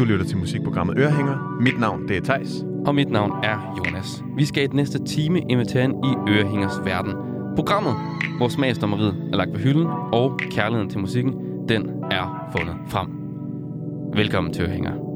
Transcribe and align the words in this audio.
Du 0.00 0.04
lytter 0.04 0.26
til 0.26 0.38
musikprogrammet 0.38 0.98
Ørehænger. 0.98 1.58
Mit 1.60 1.80
navn 1.80 2.08
det 2.08 2.16
er 2.16 2.20
Tejs. 2.20 2.64
Og 2.86 2.94
mit 2.94 3.10
navn 3.10 3.32
er 3.44 3.74
Jonas. 3.78 4.24
Vi 4.36 4.44
skal 4.44 4.62
i 4.62 4.66
den 4.66 4.76
næste 4.76 5.04
time 5.04 5.40
invitere 5.48 5.84
ind 5.84 6.04
i 6.04 6.30
Ørehængers 6.30 6.80
verden. 6.84 7.12
Programmet, 7.56 7.94
hvor 8.36 8.48
smagsdommeriet 8.48 9.28
er 9.32 9.36
lagt 9.36 9.52
på 9.52 9.58
hylden, 9.58 9.86
og 10.12 10.40
kærligheden 10.50 10.90
til 10.90 11.00
musikken, 11.00 11.34
den 11.68 11.90
er 12.10 12.50
fundet 12.56 12.74
frem. 12.88 13.08
Velkommen 14.16 14.52
til 14.52 14.64
Ørehænger. 14.64 15.09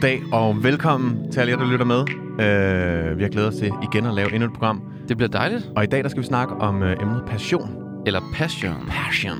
Goddag 0.00 0.22
og 0.32 0.62
velkommen 0.62 1.32
til 1.32 1.40
alle 1.40 1.52
jer, 1.52 1.58
der 1.58 1.70
lytter 1.70 1.84
med. 1.84 2.00
Uh, 2.00 3.18
vi 3.18 3.22
har 3.22 3.28
glædet 3.28 3.48
os 3.48 3.54
til 3.54 3.72
igen 3.82 4.06
at 4.06 4.14
lave 4.14 4.34
endnu 4.34 4.46
et 4.46 4.52
program. 4.52 4.82
Det 5.08 5.16
bliver 5.16 5.28
dejligt. 5.28 5.70
Og 5.76 5.84
i 5.84 5.86
dag 5.86 6.02
der 6.02 6.08
skal 6.08 6.22
vi 6.22 6.26
snakke 6.26 6.54
om 6.54 6.82
uh, 6.82 6.90
emnet 6.90 7.22
passion. 7.26 7.76
Eller 8.06 8.20
passion. 8.34 8.74
Passion. 8.88 9.38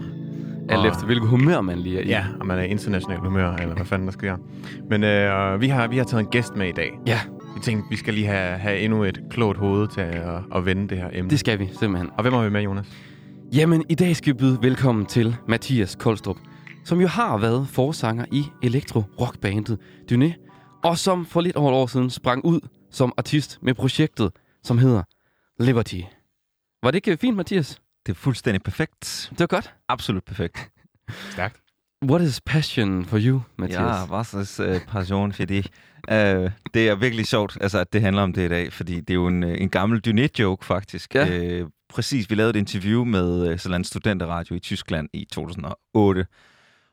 Alt 0.69 0.87
efter 0.87 1.07
hvilket 1.07 1.29
humør 1.29 1.61
man 1.61 1.79
lige 1.79 1.99
er 1.99 2.03
i. 2.03 2.09
Ja, 2.09 2.25
om 2.41 2.47
man 2.47 2.59
er 2.59 2.63
international 2.63 3.19
humør, 3.19 3.53
eller 3.53 3.75
hvad 3.75 3.85
fanden 3.87 4.07
der 4.07 4.13
sker. 4.13 4.37
Men 4.91 5.03
uh, 5.03 5.61
vi, 5.61 5.69
har, 5.69 5.89
vi 5.89 5.97
har 5.97 6.05
taget 6.05 6.21
en 6.21 6.31
gæst 6.31 6.57
med 6.57 6.69
i 6.69 6.73
dag. 6.73 6.91
Ja, 7.07 7.21
Vi 7.55 7.61
tænkte, 7.63 7.87
vi 7.91 7.97
skal 7.97 8.15
lige 8.15 8.27
have, 8.27 8.59
have 8.59 8.79
endnu 8.79 9.05
et 9.05 9.21
klogt 9.31 9.59
hoved 9.59 9.89
til 9.89 10.01
at, 10.01 10.39
at 10.57 10.67
vende 10.67 10.89
det 10.89 10.99
her 10.99 11.09
emne. 11.13 11.31
det 11.31 11.39
skal 11.39 11.59
vi 11.59 11.69
simpelthen. 11.81 12.11
Og 12.17 12.23
hvem 12.23 12.33
har 12.33 12.45
vi 12.45 12.51
med, 12.51 12.63
Jonas? 12.63 12.87
Jamen, 13.55 13.85
i 13.89 13.95
dag 13.95 14.17
skal 14.17 14.33
vi 14.33 14.39
byde 14.39 14.59
velkommen 14.63 15.07
til 15.07 15.37
Mathias 15.49 15.97
Koldstrup, 15.97 16.37
som 16.85 17.01
jo 17.01 17.07
har 17.07 17.39
været 17.39 17.69
forsanger 17.69 18.25
i 18.33 18.45
elektro-rockbandet 18.63 19.79
Dyné, 20.13 20.50
og 20.83 20.99
som 20.99 21.27
for 21.27 21.41
lidt 21.41 21.57
over 21.57 21.71
et 21.71 21.77
år 21.77 21.87
siden 21.87 22.11
sprang 22.11 22.45
ud 22.45 22.61
som 22.91 23.13
artist 23.17 23.59
med 23.63 23.75
projektet, 23.75 24.33
som 24.63 24.79
hedder 24.79 25.03
Liberty. 25.59 26.01
Var 26.83 26.91
det 26.91 26.97
ikke 26.97 27.17
fint, 27.17 27.37
Mathias? 27.37 27.81
Det 28.07 28.13
er 28.13 28.17
fuldstændig 28.17 28.63
perfekt. 28.63 29.29
Det 29.31 29.41
var 29.41 29.47
godt. 29.47 29.75
Absolut 29.89 30.25
perfekt. 30.25 30.71
Stærkt. 31.31 31.61
What 32.05 32.23
is 32.23 32.41
passion 32.41 33.05
for 33.05 33.19
you, 33.21 33.41
Mathias? 33.59 33.81
Ja, 33.81 34.05
was 34.05 34.35
ist 34.35 34.61
uh, 34.61 34.81
passion 34.89 35.33
for 35.33 35.45
det? 35.45 35.67
Uh, 36.11 36.51
det 36.75 36.89
er 36.89 36.95
virkelig 36.95 37.27
sjovt, 37.27 37.59
altså, 37.61 37.79
at 37.79 37.93
det 37.93 38.01
handler 38.01 38.23
om 38.23 38.33
det 38.33 38.45
i 38.45 38.49
dag, 38.49 38.73
fordi 38.73 39.01
det 39.01 39.11
er 39.11 39.15
jo 39.15 39.27
en, 39.27 39.45
øh, 39.45 39.61
en 39.61 39.69
gammel 39.69 40.01
Dynet-joke, 40.01 40.65
faktisk. 40.65 41.15
Ja. 41.15 41.61
Uh, 41.63 41.69
præcis, 41.89 42.31
vi 42.31 42.35
lavede 42.35 42.51
et 42.51 42.57
interview 42.57 43.05
med 43.05 43.53
uh, 43.53 43.59
sådan 43.59 43.81
en 43.81 43.85
studenterradio 43.85 44.57
i 44.57 44.59
Tyskland 44.59 45.09
i 45.13 45.25
2008. 45.33 46.27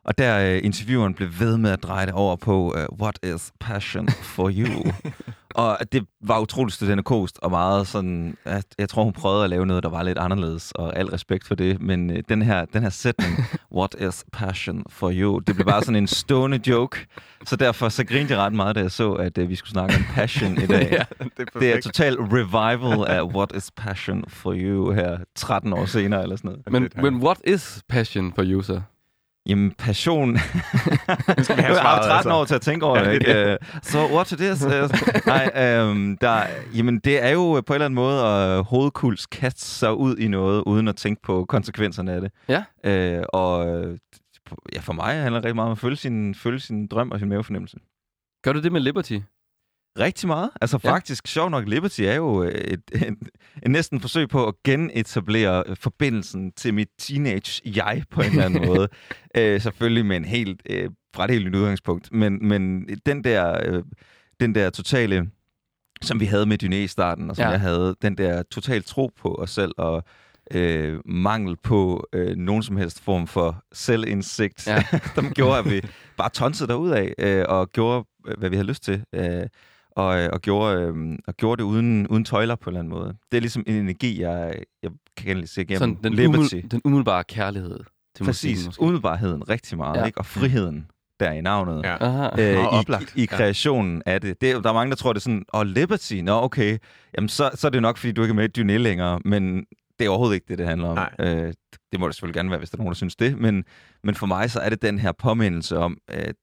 Og 0.08 0.18
der 0.18 0.58
uh, 0.58 0.66
intervieweren 0.66 1.14
blev 1.14 1.30
ved 1.40 1.58
med 1.58 1.72
at 1.72 1.84
dreje 1.84 2.06
det 2.06 2.14
over 2.14 2.36
på, 2.36 2.74
uh, 2.76 3.00
what 3.02 3.20
is 3.24 3.52
passion 3.60 4.10
for 4.10 4.52
you? 4.52 4.92
og 5.56 5.78
det 5.92 6.06
var 6.22 6.40
utroligt 6.40 6.76
studenterkost, 6.76 7.40
og 7.42 7.52
meget 7.52 7.88
sådan, 7.88 8.38
jeg, 8.46 8.64
jeg 8.80 8.90
tror 8.90 9.04
hun 9.04 9.14
prøvede 9.14 9.44
at 9.44 9.50
lave 9.50 9.66
noget, 9.66 9.84
der 9.84 9.90
var 9.90 10.04
lidt 10.04 10.18
anderledes, 10.18 10.72
og 10.72 10.98
al 10.98 11.06
respekt 11.06 11.48
for 11.48 11.56
det, 11.56 11.82
men 11.82 12.10
uh, 12.10 12.16
den, 12.30 12.42
her, 12.42 12.66
den 12.66 12.84
her 12.84 12.90
sætning, 12.90 13.34
what 13.78 13.96
is 14.00 14.26
passion 14.34 14.84
for 14.90 15.12
you? 15.14 15.40
Det 15.40 15.56
blev 15.56 15.66
bare 15.66 15.82
sådan 15.82 15.96
en 15.96 16.08
stående 16.08 16.60
joke, 16.68 17.06
så 17.46 17.56
derfor 17.56 17.90
så 17.90 18.06
grinte 18.06 18.34
jeg 18.34 18.42
ret 18.42 18.54
meget, 18.54 18.76
da 18.76 18.82
jeg 18.82 18.92
så, 18.92 19.14
at 19.14 19.38
uh, 19.38 19.50
vi 19.50 19.56
skulle 19.56 19.72
snakke 19.72 19.96
om 19.96 20.02
passion 20.14 20.58
i 20.58 20.68
dag. 20.68 20.92
ja, 21.00 21.26
det 21.38 21.50
er 21.56 21.60
Det 21.60 21.74
er 21.74 21.82
total 21.82 22.16
revival 22.16 23.08
af 23.08 23.24
What 23.24 23.56
is 23.56 23.72
Passion 23.78 24.24
for 24.28 24.54
You 24.58 24.92
her 24.92 25.18
13 25.36 25.74
år 25.74 25.86
senere 25.86 26.24
eller 26.24 26.36
sådan 26.36 26.52
noget. 26.72 26.94
Men, 26.96 27.12
men 27.12 27.24
what 27.24 27.38
is 27.44 27.82
passion 27.90 28.34
for 28.36 28.44
you, 28.44 28.62
så? 28.62 28.82
Jamen, 29.48 29.72
passion... 29.72 30.32
Nu 30.32 30.38
skal 31.44 31.58
vi 31.58 31.62
have 31.62 31.74
jeg 31.74 31.82
har 31.82 31.82
svaret, 31.82 32.06
13 32.06 32.14
altså. 32.14 32.30
år 32.30 32.46
til 32.46 32.56
at 32.56 32.62
tænke 32.62 32.86
over 32.86 33.04
det, 33.04 33.14
ikke? 33.14 33.52
Øh, 33.52 33.58
Så 33.84 33.92
so, 33.92 34.16
what 34.16 34.32
it 34.32 34.40
is? 34.40 34.66
Uh, 34.66 34.72
nej, 35.26 35.82
um, 35.82 36.18
der, 36.22 36.42
jamen, 36.76 37.00
det 37.00 37.24
er 37.24 37.30
jo 37.30 37.62
på 37.62 37.74
en 37.74 37.76
eller 37.76 37.86
anden 37.86 37.96
måde 37.96 38.24
at 38.24 38.64
hovedkuls 38.64 39.26
kaste 39.26 39.66
sig 39.66 39.94
ud 39.94 40.18
i 40.18 40.28
noget, 40.28 40.64
uden 40.66 40.88
at 40.88 40.96
tænke 40.96 41.22
på 41.22 41.46
konsekvenserne 41.46 42.14
af 42.14 42.22
det. 42.22 42.32
Ja. 42.50 43.18
Uh, 43.20 43.24
og 43.34 43.68
øh, 43.68 43.98
ja, 44.74 44.80
for 44.80 44.94
mig 44.94 45.14
handler 45.14 45.40
det 45.40 45.46
rigtig 45.46 45.56
meget 45.56 45.66
om 45.68 45.72
at 45.72 45.78
følge 45.78 45.96
sin, 45.96 46.36
følge 46.36 46.60
sin 46.60 46.88
drøm 46.88 47.12
og 47.12 47.20
sin 47.20 47.30
mavefornemmelse. 47.30 47.78
Gør 48.44 48.54
du 48.54 48.62
det 48.62 48.72
med 48.72 48.82
Liberty? 48.82 49.20
Rigtig 50.00 50.28
meget. 50.28 50.50
Altså 50.62 50.80
Ja. 50.84 50.92
faktisk, 50.92 51.28
sjov 51.28 51.50
nok, 51.50 51.68
Liberty 51.68 52.02
er 52.02 52.16
jo 52.16 52.44
øh, 52.44 52.52
et, 52.52 52.82
en, 53.08 53.18
en 53.66 53.72
næsten 53.72 54.00
forsøg 54.02 54.30
på 54.30 54.48
at 54.48 54.54
genetablere 54.64 55.64
øh, 55.68 55.76
forbindelsen 55.80 56.52
til 56.52 56.74
mit 56.74 56.88
teenage-jeg 57.00 58.04
på 58.12 58.22
en 58.22 58.30
eller 58.30 58.46
anden 58.46 58.66
måde. 58.76 58.88
Øh, 59.38 59.62
selvfølgelig 59.62 60.06
med 60.06 60.18
en 60.18 60.26
helt, 60.26 60.62
øh, 60.70 60.90
fra 61.16 61.26
et 61.26 61.32
helt 61.32 61.46
nyt 61.46 61.56
udgangspunkt. 61.56 62.14
Men, 62.14 62.48
men 62.48 62.88
den 63.06 63.24
der, 63.24 63.60
øh, 63.66 63.84
den 64.40 64.56
der 64.56 64.70
totale, 64.70 65.30
som 66.02 66.20
vi 66.20 66.26
havde 66.26 66.46
med 66.46 66.64
Dyné 66.64 66.76
i 66.76 66.88
starten, 66.88 67.30
og 67.30 67.36
som 67.36 67.44
Ja. 67.44 67.50
jeg 67.50 67.60
havde, 67.60 67.96
den 68.02 68.18
der 68.18 68.44
total 68.52 68.84
tro 68.84 69.12
på 69.22 69.36
os 69.36 69.50
selv, 69.50 69.72
og 69.78 70.04
øh, 70.54 71.00
mangel 71.06 71.56
på 71.64 72.08
øh, 72.14 72.36
nogen 72.36 72.64
som 72.64 72.78
helst 72.78 73.04
form 73.04 73.28
for 73.28 73.64
selvindsigt, 73.74 74.68
Ja. 74.68 74.84
dem 75.16 75.34
gjorde, 75.34 75.60
at 75.60 75.70
vi 75.72 75.82
bare 76.18 76.30
tonsede 76.30 76.70
derud 76.70 76.90
af, 76.90 77.14
øh, 77.20 77.46
og 77.48 77.72
gjorde, 77.72 78.06
øh, 78.28 78.38
hvad 78.38 78.50
vi 78.50 78.56
havde 78.56 78.68
lyst 78.68 78.84
til. 78.84 79.04
Øh, 79.16 79.44
og, 79.98 80.20
øh, 80.24 80.30
og, 80.34 80.42
gjorde, 80.42 80.82
øh, 80.82 81.18
og 81.28 81.34
gjorde 81.38 81.60
det 81.64 81.68
uden, 81.70 82.08
uden 82.08 82.26
tøjler 82.26 82.56
på 82.56 82.70
en 82.70 82.76
eller 82.76 82.80
anden 82.80 82.94
måde. 83.00 83.14
Det 83.32 83.38
er 83.38 83.42
ligesom 83.42 83.64
en 83.68 83.76
energi, 83.76 84.22
jeg, 84.22 84.54
jeg 84.84 84.92
kan 85.18 85.48
se 85.48 85.62
igennem 85.62 85.80
Sådan 85.80 85.98
den, 86.04 86.14
Liberty. 86.14 86.38
umiddelbare, 86.38 86.68
den 86.72 86.82
umiddelbare 86.86 87.24
kærlighed 87.24 87.80
til 88.16 88.26
musikken, 88.26 88.66
Præcis. 88.66 88.80
Umiddelbarheden 88.80 89.50
rigtig 89.50 89.78
meget, 89.78 89.96
Ja. 89.96 90.00
ja. 90.00 90.06
ikke? 90.06 90.18
og 90.18 90.26
friheden 90.26 90.88
der 91.20 91.32
i 91.32 91.42
navnet. 91.42 91.82
Ja. 91.84 91.98
Aha. 92.06 92.24
Øh, 92.42 92.58
Og 92.58 92.64
i, 92.64 92.78
oplagt. 92.80 93.14
i, 93.16 93.24
i 93.24 93.26
kreationen 93.26 94.02
af 94.06 94.22
det. 94.22 94.42
det. 94.42 94.52
er- 94.52 94.62
Der 94.62 94.70
er 94.70 94.74
mange, 94.74 94.90
der 94.90 94.96
tror, 94.96 95.14
det 95.14 95.20
er 95.20 95.24
sådan, 95.24 95.46
åh, 95.54 95.66
Liberty, 95.66 96.14
nå 96.14 96.42
okay, 96.42 96.78
jamen 97.18 97.30
så, 97.30 97.50
så 97.56 97.68
er 97.68 97.72
det 97.72 97.82
nok, 97.82 97.98
fordi 97.98 98.12
du 98.12 98.22
ikke 98.22 98.32
er 98.32 98.36
med 98.36 98.58
i 98.58 98.62
Dyné 98.62 98.78
længere, 98.78 99.20
men 99.26 99.66
det 100.00 100.06
er 100.06 100.10
overhovedet 100.10 100.36
ikke 100.36 100.46
det, 100.50 100.58
det 100.58 100.68
handler 100.68 100.88
om. 100.88 100.96
Nej. 100.96 101.10
Øh, 101.20 101.54
det 101.92 102.00
må 102.00 102.08
det 102.08 102.16
selvfølgelig 102.16 102.36
gerne 102.36 102.50
være, 102.50 102.60
hvis 102.60 102.70
der 102.70 102.76
er 102.78 102.80
nogen, 102.80 102.92
der 102.92 102.96
synes 102.96 103.16
det, 103.16 103.38
men, 103.38 103.64
men 104.04 104.16
for 104.16 104.26
mig 104.26 104.52
så 104.52 104.60
er 104.60 104.70
det 104.70 104.82
den 104.82 105.00
her 105.00 105.12
påmindelse 105.12 105.78
om, 105.78 105.98
at 106.08 106.36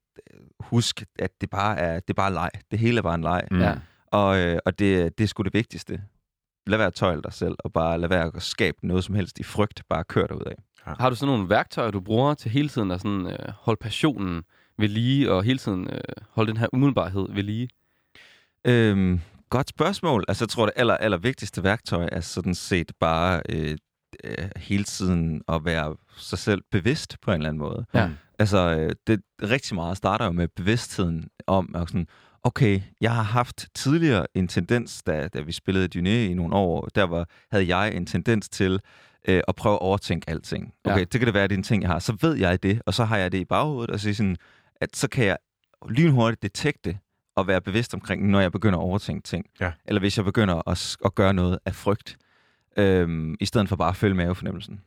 husk, 0.60 1.04
at 1.19 1.31
det 1.41 1.50
bare 1.50 1.78
er, 1.78 1.94
det 2.00 2.10
er 2.10 2.15
bare 2.15 2.32
leg. 2.32 2.50
Det 2.70 2.78
hele 2.78 2.98
er 2.98 3.03
bare 3.03 3.15
en 3.15 3.22
leg. 3.22 3.42
Mm. 3.50 3.60
Ja. 3.60 3.75
Og, 4.06 4.38
øh, 4.38 4.59
og 4.65 4.78
det, 4.78 5.19
det 5.19 5.25
er 5.25 5.28
sgu 5.28 5.42
det 5.42 5.54
vigtigste. 5.54 6.03
Lad 6.66 6.78
være 6.78 6.87
at 6.87 6.94
tøjle 6.94 7.22
dig 7.22 7.32
selv, 7.32 7.56
og 7.59 7.72
bare 7.72 7.98
lad 7.98 8.09
være 8.09 8.31
at 8.34 8.42
skabe 8.42 8.76
noget 8.82 9.04
som 9.04 9.14
helst 9.14 9.38
i 9.38 9.43
frygt. 9.43 9.82
Bare 9.88 10.04
kør 10.04 10.26
dig 10.26 10.37
ud 10.37 10.44
af. 10.47 10.54
Har 10.84 11.10
du 11.10 11.16
sådan 11.16 11.32
nogle 11.32 11.48
værktøjer, 11.48 11.91
du 11.91 12.00
bruger 12.00 12.34
til 12.34 12.50
hele 12.50 12.69
tiden 12.69 12.91
at 12.91 13.00
sådan, 13.00 13.26
øh, 13.26 13.53
holde 13.60 13.78
passionen 13.81 14.43
ved 14.78 14.88
lige, 14.88 15.32
og 15.32 15.43
hele 15.43 15.59
tiden 15.59 15.88
øh, 15.91 16.00
holde 16.31 16.50
den 16.50 16.56
her 16.56 16.66
umiddelbarhed 16.72 17.26
ved 17.31 17.43
lige? 17.43 17.69
Øhm, 18.64 19.20
godt 19.50 19.69
spørgsmål. 19.69 20.25
Altså, 20.28 20.44
jeg 20.44 20.48
tror, 20.48 20.64
det 20.64 20.72
aller, 20.76 20.97
aller 20.97 21.19
vigtigste 21.19 21.62
værktøj 21.62 22.09
er 22.12 22.20
sådan 22.20 22.54
set 22.54 22.93
bare 23.00 23.43
øh, 23.48 23.76
øh, 24.25 24.48
hele 24.56 24.84
tiden 24.84 25.42
at 25.48 25.64
være 25.64 25.97
sig 26.16 26.38
selv 26.38 26.62
bevidst 26.70 27.16
på 27.22 27.30
en 27.30 27.34
eller 27.36 27.48
anden 27.48 27.58
måde. 27.58 27.86
Ja. 27.94 28.10
Altså, 28.38 28.58
øh, 28.76 28.91
det 29.06 29.22
rigtig 29.42 29.75
meget 29.75 29.97
starter 29.97 30.25
jo 30.25 30.32
med 30.32 30.48
bevidstheden 30.48 31.28
om, 31.47 31.75
at 31.75 31.88
sådan, 31.88 32.06
okay, 32.42 32.80
jeg 33.00 33.14
har 33.14 33.22
haft 33.22 33.66
tidligere 33.75 34.26
en 34.34 34.48
tendens, 34.48 35.02
da, 35.06 35.28
da 35.28 35.41
vi 35.41 35.52
spillede 35.52 35.98
Dyné 35.98 36.08
i 36.30 36.34
nogle 36.34 36.54
år, 36.56 36.88
der 36.94 37.02
var, 37.04 37.28
havde 37.52 37.76
jeg 37.76 37.94
en 37.94 38.06
tendens 38.06 38.48
til 38.48 38.80
øh, 39.28 39.42
at 39.48 39.54
prøve 39.56 39.75
at 39.75 39.80
overtænke 39.80 40.31
alting. 40.31 40.72
Okay, 40.84 40.98
Ja. 40.98 41.04
det 41.04 41.20
kan 41.20 41.26
det 41.26 41.34
være, 41.34 41.42
det 41.48 41.52
er 41.54 41.56
en 41.58 41.62
ting, 41.62 41.82
jeg 41.82 41.91
har. 41.91 41.98
Så 41.98 42.16
ved 42.20 42.34
jeg 42.36 42.62
det, 42.62 42.82
og 42.86 42.94
så 42.94 43.04
har 43.04 43.16
jeg 43.16 43.32
det 43.32 43.38
i 43.38 43.44
baghovedet, 43.44 43.91
og 43.91 44.00
så, 44.00 44.14
sådan, 44.14 44.36
at 44.81 44.96
så 44.96 45.08
kan 45.08 45.25
jeg 45.25 45.36
lynhurtigt 45.88 46.42
detekte 46.42 46.98
og 47.36 47.46
være 47.46 47.60
bevidst 47.60 47.94
omkring, 47.94 48.31
når 48.31 48.41
jeg 48.41 48.52
begynder 48.52 48.78
at 48.78 48.82
overtænke 48.82 49.22
ting. 49.22 49.46
Ja. 49.60 49.72
Eller 49.84 50.00
hvis 50.00 50.16
jeg 50.16 50.25
begynder 50.25 50.69
at, 50.69 50.96
at 51.04 51.14
gøre 51.14 51.34
noget 51.34 51.58
af 51.66 51.75
frygt, 51.75 52.16
øhm, 52.76 53.36
i 53.40 53.44
stedet 53.44 53.68
for 53.68 53.76
bare 53.76 53.88
at 53.88 53.96
følge 53.96 54.14
mavefornemmelsen. 54.14 54.80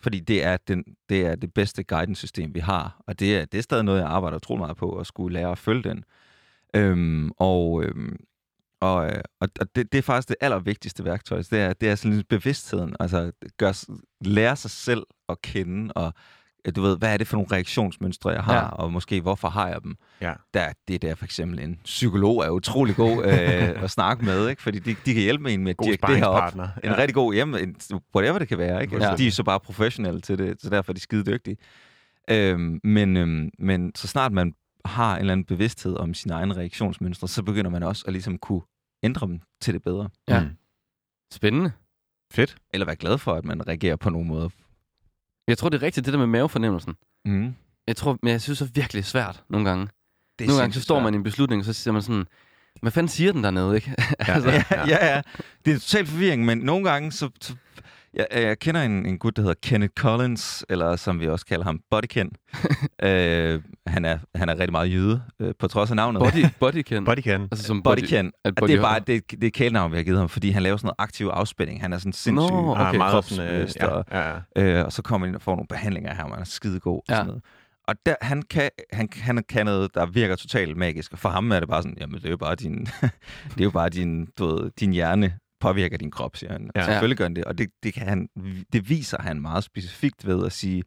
Fordi 0.00 0.20
det 0.20 0.44
er, 0.44 0.56
den, 0.56 0.84
det 1.08 1.26
er 1.26 1.34
det 1.34 1.54
bedste 1.54 1.84
guidance-system, 1.84 2.54
vi 2.54 2.60
har. 2.60 3.02
Og 3.06 3.20
det 3.20 3.36
er, 3.36 3.44
det 3.44 3.58
er 3.58 3.62
stadig 3.62 3.84
noget, 3.84 4.00
jeg 4.00 4.08
arbejder 4.08 4.36
utrolig 4.36 4.60
meget 4.60 4.76
på, 4.76 4.98
at 4.98 5.06
skulle 5.06 5.34
lære 5.34 5.50
at 5.50 5.58
følge 5.58 5.82
den. 5.82 6.04
Øhm, 6.74 7.30
og 7.38 7.84
øhm, 7.84 8.16
og, 8.82 9.06
øh, 9.06 9.22
og, 9.40 9.48
og 9.60 9.76
det, 9.76 9.92
det 9.92 9.98
er 9.98 10.02
faktisk 10.02 10.28
det 10.28 10.36
allervigtigste 10.40 11.04
værktøj. 11.04 11.38
Det 11.38 11.52
er, 11.52 11.72
det 11.72 11.88
er 11.88 11.94
sådan 11.94 12.24
bevidstheden. 12.28 12.96
Altså, 13.00 13.32
gør, 13.56 13.84
lære 14.20 14.56
sig 14.56 14.70
selv 14.70 15.06
at 15.28 15.42
kende, 15.42 15.92
og 15.92 16.14
du 16.76 16.82
ved, 16.82 16.98
hvad 16.98 17.12
er 17.12 17.16
det 17.16 17.26
for 17.26 17.36
nogle 17.36 17.48
reaktionsmønstre, 17.52 18.30
jeg 18.30 18.42
har, 18.44 18.54
Ja. 18.54 18.58
ja. 18.60 18.66
og 18.68 18.92
måske 18.92 19.20
hvorfor 19.20 19.48
har 19.48 19.68
jeg 19.68 19.82
dem. 19.82 19.96
Ja. 20.20 20.32
Der, 20.54 20.72
det 20.88 20.94
er 20.94 20.98
der 20.98 21.14
for 21.14 21.24
eksempel 21.24 21.58
en 21.60 21.78
psykolog 21.84 22.44
er 22.44 22.50
utrolig 22.50 22.96
god 22.96 23.24
øh, 23.24 23.82
at 23.84 23.90
snakke 23.90 24.24
med, 24.24 24.48
ikke? 24.48 24.62
fordi 24.62 24.78
de, 24.78 24.94
de 25.06 25.14
kan 25.14 25.22
hjælpe 25.22 25.52
en 25.52 25.64
med 25.64 25.70
at 25.70 25.84
dirke 25.84 26.06
det 26.06 26.16
her 26.16 26.26
op. 26.26 26.50
sparringspartner. 26.50 26.90
En 26.92 26.98
rigtig 26.98 27.14
god 27.14 27.34
hjem, 27.34 27.54
en, 27.54 27.76
whatever 28.14 28.38
det 28.38 28.48
kan 28.48 28.58
være. 28.58 28.82
Ikke? 28.82 28.94
Altså, 28.94 29.10
Ja. 29.10 29.16
De 29.16 29.26
er 29.26 29.30
så 29.30 29.42
bare 29.42 29.60
professionelle 29.60 30.20
til 30.20 30.38
det, 30.38 30.60
så 30.62 30.70
derfor 30.70 30.92
er 30.92 30.94
de 30.94 31.00
skide 31.00 31.24
dygtige. 31.32 31.56
Øhm, 32.30 32.80
men, 32.84 33.16
øhm, 33.16 33.50
men 33.58 33.92
så 33.94 34.08
snart 34.08 34.32
man 34.32 34.54
har 34.84 35.14
en 35.14 35.20
eller 35.20 35.32
anden 35.32 35.44
bevidsthed 35.46 35.96
om 35.96 36.14
sine 36.14 36.34
egne 36.34 36.54
reaktionsmønstre, 36.56 37.28
så 37.28 37.42
begynder 37.42 37.70
man 37.70 37.82
også 37.82 38.04
at 38.06 38.12
ligesom 38.12 38.38
kunne 38.38 38.60
ændre 39.02 39.26
dem 39.26 39.40
til 39.60 39.74
det 39.74 39.82
bedre. 39.82 40.08
Ja. 40.28 40.40
Mm. 40.40 40.48
Spændende. 41.32 41.72
Fedt. 42.32 42.56
Eller 42.72 42.86
være 42.86 42.96
glad 42.96 43.18
for, 43.18 43.34
at 43.34 43.44
man 43.44 43.68
reagerer 43.68 43.96
på 43.96 44.10
nogle 44.10 44.26
måder 44.28 44.48
Jeg 45.48 45.58
tror, 45.58 45.68
det 45.68 45.78
er 45.78 45.82
rigtigt, 45.82 46.06
det 46.06 46.12
der 46.12 46.18
med 46.18 46.26
mavefornemmelsen. 46.26 46.94
Mm. 47.24 47.54
Jeg 47.86 47.96
tror, 47.96 48.18
men 48.22 48.32
jeg 48.32 48.40
synes, 48.42 48.58
det 48.58 48.68
er 48.68 48.72
virkelig 48.74 49.04
svært 49.04 49.42
nogle 49.50 49.68
gange. 49.68 49.88
Det 50.38 50.44
er 50.44 50.48
Nogle 50.48 50.60
gange 50.60 50.74
så 50.74 50.80
står 50.80 51.00
man 51.00 51.14
i 51.14 51.16
en 51.16 51.22
beslutning, 51.22 51.60
og 51.60 51.64
så 51.64 51.72
siger 51.72 51.92
man 51.92 52.02
sådan, 52.02 52.24
hvad 52.82 52.92
fanden 52.92 53.08
siger 53.08 53.32
den 53.32 53.44
dernede, 53.44 53.74
ikke? 53.76 53.94
altså, 54.18 54.50
ja, 54.50 54.64
ja, 54.70 55.14
ja. 55.14 55.22
Det 55.64 55.74
er 55.74 55.78
totalt 55.78 56.08
forvirring, 56.08 56.44
men 56.44 56.58
nogle 56.58 56.90
gange, 56.90 57.12
så... 57.12 57.30
så 57.40 57.54
jeg, 58.14 58.26
jeg 58.32 58.58
kender 58.58 58.82
en, 58.82 59.06
en 59.06 59.18
gut, 59.18 59.36
der 59.36 59.42
hedder 59.42 59.54
Kenneth 59.62 59.92
Collins, 59.98 60.64
eller 60.68 60.96
som 60.96 61.20
vi 61.20 61.28
også 61.28 61.46
kalder 61.46 61.64
ham, 61.64 61.80
Body 61.90 62.04
Ken. 62.10 62.32
øh, 63.08 63.60
han, 63.86 64.04
er, 64.04 64.18
han 64.34 64.48
er 64.48 64.52
rigtig 64.58 64.72
meget 64.72 64.92
jøde, 64.92 65.22
øh, 65.40 65.54
på 65.58 65.68
trods 65.68 65.90
af 65.90 65.96
navnet. 65.96 66.20
body, 66.20 66.46
body 66.60 66.82
can. 66.82 67.04
Body 67.04 67.22
can. 67.22 67.40
Altså 67.40 67.64
som 67.66 67.82
Body 67.82 67.98
Ken. 68.06 68.26
at 68.26 68.32
Og 68.50 68.54
body 68.60 68.70
det 68.70 68.78
er 68.78 68.82
bare 68.82 69.00
det, 69.00 69.30
det 69.30 69.44
er 69.44 69.50
kælenavn, 69.50 69.92
vi 69.92 69.96
har 69.96 70.04
givet 70.04 70.18
ham, 70.18 70.28
fordi 70.28 70.50
han 70.50 70.62
laver 70.62 70.76
sådan 70.76 70.86
noget 70.86 70.96
aktiv 70.98 71.26
afspænding. 71.26 71.80
Han 71.80 71.92
er 71.92 71.98
sådan 71.98 72.12
sindssyg. 72.12 72.50
Nå, 72.52 72.74
Ah, 72.74 72.88
okay. 72.88 72.98
meget 72.98 73.24
sådan, 73.24 73.54
øh, 73.54 73.68
ja, 73.80 73.86
og- 73.86 74.04
ja, 74.12 74.30
ja. 74.56 74.62
Øh, 74.62 74.84
og 74.84 74.92
så 74.92 75.02
kommer 75.02 75.26
han 75.26 75.30
ind 75.30 75.36
og 75.36 75.42
får 75.42 75.52
nogle 75.56 75.66
behandlinger 75.68 76.14
her, 76.14 76.22
og 76.24 76.30
man 76.30 76.38
er 76.38 76.44
skidegod 76.44 76.96
og 76.96 77.04
Ja. 77.08 77.14
sådan 77.14 77.26
noget. 77.26 77.42
Og 77.88 77.94
der, 78.06 78.14
han, 78.22 78.42
kan, 78.42 78.70
han, 78.92 79.08
han 79.16 79.44
kan 79.48 79.66
noget, 79.66 79.94
der 79.94 80.06
virker 80.06 80.36
totalt 80.36 80.76
magisk. 80.76 81.12
Og 81.12 81.18
for 81.18 81.28
ham 81.28 81.52
er 81.52 81.60
det 81.60 81.68
bare 81.68 81.82
sådan, 81.82 81.96
jamen 82.00 82.14
det 82.14 82.26
er 82.26 82.30
jo 82.30 82.36
bare 82.36 82.54
din, 82.54 82.86
det 83.54 83.60
er 83.60 83.64
jo 83.64 83.70
bare 83.70 83.88
din, 83.88 84.26
du 84.38 84.46
ved, 84.46 84.70
din 84.80 84.92
hjerne 84.92 85.34
påvirker 85.62 85.98
din 85.98 86.10
krop, 86.10 86.36
siger 86.36 86.52
han. 86.52 86.70
Ja. 86.76 86.84
Selvfølgelig 86.84 87.18
gør 87.18 87.24
han 87.24 87.36
det. 87.36 87.44
Og 87.44 87.58
det, 87.58 87.70
det, 87.82 87.94
kan 87.94 88.08
han, 88.08 88.28
det 88.72 88.88
viser 88.88 89.22
han 89.22 89.40
meget 89.40 89.64
specifikt 89.64 90.26
ved 90.26 90.46
at 90.46 90.52
sige, 90.52 90.82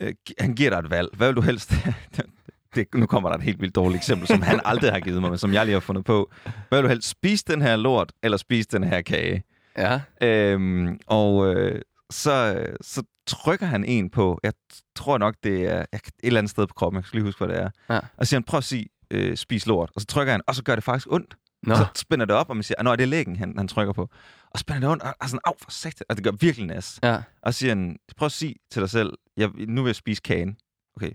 øh, 0.00 0.14
han 0.38 0.54
giver 0.54 0.70
dig 0.70 0.78
et 0.78 0.90
valg. 0.90 1.08
Hvad 1.12 1.28
vil 1.28 1.36
du 1.36 1.40
helst? 1.40 1.74
det, 2.74 2.86
nu 2.94 3.06
kommer 3.06 3.28
der 3.28 3.36
et 3.36 3.42
helt 3.42 3.60
vildt 3.60 3.74
dårligt 3.74 3.96
eksempel, 3.96 4.26
som 4.28 4.42
han 4.42 4.60
aldrig 4.64 4.92
har 4.92 5.00
givet 5.00 5.20
mig, 5.20 5.30
men 5.30 5.38
som 5.38 5.52
jeg 5.52 5.64
lige 5.64 5.72
har 5.72 5.80
fundet 5.80 6.04
på. 6.04 6.32
Hvad 6.68 6.78
vil 6.78 6.82
du 6.82 6.88
helst? 6.88 7.08
Spise 7.08 7.44
den 7.46 7.62
her 7.62 7.76
lort, 7.76 8.12
eller 8.22 8.36
spise 8.36 8.68
den 8.72 8.84
her 8.84 9.00
kage? 9.02 9.42
Ja, 9.78 10.00
Øhm, 10.22 10.98
og 11.06 11.54
øh, 11.54 11.82
så, 12.10 12.66
så 12.80 13.02
trykker 13.26 13.66
han 13.66 13.84
en 13.84 14.10
på, 14.10 14.40
jeg 14.42 14.52
tror 14.96 15.18
nok, 15.18 15.34
det 15.44 15.64
er 15.66 15.84
et 15.92 16.00
eller 16.22 16.38
andet 16.38 16.50
sted 16.50 16.66
på 16.66 16.74
kroppen, 16.74 16.96
jeg 16.96 17.04
skal 17.04 17.16
lige 17.16 17.24
huske, 17.24 17.44
hvad 17.44 17.56
det 17.56 17.62
er. 17.62 17.70
Ja. 17.90 17.98
Og 18.16 18.26
så 18.26 18.30
siger 18.30 18.38
han, 18.38 18.44
prøv 18.44 18.58
at 18.58 18.64
sige, 18.64 18.86
øh, 19.10 19.36
spis 19.36 19.66
lort. 19.66 19.90
Og 19.94 20.00
så 20.00 20.06
trykker 20.06 20.32
han, 20.32 20.40
og 20.46 20.54
så 20.54 20.62
gør 20.62 20.74
det 20.74 20.84
faktisk 20.84 21.06
ondt. 21.10 21.34
Nå. 21.66 21.74
Så 21.76 21.86
spænder 21.96 22.26
det 22.26 22.36
op, 22.36 22.50
og 22.50 22.56
man 22.56 22.62
siger, 22.62 22.82
nå, 22.82 22.92
er 22.92 22.96
det 22.96 23.08
lægen, 23.08 23.36
han, 23.36 23.54
han 23.58 23.68
trykker 23.68 23.92
på. 23.92 24.08
Og 24.50 24.58
spænder 24.58 24.80
det 24.80 24.88
ondt, 24.90 25.02
og, 25.02 25.14
og 25.20 25.28
sådan, 25.28 25.40
af 25.44 25.52
for 25.62 25.70
sigt, 25.70 26.04
og 26.08 26.16
det 26.16 26.24
gør 26.24 26.30
virkelig 26.40 26.66
næs. 26.66 26.98
ja. 27.02 27.22
Og 27.42 27.54
siger 27.54 27.70
han, 27.70 27.96
prøv 28.16 28.26
at 28.26 28.32
sige 28.32 28.54
til 28.70 28.82
dig 28.82 28.90
selv, 28.90 29.12
jeg, 29.36 29.50
nu 29.68 29.82
vil 29.82 29.88
jeg 29.88 29.96
spise 29.96 30.22
kagen. 30.22 30.56
Okay, 30.96 31.10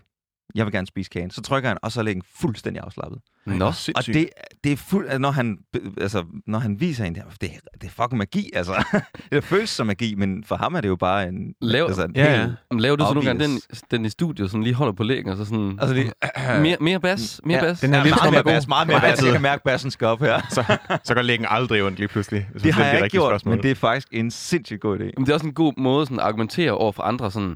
jeg 0.55 0.65
vil 0.65 0.73
gerne 0.73 0.87
spise 0.87 1.09
kagen. 1.09 1.31
Så 1.31 1.41
trykker 1.41 1.69
han, 1.69 1.77
og 1.83 1.91
så 1.91 1.99
er 1.99 2.03
lægen 2.03 2.21
fuldstændig 2.35 2.83
afslappet. 2.83 3.19
Nå. 3.45 3.65
Og 3.95 4.05
det, 4.05 4.29
det 4.63 4.71
er 4.71 4.75
fuld, 4.77 5.19
når 5.19 5.31
han, 5.31 5.57
altså, 6.01 6.23
når 6.47 6.59
han 6.59 6.79
viser 6.79 7.05
en 7.05 7.15
det, 7.15 7.23
det, 7.41 7.49
er- 7.49 7.77
det 7.81 7.87
er 7.87 7.91
fucking 8.03 8.17
magi, 8.17 8.49
altså. 8.53 8.83
det 9.31 9.43
føles 9.43 9.69
som 9.69 9.87
magi, 9.87 10.15
men 10.15 10.43
for 10.43 10.55
ham 10.55 10.75
er 10.75 10.81
det 10.81 10.87
jo 10.87 10.95
bare 10.95 11.27
en... 11.27 11.53
Lav- 11.63 11.85
altså, 11.87 12.03
en 12.03 12.11
Ja, 12.15 12.39
ja. 12.41 12.47
Men 12.71 12.79
laver 12.79 12.95
du 12.95 13.05
så 13.05 13.13
nogle 13.13 13.27
gange 13.27 13.43
den, 13.43 13.61
den 13.91 14.05
i 14.05 14.09
studiet, 14.09 14.51
sådan 14.51 14.63
lige 14.63 14.73
holder 14.73 14.93
på 14.93 15.03
lægen, 15.03 15.29
og 15.29 15.37
så 15.37 15.45
sådan... 15.45 15.77
Altså, 15.81 15.95
det, 15.95 16.13
mere, 16.61 16.77
mere 16.81 16.99
bas, 16.99 17.41
mere 17.45 17.57
Ja, 17.57 17.63
bas. 17.63 17.79
den 17.79 17.93
er 17.93 17.97
ja, 17.97 18.03
lidt 18.03 18.15
meget 18.15 18.31
mere 18.31 18.39
er 18.39 18.43
bas, 18.43 18.67
meget 18.67 18.87
mere 18.87 19.01
bas. 19.01 19.23
Jeg 19.23 19.31
kan 19.31 19.41
mærke, 19.41 19.63
bassen 19.63 19.91
skal 19.91 20.07
op 20.07 20.19
her. 20.19 20.41
Så, 20.55 20.77
så 21.03 21.13
går 21.13 21.21
lægen 21.21 21.45
aldrig 21.49 21.83
ondt 21.83 21.97
lige 21.99 22.07
pludselig. 22.07 22.47
hvis 22.51 22.61
Det 22.63 22.73
har 22.73 22.85
jeg 22.85 22.95
ikke 23.03 23.09
gjort, 23.09 23.29
spørgsmål. 23.31 23.55
men 23.55 23.63
det 23.63 23.71
er 23.71 23.75
faktisk 23.75 24.07
en 24.11 24.31
sindssygt 24.31 24.81
god 24.81 24.99
idé. 24.99 25.03
Men 25.03 25.25
det 25.25 25.29
er 25.29 25.33
også 25.33 25.45
en 25.45 25.53
god 25.53 25.73
måde 25.77 26.05
sådan, 26.05 26.19
at 26.19 26.25
argumentere 26.25 26.71
over 26.71 26.91
for 26.91 27.03
andre, 27.03 27.31
sådan... 27.31 27.55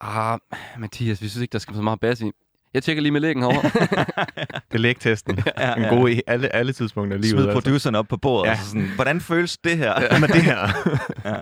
Ah, 0.00 0.38
Mathias, 0.78 1.22
vi 1.22 1.28
synes 1.28 1.42
ikke, 1.42 1.52
der 1.52 1.58
skal 1.58 1.74
så 1.76 1.82
meget 1.82 2.00
bas 2.00 2.20
i. 2.20 2.30
Jeg 2.74 2.82
tjekker 2.82 3.02
lige 3.02 3.12
med 3.12 3.20
lægen 3.20 3.38
herovre. 3.42 3.62
Det 4.68 4.74
er 4.74 4.78
lægtesten. 4.78 5.38
Ja, 5.58 5.74
En 5.74 5.82
ja. 5.82 5.88
god 5.88 6.10
i 6.10 6.20
alle, 6.26 6.54
alle 6.54 6.72
tidspunkter 6.72 7.16
af 7.16 7.20
livet. 7.22 7.30
Smid 7.30 7.42
altså. 7.48 7.60
produceren 7.60 7.94
op 7.94 8.08
på 8.08 8.16
bordet, 8.16 8.46
Ja. 8.48 8.52
ja. 8.52 8.58
og 8.58 8.64
så 8.64 8.70
sådan, 8.70 8.88
hvordan 8.94 9.20
føles 9.20 9.58
det 9.58 9.76
her? 9.78 10.08
Hvad 10.08 10.20
med 10.20 10.28
det 10.28 10.42
her? 10.42 10.58
Ja. 11.30 11.36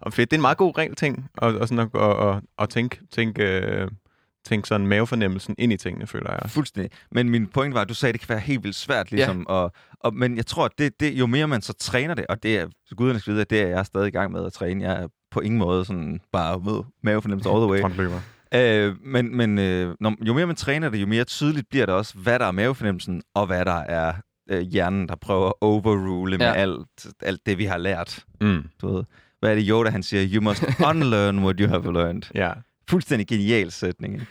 og 0.00 0.12
fedt, 0.12 0.30
det 0.30 0.36
er 0.36 0.38
en 0.38 0.42
meget 0.42 0.56
god 0.56 0.78
regel 0.78 0.94
ting, 0.94 1.28
og, 1.38 1.54
og 1.54 1.68
sådan 1.68 1.78
at, 1.94 2.02
at, 2.02 2.28
at, 2.28 2.40
at 2.58 2.68
tænke, 2.68 3.00
tænke, 3.12 3.42
øh, 3.42 3.88
tænke 4.46 4.68
sådan 4.68 4.86
mavefornemmelsen 4.86 5.54
ind 5.58 5.72
i 5.72 5.76
tingene, 5.76 6.06
føler 6.06 6.30
jeg. 6.30 6.50
Fuldstændig. 6.50 6.90
Men 7.12 7.28
min 7.30 7.46
point 7.46 7.74
var, 7.74 7.80
at 7.80 7.88
du 7.88 7.94
sagde, 7.94 8.10
at 8.10 8.12
det 8.12 8.20
kan 8.20 8.28
være 8.34 8.40
helt 8.44 8.62
vildt 8.64 8.76
svært, 8.76 9.10
ligesom. 9.10 9.38
Ja. 9.38 9.54
Og, 9.54 9.72
og, 10.00 10.14
men 10.14 10.36
jeg 10.36 10.46
tror, 10.46 10.64
at 10.64 10.72
det, 10.78 11.00
det, 11.00 11.12
jo 11.12 11.26
mere 11.26 11.48
man 11.48 11.62
så 11.62 11.72
træner 11.72 12.14
det, 12.14 12.26
og 12.28 12.42
det 12.42 12.58
er, 12.58 12.66
guderne 12.96 13.20
skal 13.20 13.30
vide, 13.32 13.40
at 13.40 13.50
det 13.50 13.62
er 13.62 13.66
jeg 13.66 13.86
stadig 13.86 14.08
i 14.08 14.10
gang 14.10 14.32
med 14.32 14.46
at 14.46 14.52
træne. 14.52 14.84
Jeg 14.84 15.02
er 15.02 15.08
på 15.34 15.40
ingen 15.40 15.58
måde 15.58 15.84
sådan 15.84 16.20
bare 16.32 16.58
med 16.58 16.82
mavefornemmelse 17.02 17.48
all 17.50 17.58
the 17.60 17.66
way. 17.70 17.80
Frontløber. 17.80 18.20
Øh, 18.54 18.94
men 19.04 19.36
men 19.36 19.58
øh, 19.58 19.94
når, 20.00 20.14
jo 20.26 20.34
mere 20.34 20.46
man 20.46 20.56
træner 20.56 20.88
det, 20.88 21.00
jo 21.00 21.06
mere 21.06 21.24
tydeligt 21.24 21.68
bliver 21.70 21.86
det 21.86 21.94
også, 21.94 22.14
hvad 22.18 22.38
der 22.38 22.44
er 22.46 22.52
mavefornemmelsen, 22.52 23.22
og 23.34 23.46
hvad 23.46 23.64
der 23.64 23.78
er 23.80 24.12
øh, 24.50 24.60
hjernen, 24.60 25.08
der 25.08 25.14
prøver 25.20 25.46
at 25.46 25.52
overrule 25.60 26.38
med 26.38 26.46
Ja. 26.46 26.52
alt, 26.52 27.06
alt 27.22 27.40
det, 27.46 27.58
vi 27.58 27.64
har 27.64 27.78
lært. 27.78 28.24
Mm. 28.40 28.64
Du 28.82 28.94
ved. 28.94 29.04
Hvad 29.40 29.50
er 29.50 29.54
det 29.54 29.66
Yoda, 29.68 29.90
han 29.90 30.02
siger? 30.02 30.28
You 30.34 30.42
must 30.42 30.64
unlearn 30.90 31.38
what 31.38 31.56
you 31.58 31.68
have 31.68 31.92
learned. 31.92 32.22
Ja. 32.34 32.50
Fuldstændig 32.90 33.26
genial 33.26 33.70
sætning. 33.70 34.14
ikke? 34.14 34.26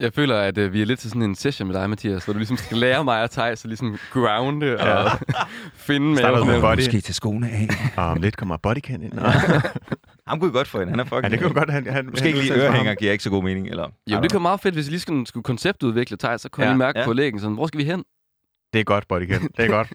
Jeg 0.00 0.12
føler, 0.14 0.36
at 0.36 0.58
øh, 0.58 0.72
vi 0.72 0.82
er 0.82 0.86
lidt 0.86 1.00
til 1.00 1.10
sådan 1.10 1.22
en 1.22 1.34
session 1.34 1.68
med 1.68 1.76
dig, 1.76 1.90
Mathias, 1.90 2.24
hvor 2.24 2.32
du 2.32 2.38
ligesom 2.38 2.56
skal 2.56 2.76
lære 2.76 3.04
mig 3.04 3.22
at 3.22 3.30
tage, 3.30 3.56
så 3.56 3.68
ligesom 3.68 3.98
grounde 4.12 4.76
og 4.78 5.10
finde 5.74 6.06
med 6.06 6.44
med. 6.44 6.60
body. 6.60 6.76
Måske 6.76 7.00
til 7.00 7.14
skoene 7.14 7.50
af. 7.50 7.68
Og 7.96 8.04
om 8.04 8.20
lidt 8.20 8.36
kommer 8.36 8.56
bodycan 8.56 9.02
ind. 9.02 9.12
Ham 10.30 10.40
kunne 10.40 10.52
vi 10.52 10.56
godt 10.56 10.68
få 10.68 10.80
ind. 10.80 10.90
Han 10.90 11.00
er 11.00 11.04
fucking... 11.04 11.22
ja, 11.22 11.28
det 11.28 11.38
kan 11.38 11.48
jo 11.48 11.54
godt. 11.54 11.70
Han, 11.70 11.86
han, 11.86 12.06
Måske 12.06 12.26
ikke 12.26 12.40
lige 12.40 12.54
ørehænger 12.54 12.94
giver 12.94 13.12
ikke 13.12 13.24
så 13.24 13.30
god 13.30 13.42
mening. 13.44 13.68
Eller, 13.68 13.88
Jo, 14.06 14.20
det 14.20 14.32
kunne 14.32 14.42
meget 14.42 14.60
fedt, 14.60 14.74
hvis 14.74 14.86
vi 14.86 14.90
lige 14.90 15.00
skulle, 15.00 15.26
skulle 15.26 15.44
konceptudvikle 15.44 16.16
Thaj, 16.16 16.36
så 16.36 16.48
kunne 16.48 16.64
Ja, 16.64 16.68
jeg 16.68 16.74
lige 16.74 16.78
mærke 16.78 16.98
ja. 16.98 17.04
på 17.04 17.12
lægen, 17.12 17.40
sådan, 17.40 17.54
hvor 17.54 17.66
skal 17.66 17.78
vi 17.78 17.84
hen? 17.84 18.04
Det 18.72 18.80
er 18.80 18.84
godt, 18.84 19.08
bodycan. 19.08 19.42
Det 19.56 19.64
er 19.64 19.68
godt. 19.68 19.92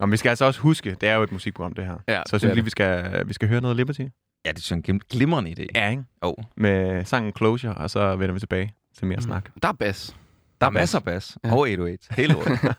Nå, 0.00 0.06
men 0.06 0.12
vi 0.12 0.16
skal 0.16 0.28
altså 0.28 0.44
også 0.44 0.60
huske, 0.60 0.96
det 1.00 1.08
er 1.08 1.14
jo 1.14 1.22
et 1.22 1.32
musikprogram, 1.32 1.72
det 1.72 1.84
her. 1.84 1.96
Ja, 2.08 2.22
Så 2.26 2.28
jeg 2.32 2.40
synes 2.40 2.54
lige, 2.54 2.64
vi 2.64 2.70
skal, 2.70 3.22
vi 3.28 3.32
skal 3.32 3.48
høre 3.48 3.60
noget 3.60 3.76
Liberty. 3.76 4.00
Ja, 4.44 4.52
det 4.52 4.62
synes 4.62 4.70
jeg 4.70 4.76
er 4.92 4.94
en 4.94 5.00
glim- 5.00 5.08
glimrende 5.16 5.50
idé. 5.50 5.66
Ja, 5.74 5.90
ikke? 5.90 6.04
Oh. 6.22 6.34
Med 6.56 7.04
sangen 7.04 7.32
Closure, 7.36 7.74
og 7.74 7.90
så 7.90 8.16
vender 8.16 8.32
vi 8.32 8.40
tilbage 8.40 8.74
til 8.98 9.06
mere 9.06 9.20
snak. 9.22 9.50
Der 9.62 9.68
er 9.68 9.72
bas. 9.72 10.16
Der 10.60 10.66
er 10.66 10.70
masser 10.70 10.98
af 10.98 11.04
bas. 11.04 11.38
Ja. 11.44 11.48
Ja. 11.48 11.54
Og 11.54 11.60
808. 11.60 12.06
Hele 12.10 12.36
året. 12.36 12.76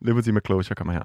Liberty 0.00 0.28
med 0.28 0.40
Closure 0.46 0.74
kommer 0.74 0.92
her. 0.92 1.02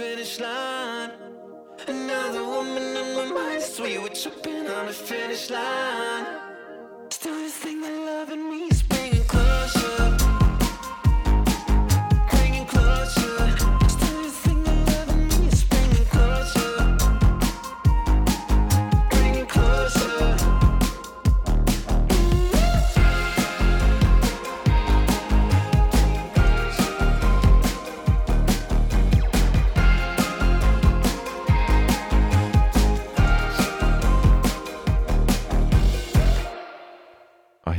Finish 0.00 0.40
line. 0.40 1.10
Another 1.86 2.42
woman 2.42 2.96
on 2.96 3.08
my 3.16 3.26
mind, 3.38 3.62
so 3.62 3.82
we 3.84 3.98
were 3.98 4.08
tripping 4.08 4.66
on 4.66 4.86
the 4.86 4.94
finish 4.94 5.50
line. 5.50 6.26
Still, 7.10 7.34
this 7.34 7.56
thing 7.56 7.82
that 7.82 7.92
loving 8.10 8.48
me 8.50 8.69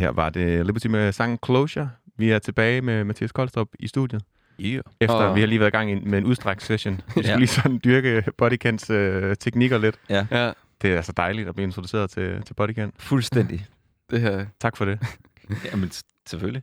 her 0.01 0.09
var 0.09 0.29
det 0.29 0.65
Liberty 0.65 0.87
med 0.87 1.11
sangen 1.11 1.39
Closure. 1.45 1.89
Vi 2.17 2.29
er 2.29 2.39
tilbage 2.39 2.81
med 2.81 3.03
Mathias 3.03 3.31
Koldstrup 3.31 3.67
i 3.79 3.87
studiet. 3.87 4.21
Yeah. 4.59 4.83
Efter 5.01 5.15
Og- 5.15 5.35
vi 5.35 5.39
har 5.39 5.47
lige 5.47 5.59
været 5.59 5.69
i 5.69 5.77
gang 5.77 5.91
i- 5.91 5.99
med 6.09 6.17
en 6.17 6.25
udstrakt 6.25 6.63
session. 6.63 6.95
Vi 6.95 7.01
skulle 7.11 7.29
Ja. 7.29 7.35
lige 7.37 7.47
sådan 7.47 7.81
dyrke 7.83 8.23
Bodycans 8.37 8.89
øh, 8.89 9.35
teknikker 9.35 9.77
lidt. 9.77 9.95
Ja, 10.09 10.25
Ja, 10.31 10.51
Det 10.81 10.91
er 10.91 10.95
altså 10.95 11.11
dejligt 11.17 11.47
at 11.49 11.55
blive 11.55 11.63
introduceret 11.63 12.09
til, 12.09 12.41
til 12.45 12.53
Bodycan. 12.53 12.91
fuldstændig. 12.99 13.65
det 14.09 14.21
her. 14.21 14.45
Tak 14.59 14.77
for 14.77 14.85
det. 14.85 14.99
Jamen, 15.71 15.91
selvfølgelig. 16.27 16.61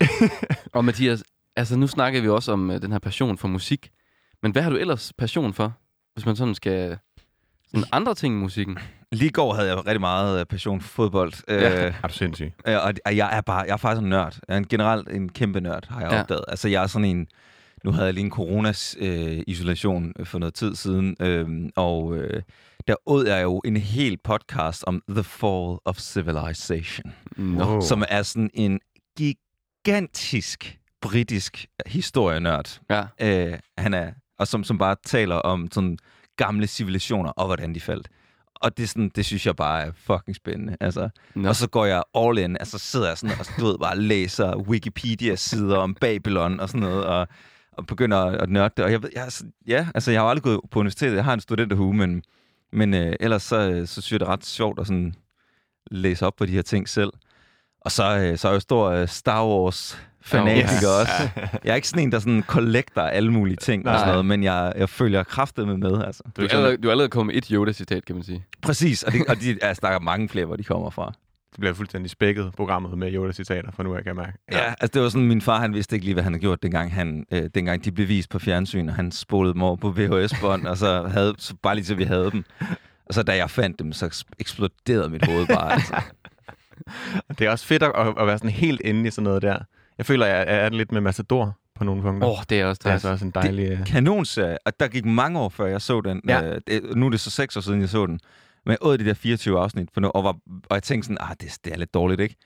Og 0.72 0.84
Mathias, 0.84 1.24
altså 1.56 1.76
nu 1.76 1.86
snakker 1.86 2.20
vi 2.20 2.28
også 2.28 2.52
om 2.52 2.70
uh, 2.70 2.76
den 2.76 2.92
her 2.92 2.98
passion 2.98 3.38
for 3.38 3.48
musik. 3.48 3.90
Men 4.42 4.52
hvad 4.52 4.62
har 4.62 4.70
du 4.70 4.76
ellers 4.76 5.12
passion 5.18 5.52
for, 5.54 5.72
hvis 6.14 6.26
man 6.26 6.36
sådan 6.36 6.54
skal... 6.54 6.98
Sådan 7.70 7.84
andre 7.92 8.14
ting 8.14 8.34
i 8.34 8.38
musikken? 8.38 8.78
Lige 9.12 9.30
går 9.30 9.54
havde 9.54 9.68
jeg 9.68 9.76
rigtig 9.86 10.00
meget 10.00 10.40
øh, 10.40 10.46
passion 10.46 10.80
for 10.80 10.88
fodbold. 10.88 11.32
Ja. 11.48 11.86
Øh, 11.86 11.94
Er 12.02 12.08
du 12.08 12.12
sindssyg? 12.14 12.52
Ja, 12.66 12.78
og 12.78 12.94
og 13.06 13.16
jeg 13.16 13.36
er 13.36 13.40
bare, 13.40 13.58
jeg 13.66 13.72
er 13.72 13.76
faktisk 13.76 14.02
en 14.02 14.08
nørd. 14.08 14.38
Jeg 14.48 14.54
er 14.54 14.58
en, 14.58 14.66
generelt 14.68 15.08
en 15.08 15.28
kæmpe 15.28 15.60
nørd, 15.60 15.86
har 15.88 16.00
jeg 16.00 16.12
Ja. 16.12 16.20
opdaget. 16.20 16.44
Altså, 16.48 16.68
jeg 16.68 16.82
er 16.82 16.86
sådan 16.86 17.04
en... 17.04 17.26
Nu 17.84 17.92
havde 17.92 18.04
jeg 18.06 18.14
lige 18.14 18.24
en 18.24 18.30
corona-isolation 18.30 20.12
øh, 20.18 20.26
for 20.26 20.38
noget 20.38 20.54
tid 20.54 20.74
siden, 20.74 21.16
øhm, 21.20 21.70
og 21.76 22.16
øh, 22.16 22.42
der 22.88 22.94
åd 23.06 23.26
jeg 23.26 23.42
jo 23.42 23.58
en 23.64 23.76
hel 23.76 24.18
podcast 24.24 24.84
om 24.86 25.02
The 25.08 25.22
Fall 25.24 25.76
of 25.84 25.98
Civilization. 25.98 27.12
Wow. 27.38 27.80
som 27.80 28.04
er 28.08 28.22
sådan 28.22 28.50
en 28.54 28.80
gigantisk 29.18 30.78
britisk 31.02 31.66
historienørd. 31.86 32.80
Ja. 32.90 33.04
Øh, 33.20 33.58
han 33.78 33.94
er, 33.94 34.12
og 34.38 34.48
som, 34.48 34.64
som 34.64 34.78
bare 34.78 34.96
taler 35.04 35.36
om 35.36 35.68
sådan 35.72 35.98
gamle 36.36 36.66
civilisationer 36.66 37.30
og 37.30 37.46
hvordan 37.46 37.74
de 37.74 37.80
faldt. 37.80 38.08
Og 38.60 38.76
det, 38.76 38.82
er 38.82 38.86
sådan, 38.86 39.10
det 39.16 39.24
synes 39.24 39.46
jeg 39.46 39.56
bare 39.56 39.82
er 39.82 39.92
fucking 39.96 40.36
spændende. 40.36 40.76
Altså, 40.80 41.08
Nå. 41.34 41.48
og 41.48 41.56
så 41.56 41.68
går 41.68 41.84
jeg 41.84 42.02
all 42.14 42.38
in, 42.38 42.56
altså 42.60 42.78
sidder 42.78 43.08
jeg 43.08 43.18
sådan 43.18 43.36
og 43.40 43.46
du 43.60 43.66
ved, 43.66 43.78
bare 43.78 43.98
læser 43.98 44.56
Wikipedia-sider 44.56 45.76
om 45.76 45.94
Babylon 45.94 46.60
og 46.60 46.68
sådan 46.68 46.80
noget, 46.80 47.04
og, 47.04 47.28
og 47.72 47.86
begynder 47.86 48.18
at 48.18 48.50
nørde 48.50 48.74
det. 48.76 48.84
Og 48.84 48.92
jeg 48.92 49.00
jeg, 49.14 49.30
ja, 49.66 49.88
altså 49.94 50.10
jeg 50.10 50.20
har 50.20 50.28
aldrig 50.28 50.42
gået 50.42 50.60
på 50.70 50.78
universitetet, 50.78 51.16
jeg 51.16 51.24
har 51.24 51.34
en 51.34 51.40
studenterhue, 51.40 51.94
men, 51.94 52.22
men 52.72 52.94
øh, 52.94 53.16
ellers 53.20 53.42
så, 53.42 53.82
så 53.86 54.00
synes 54.00 54.12
jeg, 54.12 54.20
det 54.20 54.26
er 54.26 54.32
ret 54.32 54.46
sjovt 54.46 54.80
at 54.80 54.86
sådan 54.86 55.14
læse 55.90 56.26
op 56.26 56.36
på 56.36 56.46
de 56.46 56.52
her 56.52 56.62
ting 56.62 56.88
selv. 56.88 57.10
Og 57.80 57.92
så, 57.92 58.18
øh, 58.18 58.38
så 58.38 58.48
er 58.48 58.52
jeg 58.52 58.56
jo 58.56 58.60
stor 58.60 58.90
øh, 58.90 59.08
Star 59.08 59.46
Wars 59.46 59.98
fanatiker 60.22 60.64
Yes. 60.72 60.84
også. 60.84 61.12
Jeg 61.64 61.70
er 61.70 61.74
ikke 61.74 61.88
sådan 61.88 62.02
en, 62.02 62.12
der 62.12 62.18
sådan 62.18 62.42
collector 62.46 63.02
alle 63.02 63.32
mulige 63.32 63.56
ting 63.56 63.86
og 63.86 63.92
Nej. 63.92 63.98
sådan 63.98 64.12
noget, 64.12 64.24
men 64.26 64.42
jeg, 64.42 64.72
jeg 64.76 64.88
følger 64.88 65.22
kraftet 65.22 65.66
med 65.68 65.76
med, 65.76 66.04
altså. 66.04 66.22
Du 66.36 66.42
er, 66.42 66.48
allerede, 66.48 66.76
du 66.76 66.88
er 66.88 66.92
allerede 66.92 67.10
kommet 67.10 67.34
med 67.34 67.42
et 67.42 67.46
Yoda-citat, 67.48 68.04
kan 68.04 68.14
man 68.16 68.24
sige. 68.24 68.44
Præcis, 68.62 69.02
og, 69.02 69.12
det, 69.12 69.26
og 69.28 69.40
de, 69.40 69.58
altså, 69.62 69.80
der 69.82 69.88
er 69.88 69.98
mange 70.00 70.28
flere, 70.28 70.46
hvor 70.46 70.56
de 70.56 70.64
kommer 70.64 70.90
fra. 70.90 71.12
Det 71.52 71.60
bliver 71.60 71.74
fuldstændig 71.74 72.10
spækket, 72.10 72.52
programmet 72.56 72.98
med 72.98 73.12
Yoda-citater 73.12 73.70
fra 73.72 73.82
nu 73.82 73.94
af, 73.94 74.02
kan 74.02 74.06
jeg 74.06 74.16
mærke. 74.16 74.32
Ja, 74.52 74.74
altså 74.80 74.90
det 74.94 75.02
var 75.02 75.08
sådan, 75.08 75.26
min 75.26 75.40
far 75.40 75.60
han 75.60 75.74
vidste 75.74 75.96
ikke 75.96 76.04
lige, 76.04 76.14
hvad 76.14 76.24
han 76.24 76.32
havde 76.32 76.40
gjort, 76.40 76.62
dengang, 76.62 76.94
han, 76.94 77.26
øh, 77.32 77.42
dengang 77.54 77.84
de 77.84 77.92
blev 77.92 78.08
vist 78.08 78.30
på 78.30 78.38
fjernsyn, 78.38 78.88
og 78.88 78.94
han 78.94 79.12
spolede 79.12 79.54
dem 79.54 79.62
over 79.62 79.76
på 79.76 79.90
VHS-bånd, 79.90 80.66
og 80.66 80.76
så 80.78 81.02
havde, 81.02 81.34
så 81.38 81.54
bare 81.62 81.74
lige 81.74 81.84
til 81.84 81.98
vi 81.98 82.04
havde 82.04 82.30
dem. 82.30 82.44
Og 83.06 83.14
så 83.14 83.22
da 83.22 83.36
jeg 83.36 83.50
fandt 83.50 83.78
dem, 83.78 83.92
så 83.92 84.24
eksploderede 84.38 85.08
mit 85.08 85.26
hoved 85.26 85.46
bare. 85.46 85.72
Altså. 85.72 85.94
Det 87.38 87.46
er 87.46 87.50
også 87.50 87.66
fedt 87.66 87.82
at, 87.82 87.92
at 88.18 88.26
være 88.26 88.38
sådan 88.38 88.50
helt 88.50 88.80
inde 88.84 89.08
i 89.08 89.10
sådan 89.10 89.24
noget 89.24 89.42
der. 89.42 89.58
Jeg 89.98 90.06
føler, 90.06 90.26
jeg 90.26 90.40
er 90.40 90.44
er 90.44 90.68
lidt 90.68 90.92
med 90.92 91.00
Matador 91.00 91.58
på 91.74 91.84
nogle 91.84 92.02
punkter. 92.02 92.28
Åh, 92.28 92.38
oh, 92.38 92.44
det 92.50 92.60
er 92.60 92.66
også 92.66 92.78
det 92.78 92.86
er 92.86 92.88
det. 92.88 92.92
altså 92.92 93.08
også 93.08 93.24
en 93.24 93.30
dejlig... 93.30 93.70
øh, 93.70 93.86
Kanonserie, 93.86 94.56
og 94.66 94.80
der 94.80 94.88
gik 94.88 95.04
mange 95.04 95.38
år, 95.40 95.48
før 95.48 95.66
jeg 95.66 95.82
så 95.82 96.00
den. 96.00 96.20
Ja. 96.28 96.42
Øh, 96.42 96.60
det, 96.66 96.96
nu 96.96 97.06
er 97.06 97.10
det 97.10 97.20
så 97.20 97.30
seks 97.30 97.56
år 97.56 97.60
siden, 97.60 97.80
jeg 97.80 97.88
så 97.88 98.06
den. 98.06 98.20
Men 98.64 98.70
jeg 98.70 98.78
åd 98.80 98.98
de 98.98 99.04
der 99.04 99.14
24 99.14 99.60
afsnit, 99.60 99.88
for 99.94 100.00
nu, 100.00 100.08
og, 100.08 100.24
var, 100.24 100.36
og 100.46 100.74
jeg 100.74 100.82
tænkte 100.82 101.06
sådan, 101.06 101.18
ah, 101.20 101.36
det, 101.40 101.58
det 101.64 101.72
er 101.72 101.76
lidt 101.76 101.94
dårligt, 101.94 102.20
ikke? 102.20 102.36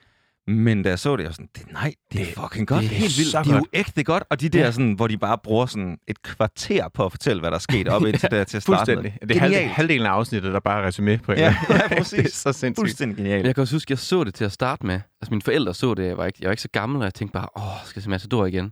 Men 0.47 0.83
da 0.83 0.89
jeg 0.89 0.99
så 0.99 1.15
det, 1.15 1.23
jeg 1.23 1.27
var 1.29 1.33
sådan, 1.33 1.49
det, 1.57 1.71
nej, 1.71 1.93
det 2.13 2.21
er 2.21 2.25
Det- 2.25 2.33
fucking 2.33 2.67
godt. 2.67 2.81
det 2.83 2.91
er 2.91 2.95
helt 2.95 3.17
vildt. 3.17 3.31
så 3.31 3.39
Det 3.43 3.47
er 3.47 3.51
jo 3.53 3.57
godt. 3.57 3.69
ægte 3.73 4.03
godt. 4.03 4.23
Og 4.29 4.41
de 4.41 4.49
der, 4.49 4.59
Ja. 4.59 4.71
sådan, 4.71 4.93
hvor 4.93 5.07
de 5.07 5.17
bare 5.17 5.37
bruger 5.43 5.65
sådan 5.65 5.97
et 6.07 6.21
kvarter 6.21 6.87
på 6.93 7.05
at 7.05 7.11
fortælle, 7.11 7.39
hvad 7.39 7.51
der 7.51 7.55
er 7.55 7.59
sket 7.59 7.87
op 7.87 8.01
indtil 8.07 8.31
der 8.31 8.43
til 8.43 8.57
at 8.57 8.63
starte 8.63 8.95
med. 8.95 9.03
Fuldstændig. 9.03 9.29
Det 9.29 9.35
er 9.37 9.39
halv, 9.39 9.55
halvdelen 9.55 10.05
af 10.07 10.11
afsnittet, 10.11 10.53
der 10.53 10.59
bare 10.59 10.81
er 10.83 10.87
resume 10.87 11.17
på 11.17 11.33
Ja, 11.33 11.55
ja, 11.69 11.87
præcis. 11.97 12.11
det 12.19 12.25
er 12.25 12.29
så 12.29 12.53
sindssygt. 12.53 12.81
Fuldstændig 12.81 13.17
genialt. 13.17 13.45
Jeg 13.45 13.55
kan 13.55 13.61
også 13.61 13.75
huske, 13.75 13.91
jeg 13.91 13.99
så 13.99 14.23
det 14.23 14.33
til 14.33 14.45
at 14.45 14.51
starte 14.51 14.85
med. 14.85 14.93
Altså, 14.95 15.29
mine 15.29 15.41
forældre 15.41 15.73
så 15.73 15.93
det, 15.93 16.05
jeg 16.05 16.17
var 16.17 16.25
ikke, 16.25 16.37
jeg 16.41 16.47
var 16.47 16.51
ikke 16.53 16.61
så 16.61 16.69
gammel, 16.71 16.97
og 16.97 17.03
jeg 17.05 17.13
tænkte 17.13 17.33
bare, 17.33 17.47
åh, 17.57 17.63
skal 17.85 17.99
jeg 17.99 18.03
se 18.03 18.09
Matador 18.09 18.45
igen? 18.45 18.71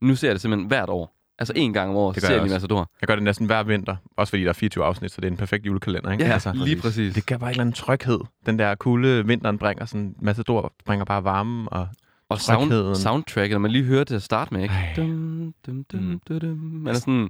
Men 0.00 0.08
nu 0.08 0.16
ser 0.16 0.28
jeg 0.28 0.34
det 0.34 0.40
simpelthen 0.42 0.66
hvert 0.68 0.88
år. 0.88 1.13
Altså 1.38 1.52
en 1.56 1.72
gang 1.72 1.90
om 1.90 1.96
året, 1.96 2.14
Det 2.14 2.22
så 2.22 2.28
gør 2.28 2.34
ser 2.34 2.40
jeg 2.42 2.46
jeg. 2.50 2.54
Matador. 2.54 2.90
Jeg 3.00 3.06
gør 3.06 3.14
det 3.14 3.22
næsten 3.24 3.46
hver 3.46 3.62
vinter, 3.62 3.96
også 4.16 4.30
fordi 4.30 4.42
der 4.42 4.48
er 4.48 4.52
24 4.52 4.84
afsnit, 4.84 5.10
så 5.12 5.20
det 5.20 5.26
er 5.28 5.30
en 5.30 5.36
perfekt 5.36 5.66
julekalender, 5.66 6.12
ikke? 6.12 6.24
Ja, 6.24 6.38
lige 6.54 6.80
præcis. 6.80 7.14
Det 7.14 7.26
gør 7.26 7.36
bare 7.38 7.48
en 7.48 7.52
eller 7.52 7.60
anden 7.60 7.72
tryghed. 7.72 8.18
Den 8.46 8.58
der 8.58 8.74
kulde 8.74 9.26
vinteren 9.26 9.58
bringer 9.58 9.84
sådan, 9.84 10.14
Matador 10.20 10.72
bringer 10.84 11.04
bare 11.04 11.24
varme, 11.24 11.68
og 11.68 11.88
Og 12.28 12.40
sound, 12.40 12.94
soundtracket, 12.94 13.50
når 13.50 13.58
man 13.58 13.70
lige 13.70 13.84
hører 13.84 13.98
det 13.98 14.06
til 14.08 14.14
at 14.14 14.22
starte 14.22 14.54
med, 14.54 14.62
ikke? 14.62 14.74
Ej. 14.74 14.92
Dum, 14.96 15.54
dum, 15.66 15.84
dum, 15.92 16.00
Mm. 16.00 16.20
dum, 16.28 16.40
dum. 16.40 16.56
Man 16.58 16.94
er 16.94 16.98
sådan 16.98 17.28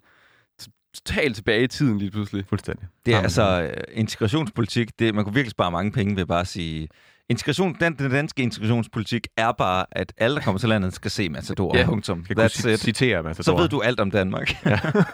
totalt 0.94 1.36
tilbage 1.36 1.64
i 1.64 1.66
tiden 1.66 1.98
lige 1.98 2.10
pludselig. 2.10 2.44
fuldstændig. 2.48 2.86
Det 3.06 3.14
er 3.14 3.28
Sammen. 3.28 3.64
altså 3.64 3.76
øh, 3.76 3.82
integrationspolitik. 3.92 4.98
Det, 4.98 5.14
man 5.14 5.24
kunne 5.24 5.34
virkelig 5.34 5.50
spare 5.50 5.70
mange 5.70 5.92
penge 5.92 6.16
ved 6.16 6.26
bare 6.26 6.40
at 6.40 6.46
sige... 6.46 6.88
Integration, 7.28 7.76
den, 7.80 7.94
den 7.98 8.10
danske 8.10 8.42
integrationspolitik 8.42 9.26
er 9.36 9.52
bare, 9.52 9.86
at 9.92 10.12
alle, 10.18 10.36
der 10.36 10.42
kommer 10.42 10.58
til 10.58 10.68
landet, 10.68 10.94
skal 10.94 11.10
se 11.10 11.28
Matador. 11.28 11.74
Ja. 11.74 11.80
Ja. 11.80 11.86
Punktum. 11.86 12.24
Jeg 12.28 12.36
kunne 12.36 12.44
That's 12.44 12.68
it. 12.68 12.80
citere 12.80 13.22
Matador. 13.22 13.42
Så 13.42 13.56
ved 13.56 13.68
du 13.68 13.80
alt 13.80 14.00
om 14.00 14.10
Danmark. 14.10 14.56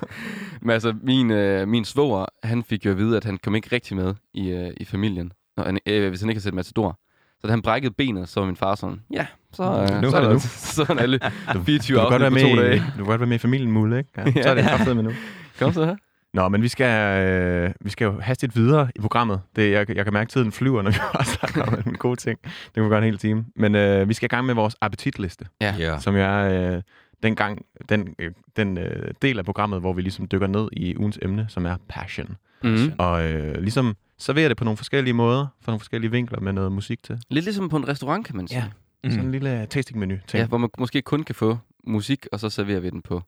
Men 0.62 0.70
altså, 0.70 0.94
min, 1.02 1.30
øh, 1.30 1.68
min 1.68 1.84
svoger, 1.84 2.26
han 2.42 2.64
fik 2.64 2.86
jo 2.86 2.90
at 2.90 2.96
vide, 2.98 3.16
at 3.16 3.24
han 3.24 3.38
kom 3.38 3.54
ikke 3.54 3.68
rigtig 3.72 3.96
med 3.96 4.14
i, 4.34 4.48
øh, 4.50 4.72
i 4.76 4.84
familien, 4.84 5.32
når 5.56 5.64
han, 5.64 5.78
øh, 5.86 6.08
hvis 6.08 6.20
han 6.20 6.30
ikke 6.30 6.36
havde 6.36 6.44
set 6.44 6.54
Matador. 6.54 6.98
Så 7.40 7.46
da 7.46 7.50
han 7.50 7.62
brækkede 7.62 7.94
benet, 7.98 8.28
så 8.28 8.40
var 8.40 8.46
min 8.46 8.56
far 8.56 8.74
sådan, 8.74 9.00
ja, 9.12 9.26
så, 9.52 9.62
øh, 9.62 10.02
Nu 10.02 10.10
så 10.10 10.16
er 10.16 10.20
det 10.20 10.32
nu. 10.32 10.38
så 10.76 10.86
er 10.88 10.94
alle 11.02 11.20
24 11.64 11.98
du 11.98 12.02
afsnit 12.02 12.32
på 12.32 12.38
to 12.38 12.62
dage. 12.62 12.76
du 12.78 12.96
kan 12.96 13.04
godt 13.04 13.20
være 13.20 13.28
med 13.28 13.36
i 13.36 13.38
familien 13.38 13.72
Mulle, 13.72 13.98
ikke? 13.98 14.10
Ja, 14.16 14.32
så 14.42 14.48
er 14.50 14.54
det 14.54 14.64
kraftet 14.64 14.96
med 14.96 15.04
nu. 15.04 15.10
Kom 15.58 15.72
så 15.72 15.84
her. 15.84 15.96
Nå, 16.34 16.48
men 16.48 16.62
vi 16.62 16.68
skal, 16.68 17.18
øh, 17.26 17.72
vi 17.80 17.90
skal 17.90 18.04
jo 18.04 18.20
hastigt 18.20 18.56
videre 18.56 18.90
i 18.96 19.00
programmet. 19.00 19.40
Det, 19.56 19.72
jeg, 19.72 19.96
jeg 19.96 20.04
kan 20.04 20.12
mærke, 20.12 20.28
at 20.28 20.28
tiden 20.28 20.52
flyver, 20.52 20.82
når 20.82 20.90
vi 20.90 20.96
bare 21.14 21.24
snakker 21.24 21.62
om 21.62 21.82
en 21.86 21.94
god 21.94 22.16
ting. 22.16 22.38
Det 22.42 22.74
kan 22.74 22.84
vi 22.84 22.88
gøre 22.88 22.98
en 22.98 23.04
hel 23.04 23.18
time. 23.18 23.44
Men 23.56 23.74
øh, 23.74 24.08
vi 24.08 24.14
skal 24.14 24.26
i 24.26 24.28
gang 24.28 24.46
med 24.46 24.54
vores 24.54 24.76
appetitliste, 24.80 25.44
Ja. 25.60 25.74
Ja. 25.78 25.98
som 26.00 26.14
jo 26.14 26.20
er 26.22 26.74
øh, 26.76 26.82
den, 27.22 27.36
gang, 27.36 27.62
den, 27.88 28.14
øh, 28.18 28.30
den 28.56 28.78
øh, 28.78 29.10
del 29.22 29.38
af 29.38 29.44
programmet, 29.44 29.80
hvor 29.80 29.92
vi 29.92 30.02
ligesom 30.02 30.28
dykker 30.28 30.46
ned 30.46 30.68
i 30.72 30.96
ugens 30.96 31.18
emne, 31.22 31.46
som 31.48 31.66
er 31.66 31.76
passion. 31.88 32.36
Mm. 32.64 32.92
Og 32.98 33.24
øh, 33.32 33.60
ligesom 33.62 33.96
serverer 34.18 34.48
det 34.48 34.56
på 34.56 34.64
nogle 34.64 34.76
forskellige 34.76 35.14
måder, 35.14 35.46
fra 35.62 35.72
nogle 35.72 35.80
forskellige 35.80 36.10
vinkler 36.10 36.40
med 36.40 36.52
noget 36.52 36.72
musik 36.72 37.02
til. 37.02 37.18
Lidt 37.30 37.44
ligesom 37.44 37.68
på 37.68 37.76
en 37.76 37.88
restaurant, 37.88 38.26
kan 38.26 38.36
man 38.36 38.48
sige. 38.48 38.58
Ja. 38.58 38.64
Mm. 39.04 39.10
Sådan 39.10 39.24
en 39.26 39.32
lille 39.32 39.66
tasting-menu. 39.66 40.14
Ja, 40.34 40.46
hvor 40.46 40.58
man 40.58 40.70
måske 40.78 41.02
kun 41.02 41.22
kan 41.22 41.34
få 41.34 41.58
musik, 41.86 42.26
og 42.32 42.40
så 42.40 42.50
serverer 42.50 42.80
vi 42.80 42.90
den 42.90 43.02
på 43.02 43.22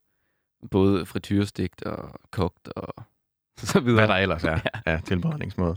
både 0.71 1.07
frityrestegt 1.07 1.83
og 1.83 2.21
kogt 2.31 2.69
og 2.69 3.05
så 3.59 3.81
videre. 3.81 3.95
hvad 4.07 4.09
der 4.09 4.23
ellers 4.23 4.45
er 4.45 4.51
ja. 4.67 4.93
af 4.93 5.03
tilberedningsmåde. 5.03 5.77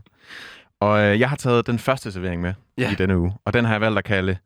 Og 0.80 1.04
øh, 1.04 1.20
jeg 1.20 1.30
har 1.30 1.36
taget 1.36 1.68
den 1.68 1.80
første 1.80 2.12
servering 2.12 2.42
med 2.42 2.54
Ja. 2.77 2.92
i 2.92 2.96
denne 2.96 3.18
uge, 3.18 3.34
og 3.46 3.54
den 3.54 3.65
har 3.65 3.74
jeg 3.74 3.82
valgt 3.82 3.98
at 3.98 4.04
kalde, 4.04 4.38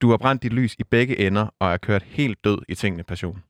du 0.00 0.10
har 0.10 0.16
brændt 0.16 0.42
dit 0.42 0.52
lys 0.52 0.74
i 0.78 0.84
begge 0.84 1.18
ender, 1.26 1.54
og 1.58 1.72
er 1.72 1.76
kørt 1.76 2.02
helt 2.02 2.44
død 2.44 2.58
i 2.68 2.74
tingene 2.74 3.02
passion. 3.02 3.42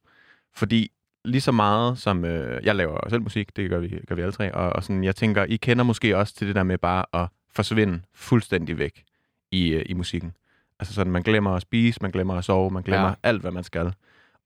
Fordi 0.55 0.91
lige 1.25 1.41
så 1.41 1.53
meget 1.53 1.99
som, 1.99 2.25
øh, 2.25 2.65
jeg 2.65 2.77
laver 2.77 3.09
selv 3.09 3.23
musik, 3.23 3.57
det 3.57 3.71
gør 3.71 3.79
vi, 3.79 4.01
gør 4.09 4.15
vi 4.15 4.23
alle 4.23 4.33
tre, 4.33 4.55
og, 4.55 4.73
og 4.73 4.83
sådan, 4.83 5.05
jeg 5.05 5.17
tænker, 5.17 5.45
I 5.45 5.57
kender 5.57 5.85
måske 5.85 6.17
også 6.17 6.35
til 6.35 6.47
det 6.47 6.55
der 6.55 6.63
med 6.63 6.79
bare 6.79 7.05
at 7.13 7.29
forsvinde 7.53 8.03
fuldstændig 8.15 8.79
væk 8.79 9.05
i, 9.51 9.69
øh, 9.69 9.83
i 9.87 9.95
musikken. 9.95 10.33
Altså 10.81 10.95
sådan, 10.95 11.13
man 11.13 11.23
glemmer 11.23 11.51
at 11.57 11.63
spise, 11.63 11.99
man 12.03 12.11
glemmer 12.11 12.35
at 12.35 12.45
sove, 12.45 12.71
man 12.71 12.83
glemmer 12.83 13.09
ja. 13.09 13.15
alt, 13.23 13.41
hvad 13.41 13.51
man 13.51 13.65
skal. 13.65 13.93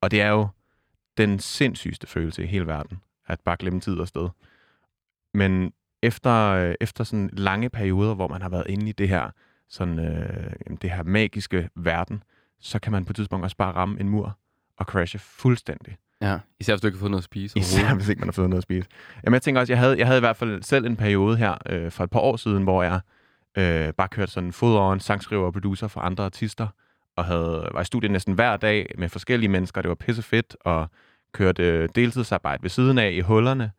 Og 0.01 0.11
det 0.11 0.21
er 0.21 0.29
jo 0.29 0.49
den 1.17 1.39
sindssygste 1.39 2.07
følelse 2.07 2.43
i 2.43 2.47
hele 2.47 2.67
verden, 2.67 3.01
at 3.27 3.41
bare 3.41 3.57
glemme 3.57 3.81
tid 3.81 3.99
og 3.99 4.09
sted. 4.09 4.29
Men 5.35 5.73
efter, 6.03 6.33
øh, 6.33 6.75
efter 6.81 7.05
sådan 7.05 7.31
lange 7.33 7.71
perioder, 7.71 8.15
hvor 8.15 8.29
man 8.29 8.43
har 8.43 8.49
været 8.49 8.67
inde 8.69 8.89
i 8.89 8.93
det 8.93 9.09
her, 9.09 9.31
sådan, 9.69 9.99
øh, 9.99 10.77
det 10.83 10.91
her 10.91 11.03
magiske 11.03 11.69
verden, 11.75 12.23
så 12.61 12.79
kan 12.79 12.93
man 12.93 13.05
på 13.05 13.13
et 13.13 13.17
tidspunkt 13.17 13.45
også 13.45 13.57
bare 13.57 13.73
ramme 13.73 14.01
en 14.01 14.09
mur 14.09 14.39
og 14.77 14.87
crashe 14.87 15.19
fuldstændig. 15.19 15.97
Ja, 16.21 16.39
især 16.61 16.75
hvis 16.75 16.81
du 16.81 16.87
ikke 16.87 16.99
har 16.99 17.01
fået 17.01 17.11
noget 17.11 17.21
at 17.21 17.25
spise. 17.25 17.59
Især 17.59 17.95
hvis 17.95 18.09
ikke 18.09 18.21
man 18.21 18.29
har 18.29 18.33
fået 18.33 18.51
noget 18.51 18.59
at 18.59 18.63
spise. 18.63 18.89
Jamen, 19.25 19.35
jeg 19.35 19.43
tænker 19.43 19.61
også, 19.61 19.73
jeg 19.73 19.79
havde, 19.79 19.99
jeg 19.99 20.07
havde 20.07 20.19
i 20.19 20.21
hvert 20.21 20.37
fald 20.37 20.63
selv 20.63 20.87
en 20.87 20.97
periode 20.97 21.37
her 21.37 21.55
øh, 21.67 21.91
for 21.91 22.05
et 22.05 22.11
par 22.11 22.21
år 22.21 22.37
siden, 22.37 22.63
hvor 22.63 22.83
jeg 22.83 23.01
øh, 23.59 23.93
bare 23.93 24.09
kørte 24.09 24.33
sådan 24.33 24.53
fod 24.53 24.77
over 24.77 24.93
en 24.93 25.01
sangskriver 25.01 25.47
og 25.47 25.53
producer 25.53 25.89
for 25.89 26.01
andre 26.01 26.25
artister, 26.25 26.69
og 27.17 27.25
havde, 27.25 27.69
var 27.73 27.81
i 27.81 27.85
studiet 27.85 28.11
næsten 28.11 28.35
hver 28.35 28.57
dag 28.57 28.95
med 28.99 29.09
forskellige 29.09 29.49
mennesker. 29.49 29.83
Det 29.83 29.89
var 29.89 29.95
pissefedt, 29.95 30.57
og 30.61 30.91
kørte 31.33 31.87
deltidsarbejde 31.87 32.63
ved 32.63 32.71
siden 32.71 32.99
af 32.99 33.11
i 33.11 33.21
hullerne, 33.21 33.73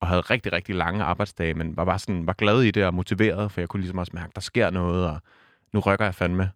og 0.00 0.08
havde 0.08 0.20
rigtig, 0.20 0.52
rigtig 0.52 0.74
lange 0.74 1.04
arbejdsdage, 1.04 1.54
men 1.54 1.76
var 1.76 1.84
bare 1.84 1.98
sådan, 1.98 2.26
var 2.26 2.32
glad 2.32 2.62
i 2.62 2.70
det 2.70 2.84
og 2.84 2.94
motiveret, 2.94 3.52
for 3.52 3.60
jeg 3.60 3.68
kunne 3.68 3.80
ligesom 3.80 3.98
også 3.98 4.12
mærke, 4.14 4.32
der 4.34 4.40
sker 4.40 4.70
noget, 4.70 5.06
og 5.10 5.20
nu 5.72 5.80
rykker 5.80 6.04
jeg 6.04 6.14
fandme. 6.14 6.50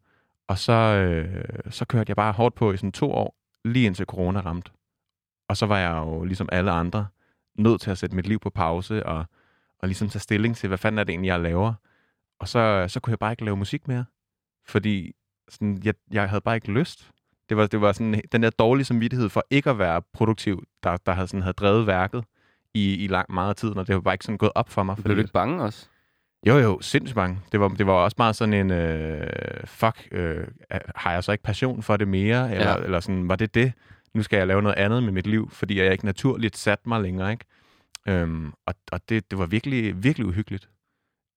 Og 0.49 0.59
så, 0.59 0.73
øh, 0.73 1.45
så 1.71 1.85
kørte 1.85 2.11
jeg 2.11 2.17
bare 2.17 2.33
hårdt 2.33 2.55
på 2.55 2.73
i 2.73 2.77
sådan 2.77 2.93
to 2.93 3.13
år, 3.13 3.37
lige 3.65 3.87
indtil 3.87 4.07
corona 4.07 4.41
ramte. 4.41 4.71
Og 5.49 5.57
så 5.57 5.67
var 5.67 5.79
jeg 5.79 5.97
jo 5.97 6.25
ligesom 6.25 6.49
alle 6.53 6.71
andre 6.71 7.07
nødt 7.59 7.81
til 7.81 7.91
at 7.91 7.99
sætte 7.99 8.17
mit 8.17 8.27
liv 8.27 8.39
på 8.39 8.51
pause 8.51 9.07
og, 9.07 9.25
og 9.79 9.89
ligesom 9.89 10.09
tage 10.09 10.21
stilling 10.21 10.57
til, 10.57 10.69
hvad 10.69 10.79
fanden 10.79 10.99
er 10.99 11.05
det 11.05 11.13
egentlig, 11.13 11.29
jeg 11.29 11.41
laver. 11.41 11.75
Og 12.41 12.49
så, 12.49 12.85
så 12.89 13.01
kunne 13.01 13.11
jeg 13.11 13.19
bare 13.19 13.33
ikke 13.33 13.45
lave 13.45 13.57
musik 13.57 13.89
mere. 13.89 14.05
Fordi 14.67 15.15
sådan, 15.51 15.81
jeg, 15.85 15.95
jeg 16.11 16.29
havde 16.29 16.41
bare 16.41 16.55
ikke 16.55 16.73
lyst. 16.73 17.11
Det 17.49 17.57
var, 17.57 17.67
det 17.67 17.81
var 17.81 17.93
sådan 17.93 18.21
den 18.33 18.43
der 18.43 18.51
dårlige 18.51 18.85
samvittighed 18.85 19.29
for 19.29 19.45
ikke 19.51 19.71
at 19.71 19.79
være 19.79 20.03
produktiv, 20.13 20.65
der, 20.83 20.97
der 20.97 21.13
havde, 21.13 21.29
sådan, 21.29 21.43
havde 21.43 21.55
drevet 21.55 21.87
værket 21.87 22.25
i, 22.75 22.95
i 22.95 23.07
lang 23.07 23.33
meget 23.35 23.57
tid, 23.57 23.71
og 23.77 23.87
det 23.87 23.95
var 23.95 24.01
bare 24.01 24.15
ikke 24.15 24.25
sådan 24.25 24.39
gået 24.39 24.53
op 24.55 24.69
for 24.69 24.83
mig. 24.83 24.97
Blev 25.05 25.17
du 25.17 25.21
ikke 25.21 25.33
bange 25.33 25.63
også? 25.63 25.89
Jo, 26.47 26.59
jo, 26.59 26.81
sindssygt 26.81 27.15
bange. 27.15 27.39
Det 27.53 27.61
var, 27.61 27.69
det 27.69 27.87
var 27.87 27.93
også 27.93 28.15
meget 28.19 28.37
sådan 28.37 28.55
en, 28.55 28.71
øh, 28.71 29.27
fuck, 29.67 30.09
øh, 30.13 30.47
har 30.95 31.13
jeg 31.13 31.25
så 31.25 31.33
ikke 31.33 31.45
passion 31.45 31.83
for 31.83 31.97
det 31.97 32.09
mere? 32.09 32.53
Eller, 32.55 32.71
Ja. 32.71 32.77
eller 32.85 33.01
sådan, 33.01 33.29
var 33.29 33.37
det 33.37 33.55
det? 33.55 33.73
Nu 34.15 34.23
skal 34.23 34.37
jeg 34.37 34.47
lave 34.47 34.63
noget 34.63 34.77
andet 34.77 35.03
med 35.03 35.13
mit 35.13 35.27
liv, 35.27 35.51
fordi 35.51 35.81
jeg 35.81 35.93
ikke 35.93 36.05
naturligt 36.05 36.57
sat 36.57 36.87
mig 36.87 37.01
længere, 37.03 37.31
ikke? 37.33 37.45
Øhm, 38.09 38.53
og 38.67 38.75
og 38.93 39.01
det, 39.09 39.31
det 39.31 39.39
var 39.39 39.47
virkelig, 39.47 40.03
virkelig 40.05 40.27
uhyggeligt. 40.27 40.69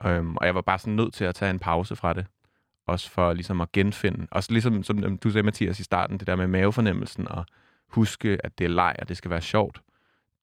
Øhm, 0.06 0.36
og 0.38 0.46
jeg 0.46 0.56
var 0.56 0.62
bare 0.62 0.80
sådan 0.80 0.94
nødt 0.94 1.14
til 1.14 1.26
at 1.26 1.36
tage 1.36 1.52
en 1.52 1.60
pause 1.60 1.96
fra 1.96 2.14
det. 2.14 2.26
Også 2.88 3.10
for 3.10 3.34
ligesom 3.34 3.62
at 3.62 3.72
genfinde. 3.72 4.28
Også 4.32 4.52
ligesom, 4.52 4.84
som 4.84 5.18
du 5.18 5.30
sagde, 5.30 5.44
Mathias, 5.46 5.80
i 5.80 5.84
starten, 5.84 6.18
det 6.18 6.28
der 6.28 6.36
med 6.36 6.48
mavefornemmelsen, 6.48 7.28
og 7.28 7.46
huske, 7.90 8.38
at 8.44 8.58
det 8.60 8.66
er 8.66 8.70
leg, 8.70 8.96
og 9.00 9.10
det 9.10 9.18
skal 9.18 9.32
være 9.32 9.42
sjovt. 9.42 9.82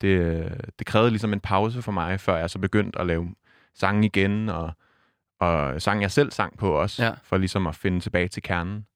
Det, 0.00 0.72
det 0.78 0.86
krævede 0.86 1.10
ligesom 1.10 1.32
en 1.32 1.40
pause 1.40 1.82
for 1.82 1.92
mig, 1.92 2.20
før 2.20 2.36
jeg 2.36 2.50
så 2.50 2.58
begyndte 2.58 2.98
at 3.00 3.06
lave 3.06 3.34
sange 3.74 4.06
igen, 4.06 4.48
og, 4.48 4.72
og 5.40 5.82
sang 5.82 6.02
jeg 6.02 6.10
selv 6.10 6.30
sang 6.30 6.58
på 6.58 6.70
også, 6.72 7.04
Ja. 7.04 7.12
for 7.22 7.36
ligesom 7.36 7.66
at 7.66 7.74
finde 7.74 8.00
tilbage 8.00 8.28
til 8.28 8.42
kernen. 8.42 8.86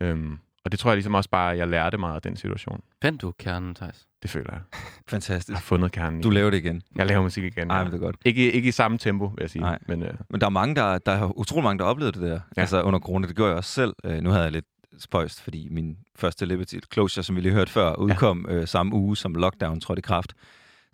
Øhm, 0.00 0.38
og 0.64 0.72
det 0.72 0.78
tror 0.80 0.90
jeg 0.90 0.96
ligesom 0.96 1.14
også 1.14 1.30
bare, 1.30 1.52
at 1.52 1.58
jeg 1.58 1.68
lærte 1.68 1.98
meget 1.98 2.14
af 2.14 2.22
den 2.22 2.36
situation. 2.36 2.82
Fandt 3.02 3.22
du 3.22 3.32
kernen, 3.38 3.74
Thijs? 3.74 4.06
Det 4.22 4.30
føler 4.30 4.50
jeg. 4.52 4.60
Jeg 4.72 5.10
Fantastisk. 5.10 5.54
har 5.56 5.62
fundet 5.62 5.92
kernen. 5.92 6.20
Du 6.22 6.30
laver 6.30 6.50
det 6.50 6.56
igen. 6.58 6.82
Jeg 6.96 7.06
laver 7.06 7.22
musik 7.22 7.44
igen. 7.44 7.70
Ej, 7.70 7.76
ja. 7.76 7.82
men 7.84 7.92
det 7.92 7.98
er 7.98 8.02
godt. 8.02 8.16
Ikke, 8.24 8.52
ikke 8.52 8.68
i 8.68 8.72
samme 8.72 8.98
tempo, 8.98 9.26
vil 9.26 9.36
jeg 9.40 9.50
sige. 9.50 9.62
Nej. 9.62 9.78
Men, 9.88 10.02
øh, 10.02 10.14
Men 10.30 10.40
der 10.40 10.46
er 10.46 10.50
mange, 10.50 10.74
der, 10.74 10.98
der 10.98 11.14
har 11.16 11.38
utrolig 11.38 11.64
mange, 11.64 11.78
der 11.78 11.84
har 11.84 11.90
oplevet 11.90 12.14
det 12.14 12.22
der. 12.22 12.28
Ja. 12.28 12.34
Ja. 12.34 12.60
Altså 12.60 12.82
under 12.82 12.98
corona, 13.00 13.26
det 13.28 13.36
gjorde 13.36 13.48
jeg 13.48 13.56
også 13.56 13.70
selv. 13.70 13.94
Øh, 14.04 14.20
nu 14.22 14.30
havde 14.30 14.42
jeg 14.44 14.52
lidt 14.52 14.64
spøjst, 14.98 15.42
fordi 15.42 15.68
min 15.70 15.96
første 16.16 16.46
Liberty 16.46 16.76
Closure, 16.92 17.24
som 17.24 17.36
vi 17.36 17.40
lige 17.40 17.52
hørte 17.52 17.72
før, 17.72 17.94
udkom 17.94 18.46
ja. 18.48 18.54
øh, 18.54 18.68
samme 18.68 18.94
uge, 18.94 19.16
som 19.16 19.34
lockdown 19.34 19.80
trådte 19.80 20.00
i 20.00 20.02
kraft. 20.02 20.32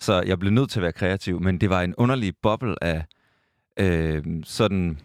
Så 0.01 0.23
jeg 0.27 0.39
blev 0.39 0.53
nødt 0.53 0.71
til 0.71 0.79
at 0.79 0.83
være 0.83 0.93
kreativ, 0.93 1.41
men 1.41 1.59
det 1.59 1.71
var 1.71 1.83
en 1.83 1.95
underlig 1.95 2.35
boble 2.43 2.85
af 2.85 3.05
øh, 3.77 4.23
sådan 4.45 4.99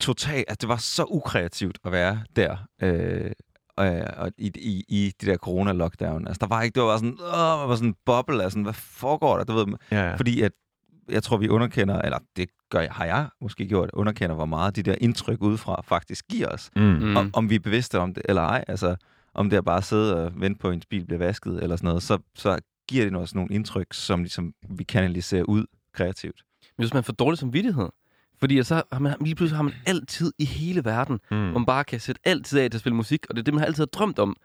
total... 0.00 0.38
Altså, 0.48 0.56
det 0.60 0.68
var 0.68 0.76
så 0.76 1.04
ukreativt 1.04 1.78
at 1.84 1.92
være 1.92 2.22
der. 2.36 2.56
Øh, 2.82 3.30
og, 3.78 3.86
og 4.16 4.32
i, 4.38 4.52
i, 4.54 4.84
i 4.88 5.12
de 5.20 5.26
der 5.26 5.36
corona-lockdown. 5.36 6.26
Altså, 6.26 6.38
der 6.40 6.46
var 6.46 6.62
ikke... 6.62 6.74
Det 6.74 6.82
var 6.82 6.88
bare 6.88 6.98
sådan... 6.98 7.18
Åh, 7.20 7.60
der 7.60 7.66
var 7.66 7.74
sådan 7.74 7.88
en 7.88 7.96
boble 8.04 8.44
af 8.44 8.50
sådan... 8.52 8.62
Hvad 8.62 8.72
foregår 8.72 9.36
der? 9.36 9.44
Du 9.44 9.52
ved, 9.52 9.66
ja, 9.90 10.08
ja. 10.08 10.14
fordi 10.14 10.42
at 10.42 10.52
jeg 11.08 11.22
tror, 11.22 11.36
vi 11.36 11.48
underkender, 11.48 12.02
eller 12.02 12.18
det 12.36 12.48
gør 12.70 12.80
jeg, 12.80 12.92
har 12.92 13.04
jeg 13.04 13.28
måske 13.40 13.66
gjort, 13.66 13.90
underkender, 13.92 14.34
hvor 14.34 14.46
meget 14.46 14.76
de 14.76 14.82
der 14.82 14.94
indtryk 15.00 15.42
udefra 15.42 15.82
faktisk 15.84 16.28
giver 16.28 16.48
os. 16.48 16.70
Mm. 16.76 17.16
Om, 17.16 17.30
om 17.32 17.50
vi 17.50 17.54
er 17.54 17.60
bevidste 17.60 17.98
om 17.98 18.14
det, 18.14 18.22
eller 18.28 18.42
ej. 18.42 18.64
Altså, 18.68 18.96
om 19.34 19.50
det 19.50 19.56
er 19.56 19.60
bare 19.60 19.76
at 19.76 19.84
sidde 19.84 20.24
og 20.24 20.32
vente 20.40 20.60
på, 20.60 20.68
at 20.68 20.74
ens 20.74 20.86
bil 20.86 21.04
bliver 21.04 21.18
vasket, 21.18 21.62
eller 21.62 21.76
sådan 21.76 21.88
noget, 21.88 22.02
så, 22.02 22.18
så 22.34 22.58
giver 22.88 23.04
det 23.04 23.16
også 23.16 23.36
nogle 23.36 23.54
indtryk, 23.54 23.86
som 23.92 24.20
ligesom 24.20 24.54
vi 24.70 24.84
kanaliserer 24.84 25.44
ud 25.44 25.64
kreativt. 25.92 26.42
Men 26.76 26.82
hvis 26.82 26.94
man 26.94 27.04
får 27.04 27.12
dårlig 27.12 27.38
samvittighed, 27.38 27.88
fordi 28.40 28.62
så 28.62 28.82
har 28.92 28.98
man, 28.98 29.14
lige 29.20 29.34
pludselig 29.34 29.56
har 29.56 29.62
man 29.62 29.72
altid 29.86 30.32
i 30.38 30.44
hele 30.44 30.84
verden, 30.84 31.20
Mm. 31.30 31.50
hvor 31.50 31.58
man 31.58 31.66
bare 31.66 31.84
kan 31.84 32.00
sætte 32.00 32.20
altid 32.24 32.58
af 32.60 32.70
til 32.70 32.76
at 32.76 32.80
spille 32.80 32.96
musik, 32.96 33.26
og 33.30 33.36
det 33.36 33.40
er 33.42 33.44
det, 33.44 33.54
man 33.54 33.64
altid 33.64 33.80
har 33.82 33.86
drømt 33.86 34.18
om. 34.18 34.36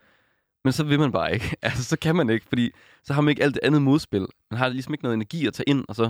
Men 0.64 0.74
så 0.74 0.84
vil 0.84 1.00
man 1.00 1.12
bare 1.12 1.34
ikke. 1.34 1.56
Altså, 1.62 1.84
så 1.84 1.98
kan 2.00 2.16
man 2.16 2.30
ikke, 2.30 2.46
fordi 2.50 2.72
så 3.04 3.14
har 3.14 3.22
man 3.22 3.30
ikke 3.30 3.44
alt 3.44 3.54
det 3.54 3.60
andet 3.64 3.82
modspil. 3.82 4.26
Man 4.52 4.58
har 4.58 4.68
ligesom 4.70 4.94
ikke 4.94 5.04
noget 5.04 5.14
energi 5.14 5.48
at 5.48 5.54
tage 5.54 5.70
ind, 5.70 5.86
og 5.88 5.96
så 5.96 6.10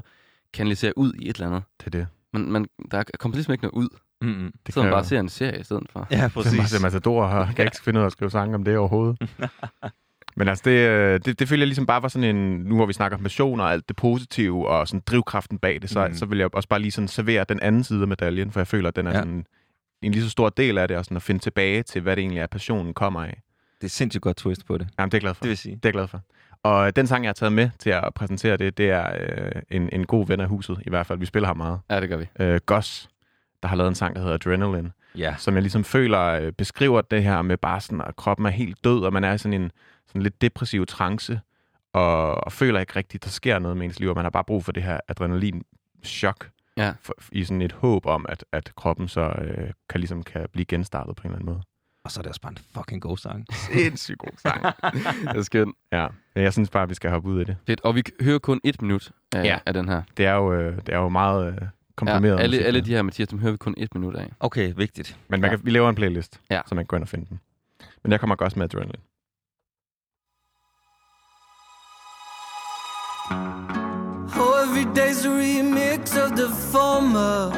kanalisere 0.54 0.98
ud 0.98 1.14
i 1.14 1.30
et 1.30 1.36
eller 1.36 1.48
andet. 1.48 1.64
Det 1.80 1.86
er 1.86 1.92
det. 1.92 2.08
Man, 2.34 2.52
man, 2.52 2.66
der 2.92 3.04
kommer 3.20 3.36
ligesom 3.36 3.52
ikke 3.52 3.64
noget 3.64 3.74
ud. 3.84 3.90
Mm-hmm. 4.22 4.52
Det 4.66 4.74
Så 4.74 4.84
man 4.84 4.92
bare 4.92 5.04
ser 5.06 5.20
en 5.20 5.30
serie 5.30 5.60
i 5.60 5.64
stedet 5.64 5.84
for. 5.90 6.08
Ja, 6.12 6.16
Det 6.16 6.24
er 6.24 6.30
præcis. 6.30 6.82
Matador 6.82 7.26
og 7.26 7.56
kan 7.56 7.66
ikke 7.66 7.82
finde 7.84 8.00
ud 8.00 8.02
af 8.02 8.06
at 8.06 8.12
skrive 8.12 8.32
sange 8.32 8.56
om 8.56 8.64
det 8.64 8.78
overhovedet. 8.78 9.18
Men 10.36 10.48
altså, 10.48 10.62
det, 10.66 10.72
øh, 10.90 11.20
det, 11.26 11.40
det 11.40 11.50
føler 11.50 11.62
jeg 11.62 11.68
ligesom 11.68 11.86
bare 11.86 12.02
var 12.02 12.08
sådan 12.08 12.36
en... 12.36 12.60
Nu 12.60 12.76
hvor 12.76 12.86
vi 12.86 12.94
snakker 12.94 13.18
passion 13.18 13.60
og 13.60 13.72
alt 13.72 13.88
det 13.88 13.96
positive 13.96 14.68
og 14.70 14.88
sådan 14.88 15.02
drivkraften 15.06 15.58
bag 15.60 15.82
det, 15.82 15.90
så, 15.90 16.08
mm. 16.08 16.14
så 16.14 16.26
vil 16.26 16.38
jeg 16.38 16.56
også 16.56 16.70
bare 16.70 16.80
lige 16.80 16.92
sådan 16.92 17.08
servere 17.08 17.46
den 17.50 17.60
anden 17.60 17.84
side 17.84 18.02
af 18.02 18.08
medaljen, 18.08 18.52
for 18.52 18.60
jeg 18.60 18.68
føler, 18.68 18.88
at 18.90 18.96
den 18.96 19.08
er 19.08 19.12
Ja. 19.12 19.18
sådan 19.18 19.46
en 20.02 20.12
lige 20.12 20.24
så 20.24 20.30
stor 20.30 20.50
del 20.50 20.78
af 20.78 20.88
det, 20.88 20.98
og 20.98 21.06
sådan 21.06 21.16
at 21.18 21.24
finde 21.24 21.42
tilbage 21.42 21.84
til, 21.84 22.02
hvad 22.02 22.16
det 22.16 22.22
egentlig 22.22 22.40
er, 22.40 22.48
passionen 22.48 22.94
kommer 22.94 23.24
af. 23.24 23.42
Det 23.82 23.88
er 23.88 23.92
sindssygt 23.92 24.22
godt 24.22 24.38
twist 24.38 24.66
på 24.66 24.78
det. 24.78 24.88
Jamen, 25.00 25.12
det 25.12 25.14
er 25.14 25.18
jeg 25.18 25.22
glad 25.22 25.34
for. 25.34 25.42
Det 25.44 25.50
vil 25.50 25.58
sige. 25.58 25.76
Det 25.76 25.86
er 25.86 25.90
jeg 25.90 25.94
glad 25.94 26.08
for. 26.08 26.22
Og 26.64 26.96
den 26.96 27.08
sang, 27.08 27.24
jeg 27.24 27.30
har 27.30 27.34
taget 27.34 27.54
med 27.54 27.70
til 27.80 27.90
at 27.90 28.04
præsentere 28.16 28.58
det, 28.58 28.78
det 28.78 28.90
er 28.90 29.08
øh, 29.20 29.62
en, 29.72 29.90
en 29.94 30.06
god 30.06 30.28
ven 30.28 30.40
af 30.40 30.48
huset, 30.48 30.78
i 30.86 30.90
hvert 30.90 31.06
fald. 31.06 31.20
Vi 31.20 31.26
spiller 31.26 31.48
ham 31.48 31.58
meget. 31.58 31.80
Ja, 31.90 32.02
det 32.02 32.10
gør 32.10 32.18
vi. 32.18 32.26
Øh, 32.40 32.60
Gus, 32.66 33.10
der 33.64 33.68
har 33.70 33.76
lavet 33.76 33.88
en 33.90 33.96
sang, 33.96 34.16
der 34.16 34.22
hedder 34.22 34.34
Adrenaline. 34.36 34.92
Ja. 35.18 35.36
som 35.38 35.54
jeg 35.54 35.62
ligesom 35.62 35.84
føler 35.84 36.22
øh, 36.22 36.52
beskriver 36.52 37.02
det 37.02 37.24
her 37.24 37.42
med 37.42 37.58
bare 37.58 37.82
sådan, 37.82 38.02
at 38.02 38.16
kroppen 38.16 38.46
er 38.46 38.50
helt 38.50 38.84
død, 38.84 39.04
og 39.04 39.14
man 39.14 39.24
er 39.24 39.38
sådan 39.38 39.62
en 39.62 39.72
sådan 40.14 40.22
lidt 40.22 40.42
depressiv 40.42 40.86
trance, 40.86 41.40
og, 41.94 42.44
og 42.46 42.52
føler 42.52 42.80
ikke 42.80 42.96
rigtigt, 42.96 43.24
der 43.24 43.30
sker 43.30 43.60
noget 43.60 43.78
med 43.78 43.86
ens 43.86 44.00
liv, 44.00 44.10
og 44.10 44.16
man 44.16 44.26
har 44.26 44.30
bare 44.30 44.44
brug 44.44 44.66
for 44.66 44.72
det 44.72 44.84
her 44.84 45.00
adrenalin-chok, 45.08 46.50
Ja. 46.78 46.94
for, 47.02 47.14
i 47.32 47.44
sådan 47.44 47.62
et 47.62 47.72
håb 47.72 48.06
om, 48.06 48.26
at, 48.30 48.46
at 48.52 48.72
kroppen 48.76 49.08
så 49.08 49.22
øh, 49.22 49.70
kan, 49.90 50.00
ligesom 50.00 50.24
kan 50.24 50.48
blive 50.52 50.66
genstartet 50.66 51.16
på 51.16 51.22
en 51.22 51.26
eller 51.28 51.36
anden 51.40 51.46
måde. 51.54 51.62
Og 52.04 52.12
så 52.12 52.20
er 52.20 52.22
det 52.22 52.30
også 52.30 52.42
bare 52.42 52.52
en 52.52 52.58
fucking 52.76 53.02
god 53.02 53.18
sang. 53.18 53.46
Sindssygt 53.54 54.18
god 54.18 54.30
sang. 54.38 54.64
Det 55.34 55.38
er 55.38 55.42
skønt. 55.42 55.76
ja, 55.92 56.08
Men 56.36 56.44
jeg 56.44 56.54
synes 56.54 56.70
bare, 56.70 56.84
at 56.84 56.90
vi 56.90 56.94
skal 56.96 57.10
hoppe 57.12 57.30
ud 57.30 57.40
af 57.40 57.46
det. 57.46 57.58
Fedt. 57.68 57.82
Og 57.82 57.96
vi 57.96 58.04
hører 58.22 58.40
kun 58.40 58.62
et 58.64 58.82
minut 58.82 59.12
af, 59.36 59.44
Ja. 59.44 59.60
af 59.66 59.74
den 59.74 59.90
her. 59.90 60.02
Det 60.18 60.26
er 60.26 60.34
jo, 60.34 60.54
øh, 60.54 60.78
det 60.78 60.90
er 60.90 60.98
jo 60.98 61.10
meget 61.10 61.48
øh, 61.48 61.58
Ja, 61.62 61.68
komprimeret. 61.96 62.40
alle, 62.40 62.58
musik, 62.58 62.66
alle 62.68 62.80
ja. 62.80 62.86
de 62.86 62.92
her, 62.92 63.02
Mathias, 63.02 63.28
dem 63.28 63.40
hører 63.40 63.52
vi 63.52 63.58
kun 63.58 63.74
et 63.78 63.96
minut 63.96 64.16
af. 64.16 64.32
Okay, 64.40 64.74
vigtigt. 64.78 65.18
Men 65.28 65.42
man 65.42 65.50
kan, 65.50 65.60
vi 65.64 65.70
laver 65.72 65.90
en 65.90 65.96
playlist, 65.96 66.42
Ja. 66.50 66.62
så 66.66 66.76
man 66.76 66.84
kan 66.84 66.88
gå 66.88 66.96
ind 66.96 67.04
og 67.04 67.10
finde 67.10 67.26
den. 67.30 67.40
Men 68.04 68.12
jeg 68.12 68.20
kommer 68.20 68.36
også 68.40 68.60
med 68.60 68.64
Adrenaline. 68.66 69.04
Day's 74.94 75.26
a 75.26 75.30
remix 75.30 76.16
of 76.16 76.36
the 76.36 76.50
former. 76.50 77.52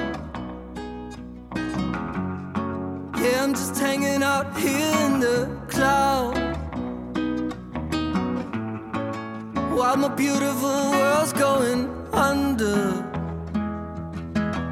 Yeah, 3.17 3.43
I'm 3.43 3.53
just 3.53 3.77
hanging 3.77 4.23
out 4.23 4.57
here 4.57 4.95
in 5.05 5.19
the 5.19 5.49
cloud. 5.67 6.37
While 9.75 9.97
my 9.97 10.07
beautiful 10.15 10.91
world's 10.91 11.33
going 11.33 11.89
under. 12.13 13.03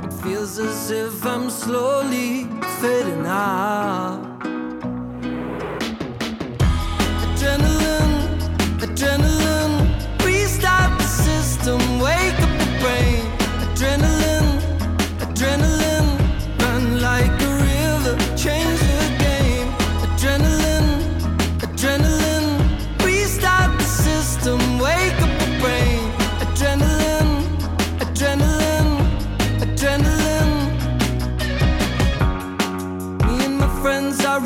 It 0.05 0.13
feels 0.23 0.57
as 0.57 0.89
if 0.89 1.25
I'm 1.25 1.49
slowly 1.49 2.47
fading 2.79 3.25
out. 3.25 4.39
Adrenaline, 7.25 8.39
adrenaline, 8.79 9.42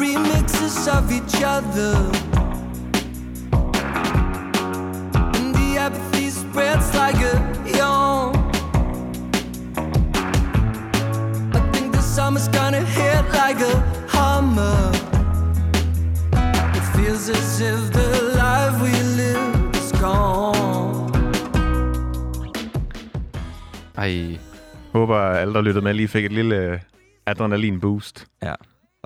remixes 0.04 0.88
of 0.98 1.12
each 1.18 1.38
other. 1.56 1.94
And 5.38 5.50
the 5.60 5.70
apathy 5.86 6.30
spreads 6.30 6.88
like 7.02 7.20
a 7.34 7.36
yawn. 7.78 8.36
I 11.58 11.60
think 11.74 11.88
the 11.98 12.02
summer's 12.16 12.48
gonna 12.58 12.84
hit 13.00 13.26
like 13.42 13.60
a 13.72 13.76
hammer. 14.16 14.80
It 16.78 16.86
feels 16.96 17.30
as 17.30 17.62
if 17.72 17.80
the 17.98 18.10
life 18.44 18.76
we 18.86 18.94
live 19.22 19.76
is 19.76 19.92
gone. 20.02 20.68
I 23.98 24.40
håber 24.94 25.16
alle, 25.16 25.54
der 25.54 25.62
lyttede 25.62 25.84
med, 25.84 25.94
lige 25.94 26.08
fik 26.08 26.26
et 26.26 26.32
lille 26.32 26.56
øh, 26.56 26.80
adrenalin 27.26 27.80
boost. 27.80 28.26
Ja. 28.44 28.54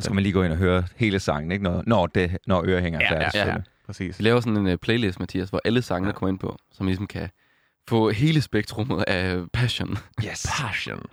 Og 0.01 0.03
så 0.03 0.07
skal 0.07 0.13
man 0.15 0.23
lige 0.23 0.33
gå 0.33 0.43
ind 0.43 0.51
og 0.51 0.57
høre 0.57 0.83
hele 0.95 1.19
sangen, 1.19 1.51
ikke? 1.51 1.63
Når, 1.63 1.83
når, 1.87 2.07
det, 2.07 2.37
når 2.47 2.63
ørehængeren 2.65 3.05
er 3.05 3.13
Ja, 3.13 3.19
færdig. 3.19 3.33
ja, 3.35 3.47
ja. 3.49 3.57
Præcis. 3.85 4.19
vi 4.19 4.23
laver 4.23 4.39
sådan 4.39 4.57
en 4.57 4.67
uh, 4.67 4.75
playlist, 4.81 5.19
Mathias, 5.19 5.49
hvor 5.49 5.61
alle 5.65 5.81
sangene 5.81 6.07
Ja. 6.07 6.13
kommer 6.13 6.29
ind 6.29 6.39
på, 6.39 6.57
som 6.71 6.85
ligesom 6.85 7.07
kan 7.07 7.29
få 7.87 8.09
hele 8.11 8.41
spektrummet 8.41 9.03
af 9.07 9.43
passion. 9.53 9.97
Yes. 10.25 10.47
Passion. 10.59 11.03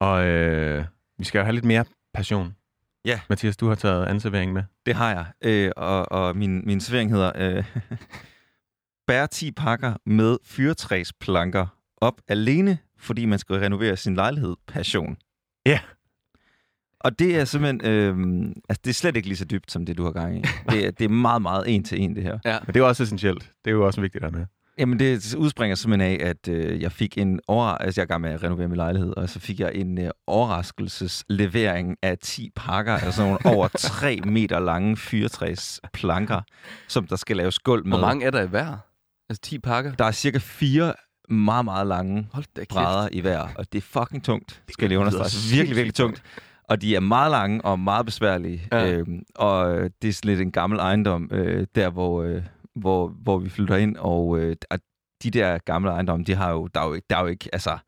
Og 0.00 0.26
øh, 0.26 0.84
vi 1.18 1.24
skal 1.24 1.38
jo 1.38 1.44
have 1.44 1.54
lidt 1.54 1.64
mere 1.64 1.84
passion. 2.14 2.56
Ja. 3.04 3.20
Mathias, 3.28 3.56
du 3.56 3.68
har 3.68 3.74
taget 3.74 4.06
anservering 4.06 4.52
med. 4.52 4.62
Det 4.86 4.94
har 4.94 5.10
jeg. 5.10 5.26
Øh, 5.42 5.70
og, 5.76 6.12
og 6.12 6.36
min, 6.36 6.62
min 6.66 6.80
servering 6.80 7.10
hedder... 7.10 7.32
Øh, 7.36 7.64
bær 9.06 9.26
10 9.26 9.50
pakker 9.50 9.94
med 10.06 10.36
fyrtræsplanker 10.44 11.66
op 11.96 12.20
alene, 12.28 12.78
fordi 12.98 13.24
man 13.24 13.38
skal 13.38 13.56
renovere 13.56 13.96
sin 13.96 14.14
lejlighed. 14.14 14.56
Passion. 14.66 15.16
Ja. 15.66 15.80
Og 17.06 17.18
det 17.18 17.36
er 17.36 17.44
simpelthen... 17.44 17.90
Øh, 17.90 18.52
altså, 18.68 18.80
det 18.84 18.90
er 18.90 18.94
slet 18.94 19.16
ikke 19.16 19.28
lige 19.28 19.36
så 19.36 19.44
dybt, 19.44 19.72
som 19.72 19.86
det, 19.86 19.96
du 19.96 20.04
har 20.04 20.10
gang 20.10 20.38
i. 20.38 20.42
Det 20.70 20.86
er, 20.86 20.90
det 20.90 21.04
er 21.04 21.08
meget, 21.08 21.42
meget 21.42 21.74
en 21.74 21.84
til 21.84 22.02
en, 22.02 22.16
det 22.16 22.22
her. 22.22 22.38
Ja. 22.44 22.58
Men 22.60 22.66
det 22.66 22.76
er 22.76 22.80
jo 22.80 22.88
også 22.88 23.02
essentielt. 23.02 23.52
Det 23.64 23.70
er 23.70 23.74
jo 23.74 23.86
også 23.86 24.00
vigtigt 24.00 24.24
at 24.24 24.30
have 24.30 24.38
med. 24.38 24.46
Jamen, 24.78 24.98
det 24.98 25.34
udspringer 25.34 25.74
simpelthen 25.76 26.20
af, 26.20 26.26
at 26.28 26.48
øh, 26.48 26.82
jeg 26.82 26.92
fik 26.92 27.18
en 27.18 27.40
over... 27.48 27.64
Altså, 27.66 28.00
jeg 28.00 28.04
er 28.04 28.08
gang 28.08 28.20
med 28.20 28.30
at 28.30 28.42
renovere 28.42 28.68
min 28.68 28.76
lejlighed, 28.76 29.16
og 29.16 29.28
så 29.28 29.40
fik 29.40 29.60
jeg 29.60 29.70
en 29.74 29.98
øh, 29.98 30.10
overraskelseslevering 30.26 31.96
af 32.02 32.18
10 32.18 32.50
pakker, 32.56 32.92
altså 32.92 33.22
nogle 33.22 33.38
over 33.44 33.68
3 33.78 34.20
meter 34.24 34.58
lange 34.58 34.96
fyrtræsplanker, 34.96 36.40
som 36.88 37.06
der 37.06 37.16
skal 37.16 37.36
laves 37.36 37.58
gulv 37.58 37.86
med. 37.86 37.98
Hvor 37.98 38.06
mange 38.06 38.26
er 38.26 38.30
der 38.30 38.42
i 38.42 38.46
hver? 38.46 38.76
Altså 39.30 39.40
10 39.42 39.58
pakker? 39.58 39.94
Der 39.94 40.04
er 40.04 40.12
cirka 40.12 40.38
fire 40.38 40.92
meget, 41.28 41.64
meget 41.64 41.86
lange 41.86 42.28
Hold 42.32 42.44
da 42.56 42.64
brædder 42.68 43.08
i 43.12 43.20
hver, 43.20 43.48
og 43.54 43.72
det 43.72 43.78
er 43.78 43.82
fucking 43.82 44.24
tungt, 44.24 44.62
skal 44.68 44.84
jeg 44.84 44.88
lige 44.88 44.98
understrege. 44.98 45.56
Virkelig, 45.56 45.76
virkelig 45.76 45.94
tungt. 45.94 46.22
Og 46.68 46.82
de 46.82 46.96
er 46.96 47.00
meget 47.00 47.30
lange 47.30 47.64
og 47.64 47.78
meget 47.78 48.06
besværlige. 48.06 48.68
Ja. 48.72 48.92
Øhm, 48.92 49.22
og 49.34 49.78
det 50.02 50.08
er 50.08 50.12
sådan 50.12 50.28
lidt 50.28 50.40
en 50.40 50.52
gammel 50.52 50.78
ejendom, 50.78 51.28
øh, 51.32 51.66
der 51.74 51.90
hvor, 51.90 52.22
øh, 52.22 52.42
hvor, 52.74 53.08
hvor 53.08 53.38
vi 53.38 53.48
flytter 53.48 53.76
ind. 53.76 53.96
Og 53.96 54.38
øh, 54.38 54.56
de 55.22 55.30
der 55.30 55.58
gamle 55.58 55.90
ejendomme, 55.90 56.24
de 56.24 56.34
har 56.34 56.50
jo, 56.50 56.66
der 56.66 56.80
er 56.80 56.86
jo 56.86 56.94
ikke, 56.94 57.06
der 57.10 57.16
er 57.16 57.20
jo 57.20 57.26
ikke 57.26 57.48
altså, 57.52 57.78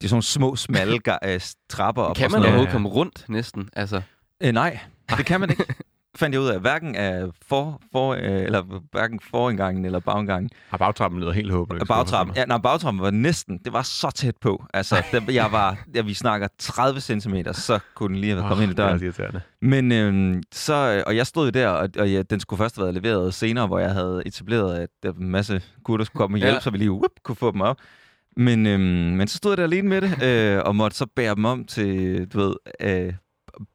det 0.00 0.04
er 0.04 0.08
sådan 0.08 0.14
nogle 0.14 0.22
små, 0.22 0.56
smalle 0.56 0.94
øh, 1.24 1.40
trapper 1.68 2.02
op. 2.02 2.16
Kan 2.16 2.30
man 2.32 2.42
overhovedet 2.42 2.72
komme 2.72 2.88
rundt 2.88 3.24
næsten? 3.28 3.68
Altså, 3.72 4.02
Øh, 4.42 4.52
nej, 4.52 4.78
det 5.16 5.26
kan 5.26 5.40
man 5.40 5.50
ikke. 5.50 5.64
fandt 6.18 6.34
jeg 6.34 6.42
ud 6.42 6.48
af. 6.48 6.60
Hverken 6.60 6.94
af 6.96 7.24
for, 7.48 7.80
for, 7.92 8.12
øh, 8.12 8.20
eller 8.22 8.62
hverken 8.92 9.20
forindgangen 9.30 9.84
eller 9.84 10.00
bagindgangen. 10.00 10.50
Har 10.68 10.78
bagtrappen 10.78 11.20
lyder 11.20 11.32
helt 11.32 11.52
håbløst. 11.52 11.86
Bagtrappen, 11.88 12.36
ja, 12.36 12.44
nej, 12.44 12.58
bagtrappen 12.58 13.02
var 13.02 13.10
næsten, 13.10 13.58
det 13.64 13.72
var 13.72 13.82
så 13.82 14.10
tæt 14.14 14.34
på. 14.40 14.64
Altså, 14.74 15.02
det, 15.12 15.34
jeg 15.34 15.52
var, 15.52 15.78
ja, 15.94 16.00
vi 16.02 16.14
snakker 16.14 16.48
30 16.58 17.00
cm, 17.00 17.34
så 17.52 17.78
kunne 17.94 18.08
den 18.08 18.20
lige 18.20 18.32
have 18.32 18.42
Oh, 18.42 18.48
kommet 18.48 18.62
ind 18.64 18.72
i 18.72 18.74
Det 18.74 18.80
er 18.80 18.84
døren. 18.84 18.94
også 18.94 19.04
irriterende. 19.04 19.40
Men 19.62 19.92
øhm, 19.92 20.42
så, 20.52 20.74
øh, 20.74 21.02
og 21.06 21.16
jeg 21.16 21.26
stod 21.26 21.52
der, 21.52 21.68
og, 21.68 21.88
og 21.98 22.10
ja, 22.10 22.22
den 22.22 22.40
skulle 22.40 22.58
først 22.58 22.76
have 22.76 22.82
været 22.84 22.94
leveret 23.02 23.34
senere, 23.34 23.66
hvor 23.66 23.78
jeg 23.78 23.92
havde 23.92 24.22
etableret, 24.26 24.78
at 24.78 24.88
der 25.02 25.12
var 25.12 25.20
en 25.20 25.30
masse 25.30 25.62
gutter 25.84 26.04
skulle 26.04 26.20
komme 26.20 26.34
og 26.34 26.38
hjælpe, 26.38 26.54
ja. 26.54 26.60
så 26.60 26.70
vi 26.70 26.78
lige 26.78 26.90
whoop, 26.92 27.10
kunne 27.24 27.36
få 27.36 27.52
dem 27.52 27.60
op. 27.60 27.76
Men, 28.36 28.66
øhm, 28.66 28.80
men 29.16 29.28
så 29.28 29.36
stod 29.36 29.50
jeg 29.50 29.56
der 29.56 29.62
alene 29.64 29.88
med 29.88 30.00
det, 30.00 30.22
øh, 30.22 30.62
og 30.64 30.76
måtte 30.76 30.96
så 30.96 31.06
bære 31.16 31.34
dem 31.34 31.44
om 31.44 31.64
til, 31.64 32.26
du 32.32 32.38
ved, 32.40 32.54
øh, 32.80 33.12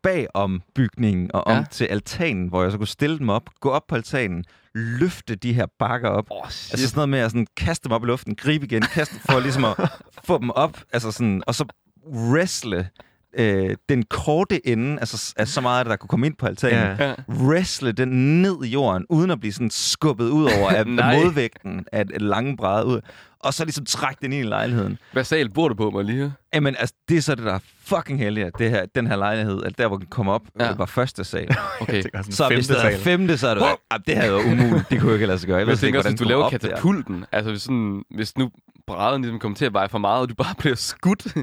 bag 0.04 0.28
om 0.34 0.62
bygningen 0.76 1.32
og 1.34 1.48
om 1.48 1.58
Ja. 1.58 1.64
til 1.72 1.86
altanen, 1.86 2.48
hvor 2.48 2.64
jeg 2.64 2.72
så 2.72 2.78
kunne 2.78 2.88
stille 2.88 3.20
dem 3.20 3.30
op, 3.30 3.50
gå 3.62 3.70
op 3.70 3.88
på 3.88 3.96
altanen, 3.96 4.46
løfte 4.76 5.36
de 5.36 5.54
her 5.54 5.66
bakker 5.80 6.10
op. 6.10 6.26
åh, 6.32 6.46
Altså 6.46 6.78
sådan 6.88 6.96
noget 6.96 7.10
med 7.10 7.20
at 7.20 7.32
sådan, 7.32 7.48
kaste 7.58 7.84
dem 7.84 7.92
op 7.92 8.04
i 8.04 8.08
luften, 8.08 8.36
gribe 8.36 8.66
igen, 8.66 8.82
kaste 8.82 9.16
for 9.20 9.40
ligesom 9.40 9.66
at 9.66 9.76
få 10.28 10.38
dem 10.38 10.50
op, 10.50 10.78
altså 10.94 11.12
sådan, 11.12 11.44
og 11.48 11.56
så 11.56 11.66
wrestle 12.14 12.90
øh, 13.38 13.76
den 13.90 14.04
korte 14.04 14.68
ende, 14.68 15.00
altså 15.00 15.34
af 15.38 15.48
så 15.48 15.62
meget 15.62 15.86
der 15.86 15.96
kunne 15.96 16.08
komme 16.08 16.26
ind 16.28 16.36
på 16.36 16.46
altanen, 16.46 16.98
Ja. 17.00 17.08
Ja. 17.10 17.14
wrestle 17.30 17.92
den 17.92 18.42
ned 18.42 18.64
i 18.64 18.68
jorden, 18.68 19.06
uden 19.10 19.32
at 19.32 19.40
blive 19.40 19.54
sådan 19.54 19.70
skubbet 19.70 20.30
ud 20.30 20.44
over 20.60 20.70
af 20.70 20.86
modvægten 21.18 21.86
af 21.92 22.02
et 22.02 22.22
lange 22.22 22.58
bræde 22.58 22.86
ud, 22.86 23.02
og 23.44 23.54
så 23.54 23.66
ligesom 23.66 23.86
trække 23.86 24.20
den 24.22 24.34
ind 24.34 24.46
i 24.46 24.50
lejligheden. 24.50 24.98
Hvad 25.12 25.24
sal 25.24 25.50
bor 25.50 25.68
du 25.68 25.76
på, 25.76 25.94
jeg 26.00 26.06
lige 26.06 26.18
høre? 26.18 26.34
Jamen, 26.54 26.76
altså, 26.80 26.96
det 27.10 27.18
er 27.18 27.22
så 27.22 27.36
det, 27.36 27.46
der 27.46 27.54
er 27.54 27.60
fucking 27.86 28.20
heldigt, 28.20 28.48
at 28.48 28.54
det 28.60 28.70
her, 28.70 28.86
den 28.96 29.08
her 29.08 29.16
lejlighed, 29.16 29.64
at 29.64 29.78
der, 29.78 29.88
hvor 29.88 29.98
den 29.98 30.06
kom 30.06 30.28
op, 30.30 30.42
Ja. 30.60 30.64
ja. 30.66 30.70
det 30.72 30.80
var 30.80 30.86
første 30.86 31.24
sal. 31.24 31.48
Okay. 31.82 32.04
Sådan 32.04 32.24
Så 32.24 32.44
femte 32.44 32.56
hvis 32.56 32.68
det 32.68 32.78
er 32.78 32.82
sal. 32.82 33.00
femte, 33.00 33.38
så 33.38 33.48
er 33.48 33.54
det 33.54 33.62
jo, 33.62 33.68
ah, 33.92 34.00
det 34.08 34.16
havde 34.18 34.32
været 34.34 34.44
umuligt. 34.46 34.90
Det 34.90 35.00
kunne 35.00 35.10
jo 35.10 35.14
ikke 35.14 35.26
lade 35.26 35.40
sig 35.40 35.48
gøre. 35.48 35.58
Jeg 35.58 35.68
ved 35.68 35.74
jeg 35.74 35.84
ikke, 35.84 35.86
tænker 35.86 36.00
også, 36.00 36.10
hvordan 36.10 36.18
hvis 36.18 36.20
du 36.20 36.28
laver 36.30 36.42
kom 36.44 36.54
op 36.56 36.62
der. 36.62 36.68
katapulten, 36.68 37.26
altså 37.32 37.52
hvis, 37.52 37.62
sådan, 37.62 38.04
hvis 38.16 38.38
nu 38.38 38.50
brædderen 38.88 39.22
ligesom 39.22 39.40
kommer 39.40 39.56
til 39.56 39.66
at 39.66 39.74
veje 39.74 39.90
for 39.90 39.98
meget, 39.98 40.22
og 40.22 40.30
du 40.30 40.36
bare 40.36 40.56
bliver 40.60 40.76
skudt. 40.76 41.26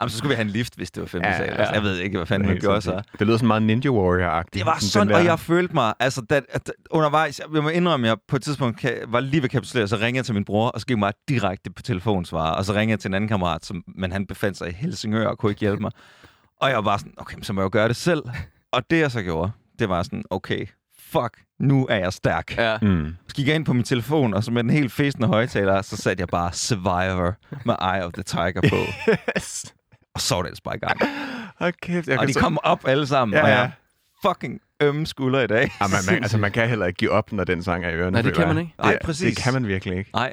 Jamen, 0.00 0.10
så 0.10 0.18
skulle 0.18 0.28
vi 0.28 0.34
have 0.34 0.44
en 0.44 0.50
lift, 0.50 0.76
hvis 0.76 0.90
det 0.90 1.00
var 1.00 1.06
femte 1.06 1.28
Ja, 1.28 1.36
sal. 1.36 1.46
ja. 1.46 1.54
Altså, 1.54 1.74
jeg 1.74 1.82
ved 1.82 1.98
ikke, 1.98 2.16
hvad 2.16 2.26
fanden 2.26 2.48
Det 2.48 2.54
man 2.54 2.60
gjorde 2.60 2.80
så. 2.80 3.02
Det 3.18 3.26
lyder 3.26 3.36
sådan 3.36 3.46
meget 3.46 3.62
Ninja 3.62 3.90
Warrior-agtigt. 3.90 4.58
Det 4.58 4.66
var 4.66 4.76
sådan, 4.80 5.12
og 5.12 5.24
jeg 5.24 5.40
følte 5.40 5.74
mig, 5.74 5.94
altså 6.00 6.20
da, 6.30 6.40
at, 6.48 6.72
undervejs, 6.90 7.40
jeg 7.54 7.62
må 7.62 7.68
indrømme, 7.68 8.06
at 8.06 8.08
jeg 8.08 8.16
på 8.28 8.36
et 8.36 8.42
tidspunkt 8.42 8.78
kan, 8.78 8.92
var 9.08 9.20
lige 9.20 9.36
ved 9.36 9.44
at 9.44 9.50
kapitulere, 9.50 9.88
så 9.88 9.96
ringede 9.96 10.16
jeg 10.16 10.24
til 10.24 10.34
min 10.34 10.44
bror, 10.44 10.68
og 10.68 10.79
gik 10.86 10.90
jeg 10.94 10.98
mig 10.98 11.12
direkte 11.28 11.70
på 11.70 11.82
telefonsvarer, 11.82 12.50
og 12.54 12.64
så 12.64 12.72
ringede 12.72 12.90
jeg 12.90 13.00
til 13.00 13.08
en 13.08 13.14
anden 13.14 13.28
kammerat, 13.28 13.64
som, 13.66 13.84
men 13.96 14.12
han 14.12 14.26
befandt 14.26 14.58
sig 14.58 14.68
i 14.68 14.72
Helsingør 14.72 15.26
og 15.26 15.38
kunne 15.38 15.52
ikke 15.52 15.60
hjælpe 15.60 15.80
mig. 15.82 15.90
Og 16.60 16.68
jeg 16.68 16.76
var 16.76 16.82
bare 16.82 16.98
sådan, 16.98 17.14
okay, 17.16 17.36
så 17.42 17.52
må 17.52 17.60
jeg 17.60 17.64
jo 17.64 17.70
gøre 17.72 17.88
det 17.88 17.96
selv. 17.96 18.22
Og 18.72 18.82
det 18.90 18.98
jeg 19.00 19.10
så 19.10 19.22
gjorde, 19.22 19.50
det 19.78 19.88
var 19.88 20.02
sådan, 20.02 20.24
okay, 20.30 20.66
fuck, 20.98 21.42
nu 21.60 21.86
er 21.90 21.96
jeg 21.96 22.12
stærk. 22.12 22.56
ja. 22.58 22.78
Mm. 22.82 23.16
Så 23.28 23.34
gik 23.34 23.46
jeg 23.46 23.54
ind 23.54 23.64
på 23.64 23.72
min 23.72 23.84
telefon, 23.84 24.34
og 24.34 24.44
så 24.44 24.50
med 24.50 24.62
den 24.62 24.70
helt 24.70 24.92
fæsende 24.92 25.26
højtaler, 25.28 25.82
så 25.82 25.96
satte 25.96 26.20
jeg 26.20 26.28
bare 26.28 26.52
Survivor 26.52 27.34
med 27.64 27.74
Eye 27.94 28.04
of 28.06 28.12
the 28.12 28.22
Tiger 28.22 28.60
på. 28.68 28.76
Yes. 29.36 29.74
Og 30.14 30.20
så 30.20 30.34
var 30.34 30.42
det 30.42 30.48
ellers 30.48 30.60
bare 30.60 30.76
i 30.76 30.78
gang. 30.78 31.00
Kæft. 31.82 32.08
Jeg 32.08 32.18
Og 32.18 32.28
de 32.28 32.32
så- 32.32 32.40
kom 32.40 32.58
op 32.62 32.88
alle 32.88 33.06
sammen, 33.06 33.36
Ja, 33.36 33.42
og 33.42 33.48
ja. 33.48 33.58
jeg 33.58 33.70
fucking 34.26 34.60
ømme 34.82 35.06
skulder 35.06 35.40
i 35.40 35.46
dag. 35.46 35.70
Ja, 35.80 35.86
man, 35.86 35.98
man, 36.14 36.22
altså, 36.22 36.38
man 36.38 36.52
kan 36.52 36.68
heller 36.68 36.86
ikke 36.86 36.96
give 36.98 37.10
op, 37.10 37.32
når 37.32 37.44
den 37.44 37.62
sang 37.62 37.84
er 37.84 37.88
i 37.88 37.94
ørerne. 37.94 38.10
Nej, 38.10 38.22
det 38.22 38.34
kan 38.34 38.48
man 38.48 38.58
ikke. 38.58 38.74
Nej, 38.78 38.92
Det- 38.92 39.00
præcis. 39.04 39.34
Det 39.34 39.44
kan 39.44 39.52
man 39.52 39.66
virkelig 39.68 39.98
ikke. 39.98 40.10
Nej, 40.14 40.32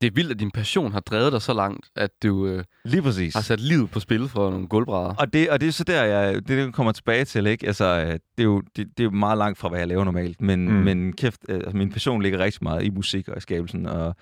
Det 0.00 0.06
er 0.06 0.10
vildt, 0.14 0.30
at 0.30 0.40
din 0.40 0.50
passion 0.50 0.92
har 0.92 1.00
drevet 1.00 1.32
dig 1.32 1.42
så 1.42 1.52
langt, 1.54 1.86
at 1.96 2.10
du 2.22 2.46
øh, 2.46 2.64
lige 2.84 3.02
præcis. 3.02 3.34
har 3.34 3.40
sat 3.42 3.60
livet 3.60 3.90
på 3.90 4.00
spil 4.00 4.28
for 4.28 4.50
nogle 4.50 4.68
gulvbrædder. 4.68 5.14
Og 5.14 5.32
det, 5.32 5.50
og 5.50 5.60
det 5.60 5.68
er 5.68 5.72
så 5.72 5.84
der, 5.84 6.02
jeg, 6.04 6.48
det, 6.48 6.58
jeg 6.58 6.72
kommer 6.72 6.92
tilbage 6.92 7.24
til, 7.24 7.46
ikke? 7.46 7.66
Altså, 7.66 7.84
øh, 7.84 8.06
det 8.12 8.18
er, 8.38 8.42
jo, 8.44 8.60
det, 8.60 8.76
det 8.76 9.00
er 9.00 9.04
jo 9.04 9.10
meget 9.10 9.38
langt 9.38 9.58
fra, 9.58 9.68
hvad 9.68 9.78
jeg 9.78 9.88
laver 9.88 10.04
normalt, 10.04 10.40
men, 10.40 10.68
Mm. 10.68 10.74
men 10.74 11.12
kæft, 11.12 11.40
øh, 11.48 11.54
altså, 11.56 11.76
min 11.76 11.92
passion 11.92 12.22
ligger 12.22 12.38
rigtig 12.38 12.64
meget 12.64 12.82
i 12.84 12.90
musik 12.90 13.28
og 13.28 13.36
i 13.36 13.40
skabelsen, 13.40 13.86
og, 13.86 14.16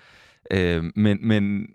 øh, 0.51 0.83
men, 0.95 1.17
men 1.27 1.67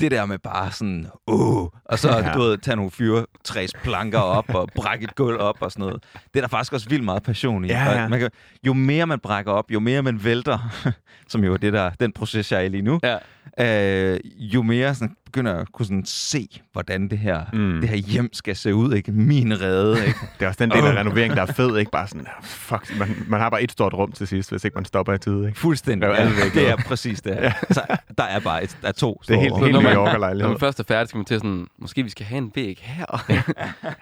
det 0.00 0.10
der 0.10 0.26
med 0.26 0.38
bare 0.38 0.72
sådan, 0.72 1.06
åh, 1.26 1.66
og 1.84 1.98
så, 1.98 2.08
Ja. 2.08 2.32
du 2.34 2.40
ved, 2.40 2.58
tage 2.58 2.76
nogle 2.76 2.90
fyre, 2.90 3.26
træs 3.44 3.70
planker 3.82 4.18
op 4.18 4.54
og 4.54 4.68
brække 4.74 5.04
et 5.04 5.14
gulv 5.14 5.40
op 5.40 5.56
og 5.60 5.72
sådan 5.72 5.86
noget. 5.86 6.02
Det 6.14 6.36
er 6.36 6.40
der 6.40 6.48
faktisk 6.48 6.72
også 6.72 6.88
vildt 6.88 7.04
meget 7.04 7.22
passion 7.22 7.64
i. 7.64 7.68
Ja, 7.68 7.90
ja. 8.02 8.08
Man 8.08 8.20
kan, 8.20 8.30
jo 8.66 8.72
mere 8.72 9.06
man 9.06 9.18
brækker 9.20 9.52
op, 9.52 9.70
jo 9.70 9.80
mere 9.80 10.02
man 10.02 10.24
vælter, 10.24 10.58
som 11.28 11.44
jo 11.44 11.52
er 11.52 11.56
det 11.56 11.72
der, 11.72 11.90
den 12.00 12.12
proces, 12.12 12.52
jeg 12.52 12.60
er 12.60 12.64
i 12.64 12.68
lige 12.68 12.82
nu, 12.82 13.00
Ja. 13.02 13.16
Øh, 13.60 14.20
jo 14.38 14.62
mere 14.62 14.94
sådan, 14.94 15.16
begynder 15.24 15.52
jeg 15.52 15.60
at 15.60 15.72
kunne 15.72 15.86
sådan 15.86 16.04
se, 16.06 16.48
hvordan 16.72 17.08
det 17.08 17.18
her, 17.18 17.44
Mm. 17.52 17.80
det 17.80 17.88
her 17.88 17.96
hjem 17.96 18.30
skal 18.32 18.56
se 18.56 18.74
ud. 18.74 18.94
Ikke? 18.94 19.12
Min 19.12 19.60
rede. 19.60 20.06
Ikke? 20.06 20.18
Det 20.38 20.44
er 20.44 20.48
også 20.48 20.58
den 20.64 20.70
del 20.70 20.84
af 20.84 20.94
renoveringen, 20.94 21.36
der 21.36 21.42
er 21.42 21.52
fed, 21.52 21.76
ikke? 21.78 21.90
Bare 21.90 22.08
sådan, 22.08 22.26
fuck, 22.42 22.98
man, 22.98 23.24
man 23.28 23.40
har 23.40 23.50
bare 23.50 23.62
et 23.62 23.72
stort 23.72 23.94
rum 23.94 24.12
til 24.12 24.26
sidst, 24.26 24.50
hvis 24.50 24.64
ikke 24.64 24.74
man 24.74 24.84
stopper 24.84 25.12
i 25.12 25.18
tide, 25.18 25.46
ikke? 25.48 25.58
Fuldstændig. 25.58 26.06
Ja, 26.08 26.24
det 26.24 26.56
ud. 26.56 26.60
er 26.62 26.76
præcis 26.76 27.20
det. 27.22 27.30
Ja. 27.42 27.52
Så 27.70 27.82
der 28.18 28.24
er 28.24 28.40
bare 28.40 28.64
et, 28.64 28.78
der 28.82 28.88
er 28.88 28.92
to 28.92 29.20
Det 29.28 29.34
er 29.36 29.40
helt, 29.40 29.50
store 29.50 29.60
helt 29.60 29.72
New 29.72 29.82
man- 29.82 29.94
Yorker-lejlighed. 29.96 30.42
Når 30.42 30.48
man 30.52 30.60
først 30.60 30.80
er 30.80 30.84
færdig, 30.88 31.08
skal 31.08 31.18
man 31.18 31.24
til 31.24 31.36
sådan, 31.36 31.66
måske 31.78 32.02
vi 32.02 32.10
skal 32.10 32.26
have 32.26 32.38
en 32.38 32.52
væg 32.54 32.78
her. 32.82 33.06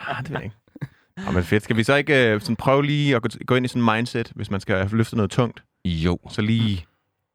Ah, 0.09 0.23
det 0.23 0.31
ved 0.31 0.37
jeg 0.37 0.45
ikke. 0.45 0.57
Ja, 1.27 1.31
men 1.31 1.43
fedt. 1.45 1.63
Skal 1.65 1.77
vi 1.77 1.83
så 1.83 1.95
ikke 1.95 2.29
øh, 2.33 2.41
sådan 2.41 2.57
prøve 2.57 2.85
lige 2.87 3.17
at 3.17 3.23
gå, 3.23 3.29
gå 3.47 3.55
ind 3.55 3.65
i 3.65 3.69
sådan 3.69 3.83
en 3.83 3.95
mindset, 3.97 4.33
hvis 4.35 4.51
man 4.51 4.61
skal 4.61 4.89
løfte 4.93 5.17
noget 5.17 5.31
tungt? 5.31 5.63
Jo. 5.85 6.19
Så 6.31 6.43
lige, 6.43 6.85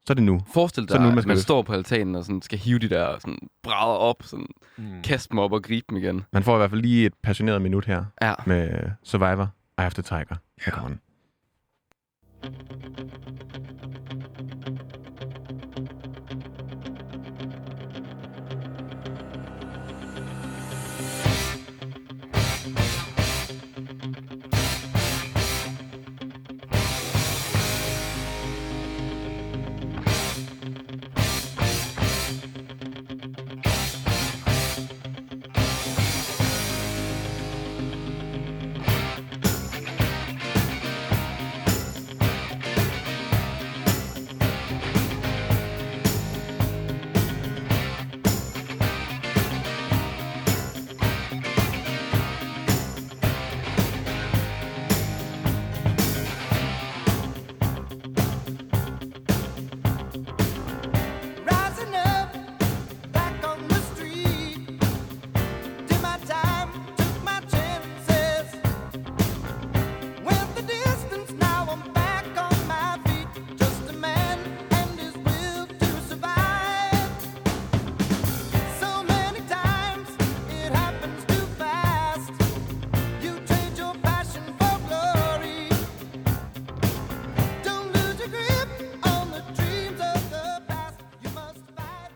så 0.06 0.12
er 0.12 0.14
det 0.14 0.22
nu. 0.24 0.40
Forestil 0.54 0.86
Så 0.88 0.94
dig, 0.94 1.02
nu, 1.02 1.08
man 1.08 1.18
at 1.18 1.26
man 1.26 1.34
løfte. 1.34 1.42
står 1.42 1.62
på 1.62 1.72
altanen 1.72 2.14
og 2.14 2.24
sådan 2.24 2.42
skal 2.42 2.58
hive 2.58 2.78
de 2.78 2.88
der 2.88 3.18
sådan 3.18 3.38
brædder 3.62 3.94
op, 3.98 4.16
sådan 4.22 4.46
Mm. 4.76 5.02
kaste 5.02 5.28
dem 5.30 5.38
op 5.38 5.52
og 5.52 5.62
gribe 5.62 5.86
dem 5.90 5.96
igen. 5.96 6.24
Man 6.32 6.42
får 6.42 6.54
i 6.54 6.58
hvert 6.58 6.70
fald 6.70 6.80
lige 6.82 7.06
et 7.06 7.12
passioneret 7.22 7.62
minut 7.62 7.84
her 7.84 8.04
Ja. 8.22 8.34
med 8.46 8.90
Survivor, 9.02 9.50
I 9.78 9.80
Have 9.80 9.90
to 9.90 10.02
Tiger. 10.02 10.36
Her 10.64 10.72
kommer 10.72 10.88
den. 10.88 11.00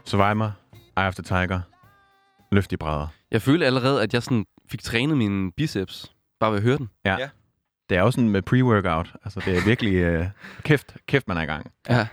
Survivor, 0.07 0.53
Eye 0.97 1.07
of 1.09 1.15
the 1.15 1.23
Tiger, 1.23 1.61
løft 2.53 2.73
i 2.73 2.77
brædder. 2.77 3.07
Jeg 3.31 3.43
følte 3.43 3.67
allerede, 3.67 4.03
at 4.03 4.15
jeg 4.15 4.23
sådan 4.23 4.47
fik 4.71 4.83
trænet 4.83 5.17
mine 5.19 5.53
biceps, 5.53 6.13
bare 6.41 6.51
ved 6.51 6.59
at 6.59 6.63
høre 6.65 6.79
den. 6.79 6.91
Det 7.89 7.97
er 7.97 8.03
også 8.03 8.17
sådan 8.17 8.31
med 8.31 8.43
pre-workout. 8.51 9.15
Altså, 9.25 9.41
det 9.45 9.57
er 9.59 9.65
virkelig 9.65 9.95
øh, 9.95 10.27
kæft, 10.63 10.97
kæft, 11.09 11.29
man 11.29 11.37
er 11.37 11.43
i 11.43 11.47
gang. 11.47 11.73
Ja, 11.89 12.09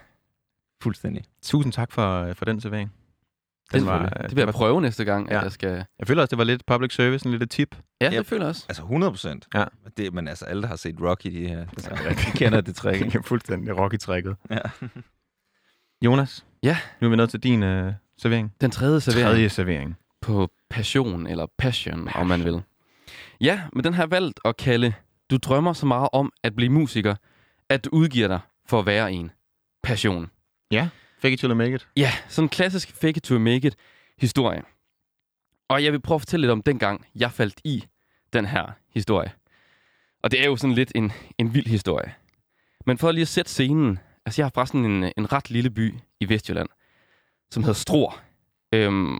Fuldstændig. 0.84 1.23
Tusind 1.43 1.73
tak 1.73 1.91
for, 1.91 2.34
for 2.34 2.45
den 2.45 2.62
servering. 2.62 2.93
det, 3.71 3.79
Den 3.79 3.86
var, 3.88 3.97
var, 3.97 4.03
øh, 4.06 4.23
det 4.23 4.32
vil 4.32 4.38
jeg 4.38 4.45
var- 4.47 4.51
prøve 4.51 4.82
næste 4.82 5.06
gang, 5.06 5.29
Ja. 5.29 5.38
at 5.38 5.43
jeg 5.43 5.51
skal... 5.51 5.86
Jeg 5.99 6.08
føler 6.08 6.21
også, 6.21 6.29
det 6.29 6.38
var 6.38 6.43
lidt 6.43 6.65
public 6.65 6.93
service, 6.95 7.25
en 7.25 7.32
lille 7.32 7.45
tip. 7.45 7.75
Ja, 8.01 8.10
det 8.10 8.17
Yep. 8.19 8.25
føler 8.25 8.43
jeg 8.43 8.49
også. 8.49 8.65
Altså 8.69 8.82
100 8.84 9.12
procent. 9.12 9.47
Ja. 9.53 9.65
Det, 9.97 10.13
men 10.13 10.27
altså, 10.27 10.45
alle, 10.45 10.62
der 10.62 10.67
har 10.67 10.75
set 10.75 10.95
Rocky, 11.01 11.27
de 11.32 11.47
her, 11.47 11.65
det 11.65 11.88
er 11.88 11.95
de 11.95 12.10
rigtigt. 12.10 12.34
kender 12.38 12.62
det 12.62 12.75
trick. 12.75 12.97
Det 12.99 13.06
ikke? 13.06 13.17
er 13.17 13.21
fuldstændig 13.21 13.77
rocky-trækket. 13.79 14.36
Ja. 14.49 14.58
Jonas? 16.03 16.45
Ja? 16.63 16.77
Nu 17.01 17.07
er 17.07 17.09
vi 17.09 17.15
nået 17.15 17.29
til 17.29 17.39
din 17.39 17.63
øh, 17.63 17.93
servering. 18.17 18.53
Den 18.61 18.71
tredje 18.71 19.01
servering 19.01 19.27
Tredje 19.29 19.49
servering. 19.49 19.95
på 20.21 20.49
passion, 20.69 21.27
eller 21.27 21.45
passion, 21.57 22.09
om 22.15 22.27
man 22.27 22.45
vil. 22.45 22.61
Ja, 23.41 23.61
men 23.73 23.83
den 23.83 23.93
har 23.93 24.03
jeg 24.03 24.11
valgt 24.11 24.39
at 24.45 24.57
kalde, 24.57 24.93
du 25.29 25.37
drømmer 25.37 25.73
så 25.73 25.85
meget 25.85 26.09
om 26.13 26.31
at 26.43 26.55
blive 26.55 26.69
musiker, 26.69 27.15
at 27.69 27.85
du 27.85 27.89
udgiver 27.93 28.27
dig 28.27 28.39
for 28.65 28.79
at 28.79 28.85
være 28.85 29.13
en. 29.13 29.31
Passion. 29.83 30.29
Fake 31.21 31.33
it 31.33 31.39
till 31.39 31.49
you 31.49 31.55
make 31.55 31.75
it. 31.75 31.87
Ja, 31.97 32.11
sådan 32.27 32.45
en 32.45 32.49
klassisk 32.49 32.91
fake 33.01 33.17
it 33.17 33.23
to 33.23 33.39
make 33.39 33.67
it 33.67 33.75
historie. 34.17 34.61
Og 35.69 35.83
jeg 35.83 35.91
vil 35.91 36.01
prøve 36.01 36.15
at 36.15 36.21
fortælle 36.21 36.41
lidt 36.41 36.51
om 36.51 36.61
dengang, 36.63 37.05
jeg 37.15 37.31
faldt 37.31 37.61
i 37.63 37.83
den 38.33 38.45
her 38.45 38.65
historie. 38.93 39.31
Og 40.23 40.31
det 40.31 40.41
er 40.41 40.45
jo 40.45 40.55
sådan 40.55 40.75
lidt 40.75 40.91
en, 40.95 41.11
en 41.37 41.53
vild 41.53 41.67
historie. 41.67 42.13
Men 42.85 42.97
for 42.97 43.11
lige 43.11 43.21
at 43.21 43.27
sætte 43.27 43.51
scenen, 43.51 43.99
altså 44.25 44.41
jeg 44.41 44.45
har 44.45 44.51
fra 44.55 44.65
sådan 44.65 44.86
en, 44.86 45.12
en 45.17 45.31
ret 45.33 45.49
lille 45.49 45.69
by 45.69 45.93
i 46.19 46.29
Vestjylland, 46.29 46.69
som 47.51 47.63
hedder 47.63 47.73
Struer. 47.73 48.21
Øhm, 48.73 49.17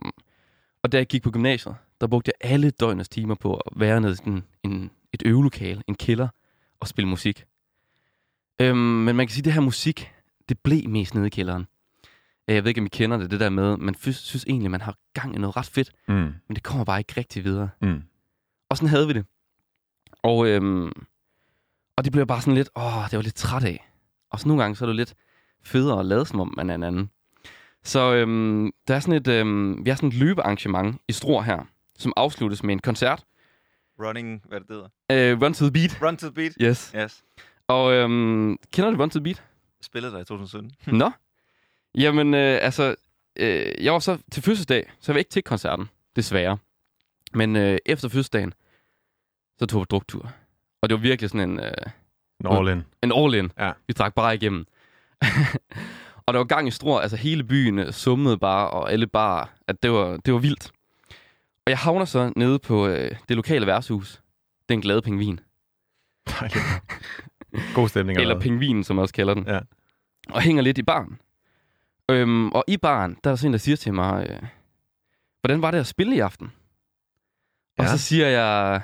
og 0.82 0.92
da 0.92 0.96
jeg 0.96 1.06
gik 1.06 1.22
på 1.22 1.30
gymnasiet, 1.30 1.76
der 2.00 2.06
brugte 2.06 2.32
jeg 2.40 2.50
alle 2.50 2.70
døgnets 2.70 3.08
timer 3.08 3.34
på 3.34 3.54
at 3.56 3.72
være 3.76 4.00
nede 4.00 4.12
i 4.12 4.16
sådan 4.16 4.44
en, 4.62 4.90
et 5.12 5.22
øvelokale, 5.26 5.82
en 5.88 5.94
kælder, 5.94 6.28
og 6.80 6.88
spille 6.88 7.08
musik. 7.08 7.44
Øhm, 8.60 8.76
men 8.78 9.16
man 9.16 9.26
kan 9.26 9.32
sige, 9.34 9.40
at 9.40 9.44
det 9.44 9.52
her 9.52 9.60
musik, 9.60 10.12
det 10.48 10.58
blev 10.58 10.88
mest 10.88 11.14
nede 11.14 11.26
i 11.26 11.30
kælderen. 11.30 11.66
Øh, 12.48 12.54
Jeg 12.54 12.64
ved 12.64 12.68
ikke, 12.68 12.80
om 12.80 12.86
I 12.86 12.88
kender 12.88 13.16
det, 13.16 13.30
det 13.30 13.40
der 13.40 13.48
med, 13.50 13.76
man 13.76 13.94
synes 14.12 14.44
egentlig, 14.48 14.70
man 14.70 14.80
har 14.80 14.96
gang 15.14 15.34
i 15.34 15.38
noget 15.38 15.56
ret 15.56 15.66
fedt, 15.66 15.92
Mm. 16.08 16.14
men 16.14 16.54
det 16.54 16.62
kommer 16.62 16.84
bare 16.84 16.98
ikke 17.00 17.12
rigtig 17.16 17.44
videre. 17.44 17.70
Mm. 17.82 18.02
Og 18.68 18.76
sådan 18.76 18.88
havde 18.88 19.06
vi 19.06 19.12
det. 19.12 19.26
Og, 20.22 20.46
øhm, 20.48 20.92
og 21.96 22.04
det 22.04 22.12
blev 22.12 22.26
bare 22.26 22.40
sådan 22.40 22.54
lidt, 22.54 22.68
åh, 22.76 23.04
det 23.10 23.16
var 23.16 23.22
lidt 23.22 23.34
træt 23.34 23.64
af. 23.64 23.90
Og 24.34 24.40
så 24.40 24.48
nogle 24.48 24.62
gange, 24.62 24.76
så 24.76 24.84
er 24.84 24.86
det 24.86 24.96
lidt 24.96 25.14
federe 25.62 26.00
at 26.00 26.06
lade, 26.06 26.26
som 26.26 26.40
om 26.40 26.54
man 26.56 26.70
er 26.70 26.74
en 26.74 26.82
anden. 26.82 27.10
Så 27.84 28.14
øhm, 28.14 28.70
der 28.88 28.94
er 28.94 29.00
sådan 29.00 29.14
et, 29.14 29.28
øhm, 29.28 29.84
vi 29.84 29.90
har 29.90 29.96
sådan 29.96 30.08
et 30.08 30.14
løbearrangement 30.14 31.00
i 31.08 31.12
Struer 31.12 31.42
her, 31.42 31.64
som 31.98 32.12
afsluttes 32.16 32.62
med 32.62 32.72
en 32.72 32.78
koncert. 32.78 33.24
Running, 34.00 34.42
hvad 34.48 34.60
det 34.60 34.66
hedder? 34.68 34.88
Øh, 35.12 35.42
Run 35.42 35.54
to 35.54 35.64
the 35.64 35.72
Beat. 35.72 36.02
Run 36.02 36.16
to 36.16 36.26
the 36.26 36.34
beat. 36.34 36.52
Yes. 36.60 36.92
Yes. 36.96 37.24
Og 37.68 37.92
øhm, 37.92 38.56
kender 38.72 38.90
du 38.90 38.96
Run 39.02 39.10
to 39.10 39.18
the 39.18 39.24
Beat? 39.24 39.42
Spillede 39.82 40.12
der 40.12 40.20
i 40.20 40.24
2017. 40.24 40.72
Nå. 40.98 41.10
Jamen, 41.94 42.34
øh, 42.34 42.58
altså, 42.62 42.94
øh, 43.36 43.84
jeg 43.84 43.92
var 43.92 43.98
så 43.98 44.18
til 44.32 44.42
fødselsdag, 44.42 44.92
så 45.00 45.12
jeg 45.12 45.14
var 45.14 45.18
ikke 45.18 45.30
til 45.30 45.42
koncerten, 45.42 45.86
desværre. 46.16 46.58
Men 47.34 47.56
øh, 47.56 47.78
efter 47.86 48.08
fødselsdagen, 48.08 48.54
så 49.58 49.66
tog 49.66 49.80
vi 49.80 49.86
druktur. 49.90 50.32
Og 50.82 50.88
det 50.88 50.96
var 50.96 51.02
virkelig 51.02 51.30
sådan 51.30 51.50
en, 51.50 51.60
øh, 51.60 51.72
En 52.50 52.56
all 52.56 52.68
in. 52.68 52.84
en 53.02 53.12
all-in. 53.12 53.50
Ja. 53.58 53.72
Vi 53.86 53.92
drak 53.92 54.14
bare 54.14 54.34
igennem. 54.34 54.66
og 56.26 56.34
der 56.34 56.38
var 56.38 56.44
gang 56.44 56.68
i 56.68 56.70
Struer, 56.70 57.00
altså 57.00 57.16
hele 57.16 57.44
byen 57.44 57.78
øh, 57.78 57.92
summede 57.92 58.38
bare, 58.38 58.70
og 58.70 58.92
alle 58.92 59.06
bare, 59.06 59.46
at 59.68 59.82
det 59.82 59.92
var, 59.92 60.16
det 60.16 60.32
var 60.34 60.40
vildt. 60.40 60.70
Og 61.66 61.70
jeg 61.70 61.78
havner 61.78 62.04
så 62.04 62.32
nede 62.36 62.58
på 62.58 62.86
øh, 62.86 63.10
det 63.28 63.36
lokale 63.36 63.66
værtshus. 63.66 64.22
Den 64.68 64.80
glade 64.80 65.02
pingvin. 65.02 65.40
God 67.74 67.88
stemning. 67.88 68.18
Eller 68.20 68.40
pingvinen, 68.40 68.84
som 68.84 68.96
jeg 68.96 69.02
også 69.02 69.14
kalder 69.14 69.34
den. 69.34 69.46
Ja. 69.46 69.58
Og 70.28 70.40
hænger 70.40 70.62
lidt 70.62 70.78
i 70.78 70.82
baren. 70.82 71.18
Øhm, 72.10 72.52
og 72.52 72.64
i 72.68 72.76
baren, 72.76 73.10
der 73.24 73.30
er 73.30 73.34
der 73.34 73.36
så 73.36 73.46
en, 73.46 73.52
der 73.52 73.58
siger 73.58 73.76
til 73.76 73.94
mig, 73.94 74.26
øh, 74.30 74.42
hvordan 75.40 75.62
var 75.62 75.70
det 75.70 75.78
at 75.78 75.86
spille 75.86 76.16
i 76.16 76.18
aften? 76.18 76.52
Og 77.78 77.84
Ja. 77.84 77.90
så 77.90 77.98
siger 77.98 78.26
jeg, 78.26 78.82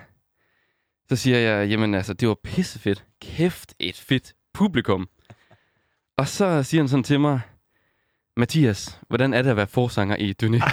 så 1.11 1.17
siger 1.17 1.39
jeg, 1.39 1.69
jamen 1.69 1.95
altså, 1.95 2.13
det 2.13 2.29
var 2.29 2.37
pissefedt. 2.45 3.05
Kæft, 3.23 3.75
et 3.79 3.97
fedt 3.97 4.33
publikum. 4.55 5.09
Og 6.19 6.29
så 6.29 6.63
siger 6.63 6.83
han 6.83 6.89
sådan 6.89 7.05
til 7.05 7.21
mig, 7.21 7.41
Mathias, 8.37 8.99
hvordan 9.09 9.35
er 9.35 9.43
det 9.43 9.51
at 9.51 9.57
være 9.57 9.67
forsanger 9.67 10.17
i 10.17 10.35
Dyné? 10.43 10.61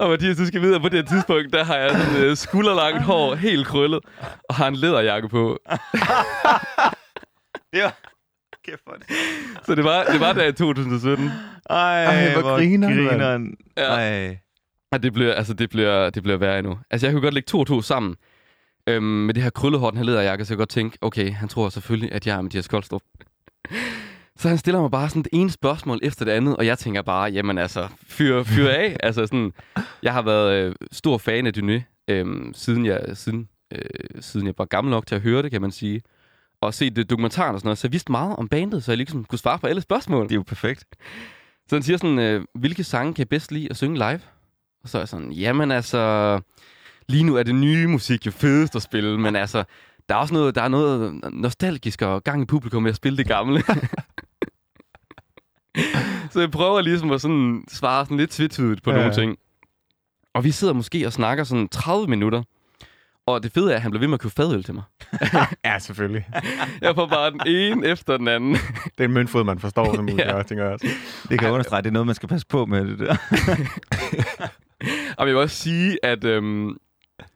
og 0.00 0.10
Mathias, 0.10 0.36
du 0.36 0.46
skal 0.46 0.62
vide, 0.62 0.74
at 0.74 0.82
på 0.82 0.88
det 0.88 0.98
her 1.04 1.16
tidspunkt, 1.16 1.52
der 1.52 1.64
har 1.64 1.76
jeg 1.76 1.90
sådan 1.90 2.22
øh, 2.24 2.36
skulderlangt 2.36 3.02
hår, 3.02 3.34
helt 3.34 3.66
krøllet, 3.66 4.00
og 4.48 4.54
har 4.54 4.68
en 4.68 4.76
læderjakke 4.76 5.28
på. 5.28 5.58
Ja. 7.72 7.90
Kæft 8.64 8.80
for 8.84 8.92
det. 8.92 9.06
Så 9.66 9.74
det 9.74 9.84
var, 9.84 10.04
det 10.04 10.20
var 10.20 10.32
der 10.32 10.46
i 10.46 10.52
2017. 10.52 11.30
Ej, 11.70 12.04
Ej, 12.04 12.40
hvor 12.40 12.56
grineren, 12.56 12.96
mand. 12.96 13.08
grineren. 13.08 13.56
Ja. 13.76 13.82
Ej. 13.94 14.38
Og 14.92 15.02
det 15.02 15.12
bliver, 15.12 15.34
altså, 15.34 15.54
det 15.54 15.70
bliver, 15.70 16.10
det 16.10 16.22
bliver 16.22 16.38
værre 16.38 16.58
endnu. 16.58 16.78
Altså, 16.90 17.06
jeg 17.06 17.12
kunne 17.12 17.22
godt 17.22 17.34
lægge 17.34 17.46
to 17.46 17.60
og 17.60 17.66
to 17.66 17.82
sammen. 17.82 18.16
Øhm, 18.86 19.04
med 19.04 19.34
det 19.34 19.42
her 19.42 19.50
krøllehår, 19.50 19.90
den 19.90 19.98
her 19.98 20.04
læderjakke, 20.04 20.44
så 20.44 20.52
jeg 20.52 20.56
kan 20.56 20.60
godt 20.60 20.68
tænke, 20.68 20.98
okay, 21.00 21.32
han 21.32 21.48
tror 21.48 21.68
selvfølgelig, 21.68 22.12
at 22.12 22.26
jeg 22.26 22.36
er 22.36 22.40
Mathias 22.42 22.68
Koldstrup. 22.68 23.02
Så 24.36 24.48
han 24.48 24.58
stiller 24.58 24.80
mig 24.80 24.90
bare 24.90 25.08
sådan 25.08 25.22
det 25.22 25.32
ene 25.32 25.50
spørgsmål 25.50 25.98
efter 26.02 26.24
det 26.24 26.32
andet, 26.32 26.56
og 26.56 26.66
jeg 26.66 26.78
tænker 26.78 27.02
bare, 27.02 27.30
jamen 27.30 27.58
altså, 27.58 27.88
fyr, 28.06 28.42
fyr 28.42 28.68
af. 28.68 28.96
altså 29.00 29.26
sådan, 29.26 29.52
jeg 30.02 30.12
har 30.12 30.22
været 30.22 30.52
øh, 30.52 30.74
stor 30.92 31.18
fan 31.18 31.46
af 31.46 31.52
Dyné, 31.56 32.04
øh, 32.08 32.54
siden, 32.54 32.86
jeg, 32.86 33.04
siden, 33.14 33.48
øh, 33.72 33.80
siden 34.20 34.46
jeg 34.46 34.54
var 34.58 34.64
gammel 34.64 34.90
nok 34.90 35.06
til 35.06 35.14
at 35.14 35.20
høre 35.20 35.42
det, 35.42 35.50
kan 35.50 35.60
man 35.60 35.70
sige. 35.70 36.02
Og 36.60 36.74
set 36.74 36.96
det 36.96 37.10
dokumentaren 37.10 37.54
og 37.54 37.60
sådan 37.60 37.66
noget, 37.66 37.78
så 37.78 37.86
jeg 37.86 37.92
vidste 37.92 38.12
meget 38.12 38.36
om 38.36 38.48
bandet, 38.48 38.84
så 38.84 38.92
jeg 38.92 38.96
ligesom 38.96 39.24
kunne 39.24 39.38
svare 39.38 39.58
på 39.58 39.66
alle 39.66 39.80
spørgsmål. 39.80 40.24
Det 40.24 40.32
er 40.32 40.36
jo 40.36 40.42
perfekt. 40.42 40.84
Så 41.68 41.76
han 41.76 41.82
siger 41.82 41.96
sådan, 41.96 42.18
øh, 42.18 42.44
hvilke 42.54 42.84
sange 42.84 43.14
kan 43.14 43.18
jeg 43.18 43.28
bedst 43.28 43.52
lide 43.52 43.70
at 43.70 43.76
synge 43.76 43.98
live? 43.98 44.20
Og 44.88 44.90
så 44.90 44.98
er 44.98 45.02
jeg 45.02 45.08
sådan, 45.08 45.32
jamen 45.32 45.70
altså, 45.70 46.40
lige 47.08 47.24
nu 47.24 47.36
er 47.36 47.42
det 47.42 47.54
nye 47.54 47.86
musik 47.86 48.26
jo 48.26 48.30
fedest 48.30 48.76
at 48.76 48.82
spille, 48.82 49.20
men 49.20 49.36
altså, 49.36 49.64
der 50.08 50.14
er 50.14 50.18
også 50.18 50.34
noget, 50.34 50.54
der 50.54 50.62
er 50.62 50.68
noget 50.68 51.20
nostalgisk 51.32 52.02
og 52.02 52.24
gang 52.24 52.42
i 52.42 52.46
publikum 52.46 52.82
med 52.82 52.90
at 52.90 52.96
spille 52.96 53.18
det 53.18 53.26
gamle. 53.28 53.62
så 56.32 56.40
jeg 56.40 56.50
prøver 56.50 56.80
ligesom 56.80 57.10
at 57.10 57.20
sådan 57.20 57.64
svare 57.68 58.04
sådan 58.04 58.16
lidt 58.16 58.30
tvetydigt 58.30 58.82
på 58.82 58.90
Ja. 58.90 58.96
nogle 58.96 59.14
ting. 59.14 59.36
Og 60.34 60.44
vi 60.44 60.50
sidder 60.50 60.74
måske 60.74 61.06
og 61.06 61.12
snakker 61.12 61.44
sådan 61.44 61.68
30 61.68 62.06
minutter. 62.08 62.42
Og 63.26 63.42
det 63.42 63.52
fede 63.52 63.72
er, 63.72 63.76
at 63.76 63.82
han 63.82 63.90
blev 63.90 64.00
ved 64.00 64.08
med 64.08 64.14
at 64.14 64.20
købe 64.20 64.34
fadøl 64.34 64.62
til 64.64 64.74
mig. 64.74 64.82
Ja, 65.64 65.78
selvfølgelig. 65.78 66.28
Jeg 66.82 66.94
får 66.94 67.06
bare 67.06 67.30
den 67.30 67.40
ene 67.46 67.86
efter 67.86 68.16
den 68.16 68.28
anden. 68.28 68.52
Det 68.54 69.00
er 69.00 69.04
en 69.04 69.12
møntfod, 69.12 69.44
man 69.44 69.58
forstår, 69.58 69.94
som 69.94 70.04
musiker, 70.04 70.24
Ja. 70.26 70.36
ja. 70.36 70.42
tænker 70.42 70.64
jeg 70.64 70.72
også. 70.72 70.86
Det 71.28 71.38
kan 71.38 71.42
jeg 71.46 71.52
understrege. 71.52 71.82
Det 71.82 71.88
er 71.88 71.92
noget, 71.92 72.06
man 72.06 72.14
skal 72.14 72.28
passe 72.28 72.46
på 72.46 72.66
med 72.66 72.84
det 72.84 72.98
der. 72.98 73.16
Og 75.18 75.26
jeg 75.26 75.26
vil 75.26 75.36
også 75.36 75.56
sige, 75.56 75.98
at, 76.02 76.24
øhm, 76.24 76.76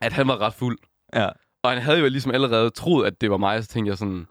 at 0.01 0.13
han 0.13 0.29
var 0.29 0.41
ret 0.41 0.55
fuld. 0.55 0.79
Ja. 1.15 1.29
Og 1.63 1.71
han 1.71 1.83
havde 1.83 1.99
jo 1.99 2.09
ligesom 2.09 2.33
allerede 2.33 2.71
troet, 2.71 3.07
at 3.07 3.21
det 3.21 3.31
var 3.31 3.37
mig, 3.37 3.65
så 3.65 3.69
tænkte 3.69 3.91
jeg 3.91 3.99
sådan, 3.99 4.27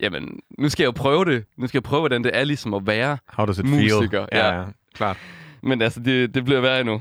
jamen, 0.00 0.40
nu 0.58 0.68
skal 0.68 0.82
jeg 0.82 0.86
jo 0.86 0.92
prøve 0.92 1.24
det. 1.24 1.44
Nu 1.56 1.66
skal 1.66 1.78
jeg 1.78 1.82
prøve, 1.82 2.00
hvordan 2.00 2.24
det 2.24 2.30
er 2.34 2.44
ligesom 2.44 2.74
at 2.74 2.86
være. 2.86 3.18
How 3.28 3.46
does 3.46 3.58
it 3.58 3.64
Musiker, 3.64 4.08
feel? 4.08 4.28
ja. 4.32 4.58
ja. 4.58 4.64
klart. 4.94 5.16
Men 5.62 5.82
altså, 5.82 6.00
det, 6.00 6.34
det 6.34 6.44
bliver 6.44 6.60
værre 6.60 6.80
endnu. 6.80 7.00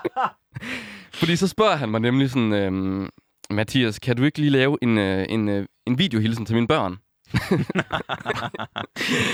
Fordi 1.20 1.36
så 1.36 1.48
spørger 1.48 1.76
han 1.76 1.88
mig 1.88 2.00
nemlig 2.00 2.30
sådan, 2.30 2.52
øhm, 2.52 3.08
Mathias, 3.50 3.98
kan 3.98 4.16
du 4.16 4.22
ikke 4.22 4.38
lige 4.38 4.50
lave 4.50 4.78
en, 4.82 4.98
øh, 4.98 5.26
en, 5.28 5.48
øh, 5.48 5.66
en 5.86 5.98
videohilsen 5.98 6.46
til 6.46 6.54
mine 6.54 6.66
børn? 6.66 6.96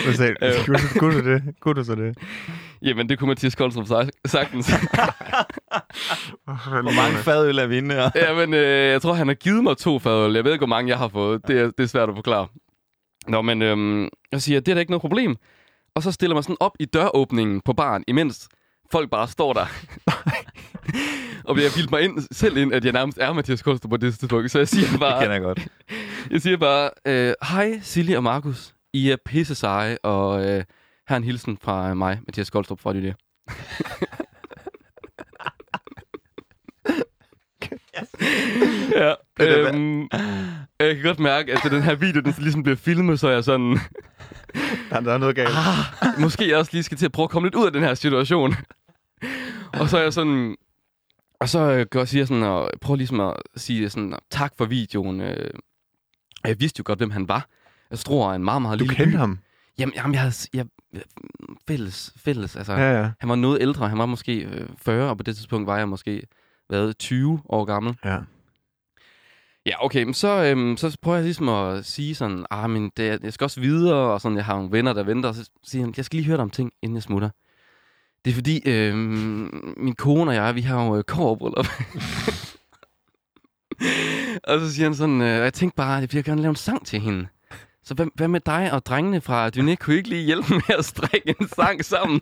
Hvad 0.05 0.15
sagde 0.15 0.35
du? 0.35 0.47
Øh. 0.47 0.67
Du-? 0.67 1.53
Kunne 1.61 1.75
du 1.75 1.85
så 1.85 1.95
det? 1.95 2.19
Jamen, 2.87 3.09
det 3.09 3.19
kunne 3.19 3.29
Mathias 3.29 3.55
Koldstrup 3.55 3.87
sag- 3.87 4.09
sagtens. 4.27 4.71
Hvor 6.45 6.95
mange 6.97 7.19
fadøl 7.19 7.59
er 7.59 7.67
vi 7.67 7.79
inde 7.79 7.95
her? 7.95 8.11
Jamen, 8.15 8.55
øh, 8.55 8.91
jeg 8.91 9.03
tror, 9.03 9.13
han 9.13 9.27
har 9.29 9.35
givet 9.35 9.63
mig 9.65 9.77
to 9.77 9.99
fadøl. 9.99 10.35
Jeg 10.35 10.45
ved 10.45 10.53
ikke, 10.53 10.61
hvor 10.61 10.67
mange 10.77 10.89
jeg 10.91 10.99
har 10.99 11.09
fået. 11.09 11.41
Det 11.49 11.61
er, 11.61 11.65
det 11.65 11.81
er 11.81 11.87
svært 11.87 12.09
at 12.09 12.15
forklare. 12.15 12.47
Nå, 13.29 13.43
men 13.43 13.63
øhm, 13.63 14.09
jeg 14.33 14.43
siger, 14.43 14.61
det 14.61 14.69
er 14.69 14.75
da 14.75 14.81
ikke 14.81 14.93
noget 14.93 15.01
problem. 15.01 15.37
Og 15.95 16.03
så 16.03 16.13
stiller 16.13 16.35
man 16.35 16.43
sådan 16.43 16.57
op 16.61 16.73
i 16.81 16.85
døråbningen 16.85 17.61
på 17.65 17.73
baren, 17.73 18.05
imens 18.09 18.49
folk 18.93 19.11
bare 19.11 19.29
står 19.29 19.53
der. 19.53 19.67
og 21.49 21.57
jeg 21.63 21.71
bildt 21.77 21.91
mig 21.91 22.03
ind, 22.03 22.19
selv 22.33 22.57
ind, 22.57 22.73
at 22.75 22.85
jeg 22.85 22.93
nærmest 22.93 23.19
er 23.19 23.33
Mathias 23.33 23.63
Koldstrup 23.63 23.91
på 23.91 23.97
det 23.97 24.19
tidspunkt. 24.19 24.51
Så 24.51 24.59
jeg 24.59 24.69
siger 24.69 24.91
Det 24.91 25.01
bare, 25.01 25.21
kender 25.21 25.33
jeg 25.35 25.43
godt. 25.43 25.69
jeg 26.31 26.41
siger 26.43 26.57
bare 26.57 26.91
øh, 27.07 27.35
hej 27.51 27.79
Silje 27.83 28.17
og 28.17 28.23
Markus. 28.23 28.75
I 28.93 29.11
er 29.11 29.17
pisse 29.25 29.55
seje, 29.55 29.99
og 30.03 30.47
øh, 30.47 30.65
her 31.09 31.15
er 31.15 31.17
en 31.17 31.25
hilsen 31.25 31.59
fra 31.63 31.95
mig, 31.95 32.21
Mathias 32.27 32.51
Koldstrup 32.51 32.81
fra 32.81 32.93
det. 33.01 33.15
ja, 38.93 39.15
øhm, 39.41 40.09
jeg 40.81 40.95
kan 40.95 41.03
godt 41.03 41.19
mærke, 41.19 41.53
at 41.53 41.61
den 41.71 41.83
her 41.83 41.95
video 41.95 42.21
den 42.21 42.35
ligesom 42.39 42.63
bliver 42.63 42.77
filmet, 42.77 43.21
så 43.21 43.29
jeg 43.29 43.45
sådan... 43.45 43.79
Der, 44.91 45.01
der 45.01 45.13
er 45.13 45.19
noget 45.19 45.37
galt. 45.37 45.49
ah, 45.49 46.21
måske 46.21 46.49
jeg 46.49 46.57
også 46.59 46.71
lige 46.73 46.83
skal 46.83 46.99
til 46.99 47.07
at 47.07 47.13
prøve 47.13 47.25
at 47.25 47.31
komme 47.31 47.47
lidt 47.47 47.55
ud 47.55 47.67
af 47.67 47.73
den 47.73 47.83
her 47.83 47.95
situation. 47.95 48.55
og 49.81 49.89
så 49.89 49.99
er 49.99 50.03
jeg 50.03 50.13
sådan... 50.13 50.57
Og 51.41 51.49
så 51.49 51.59
øh, 51.61 51.87
går 51.91 52.01
jeg 52.01 52.09
siger 52.09 52.25
sådan, 52.25 52.43
og 52.43 52.71
prøver 52.81 52.97
ligesom 52.97 53.21
at 53.21 53.35
sige 53.57 53.91
sådan, 53.91 54.15
tak 54.31 54.53
for 54.59 54.65
videoen. 54.65 55.21
Øh, 55.21 55.51
jeg 56.45 56.61
vidste 56.61 56.79
jo 56.81 56.83
godt, 56.87 56.99
hvem 56.99 57.11
han 57.11 57.29
var. 57.29 57.47
Jeg 57.91 57.99
tror, 57.99 58.33
en 58.33 58.45
meget, 58.45 58.63
meget 58.63 58.79
Du 58.79 58.85
lille 58.85 58.97
kendte 58.97 59.17
by. 59.17 59.19
ham? 59.19 59.39
Jamen, 59.79 59.95
jamen 59.95 60.15
jeg 60.15 60.21
havde... 60.21 60.35
Jeg, 60.55 60.67
fælles, 61.69 62.13
fælles, 62.17 62.57
altså. 62.57 62.73
Ja, 62.73 63.01
ja. 63.01 63.11
Han 63.21 63.29
var 63.29 63.37
noget 63.37 63.63
ældre. 63.63 63.89
Han 63.89 63.99
var 63.99 64.07
måske 64.07 64.39
øh, 64.39 64.69
40, 64.79 65.11
og 65.11 65.17
på 65.17 65.23
det 65.23 65.37
tidspunkt 65.37 65.67
var 65.67 65.79
jeg 65.79 65.89
måske 65.89 66.23
været 66.71 66.99
20 66.99 67.41
år 67.49 67.65
gammel. 67.65 67.97
ja. 68.05 68.19
Ja, 69.67 69.85
okay, 69.85 70.03
men 70.03 70.15
så, 70.15 70.45
øhm, 70.45 70.77
så 70.77 70.99
prøver 71.03 71.17
jeg 71.17 71.25
ligesom 71.25 71.49
at 71.49 71.85
sige 71.85 72.15
sådan, 72.15 72.47
ah, 72.51 72.71
men 72.71 72.91
det, 72.97 73.21
jeg 73.23 73.33
skal 73.33 73.45
også 73.45 73.61
videre, 73.61 74.13
og 74.13 74.21
sådan, 74.21 74.37
jeg 74.37 74.45
har 74.45 74.55
nogle 74.57 74.73
venner, 74.73 74.93
der 74.93 75.03
venter, 75.03 75.29
og 75.29 75.35
så 75.35 75.51
siger 75.65 75.85
han, 75.85 75.95
jeg 75.97 76.05
skal 76.05 76.17
lige 76.17 76.27
høre 76.27 76.37
dig 76.37 76.43
om 76.43 76.51
ting, 76.51 76.73
inden 76.83 76.97
jeg 76.97 77.03
smutter. 77.03 77.31
Det 78.25 78.31
er 78.31 78.35
fordi, 78.35 78.63
øhm, 78.67 79.75
min 79.77 79.95
kone 79.95 80.31
og 80.31 80.35
jeg, 80.35 80.55
vi 80.55 80.61
har 80.61 80.85
jo 80.85 80.97
øh, 80.97 81.05
kårbryllup. 81.05 81.67
og 84.49 84.61
så 84.61 84.75
siger 84.75 84.87
han 84.87 84.95
sådan, 84.95 85.21
øh, 85.21 85.29
jeg 85.29 85.55
tænkte 85.55 85.77
bare, 85.77 86.03
at 86.03 86.15
jeg 86.15 86.25
gerne 86.25 86.43
lave 86.43 86.51
en 86.51 86.57
sang 86.57 86.87
til 86.87 87.01
hende. 87.01 87.27
Så 87.87 87.95
hvad, 87.95 88.07
hvad 88.15 88.29
med 88.29 88.41
dig 88.41 88.73
og 88.73 88.87
drengene 88.87 89.21
fra 89.21 89.49
Dyné? 89.49 89.75
Kunne 89.75 89.95
I 89.95 89.97
ikke 89.97 90.09
lige 90.09 90.25
hjælpe 90.25 90.55
med 90.55 90.77
at 90.79 90.85
strikke 90.85 91.35
en 91.41 91.49
sang 91.49 91.85
sammen? 91.85 92.21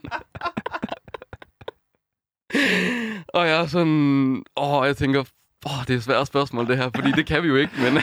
og 3.35 3.49
jeg 3.49 3.61
er 3.61 3.67
sådan, 3.67 4.43
åh, 4.57 4.87
jeg 4.87 4.97
tænker, 4.97 5.21
åh, 5.67 5.81
det 5.87 5.91
er 5.91 5.97
et 5.97 6.03
svært 6.03 6.27
spørgsmål 6.27 6.67
det 6.67 6.77
her, 6.77 6.91
fordi 6.95 7.13
det 7.13 7.27
kan 7.27 7.43
vi 7.43 7.49
jo 7.49 7.57
ikke, 7.57 7.73
men... 7.77 7.95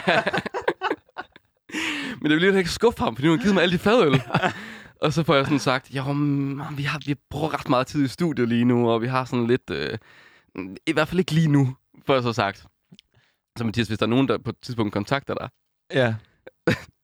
men 2.20 2.30
det 2.30 2.30
vil 2.30 2.40
lige 2.40 2.58
ikke 2.58 2.70
skuffe 2.70 3.00
ham, 3.02 3.16
fordi 3.16 3.26
nu 3.26 3.32
har 3.32 3.36
han 3.36 3.42
givet 3.42 3.54
mig 3.54 3.62
alle 3.62 3.72
de 3.72 3.78
fadøl. 3.78 4.22
og 5.02 5.12
så 5.12 5.22
får 5.22 5.34
jeg 5.34 5.44
sådan 5.44 5.58
sagt, 5.58 5.90
jo, 5.90 6.12
man, 6.12 6.76
vi, 6.76 6.82
har, 6.82 7.00
vi 7.06 7.14
bruger 7.30 7.54
ret 7.54 7.68
meget 7.68 7.86
tid 7.86 8.04
i 8.04 8.08
studiet 8.08 8.48
lige 8.48 8.64
nu, 8.64 8.90
og 8.90 9.02
vi 9.02 9.06
har 9.06 9.24
sådan 9.24 9.46
lidt... 9.46 9.70
Øh, 9.70 9.98
I 10.86 10.92
hvert 10.92 11.08
fald 11.08 11.18
ikke 11.18 11.32
lige 11.32 11.48
nu, 11.48 11.76
får 12.06 12.14
jeg 12.14 12.22
så 12.22 12.32
sagt. 12.32 12.66
Så 13.58 13.64
Mathias, 13.64 13.88
hvis 13.88 13.98
der 13.98 14.06
er 14.06 14.10
nogen, 14.10 14.28
der 14.28 14.38
på 14.38 14.50
et 14.50 14.56
tidspunkt 14.62 14.92
kontakter 14.92 15.34
dig, 15.34 15.48
Ja. 15.92 16.14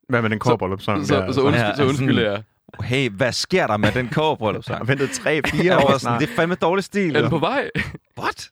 Hvad 0.08 0.22
med 0.22 0.30
den 0.30 0.38
kårbryllupssang? 0.38 1.06
så, 1.06 1.14
der, 1.14 1.32
så, 1.32 1.40
undskyld, 1.40 1.66
Ja, 1.66 1.76
så 1.76 1.84
undskylder 1.84 2.30
jeg. 2.30 2.42
Hey, 2.84 3.10
hvad 3.10 3.32
sker 3.32 3.66
der 3.66 3.76
med 3.76 3.92
den 3.92 4.08
kårbryllup 4.08 4.68
Jeg 4.70 4.88
ventet 4.88 5.10
tre, 5.10 5.40
fire 5.46 5.64
Jeg 5.64 5.84
år 5.84 5.90
var 5.90 5.98
sådan, 5.98 6.20
det 6.20 6.30
er 6.30 6.34
fandme 6.36 6.54
dårlig 6.54 6.84
stil. 6.84 7.16
Er 7.16 7.20
den 7.20 7.30
på 7.30 7.38
vej? 7.38 7.70
What? 8.20 8.50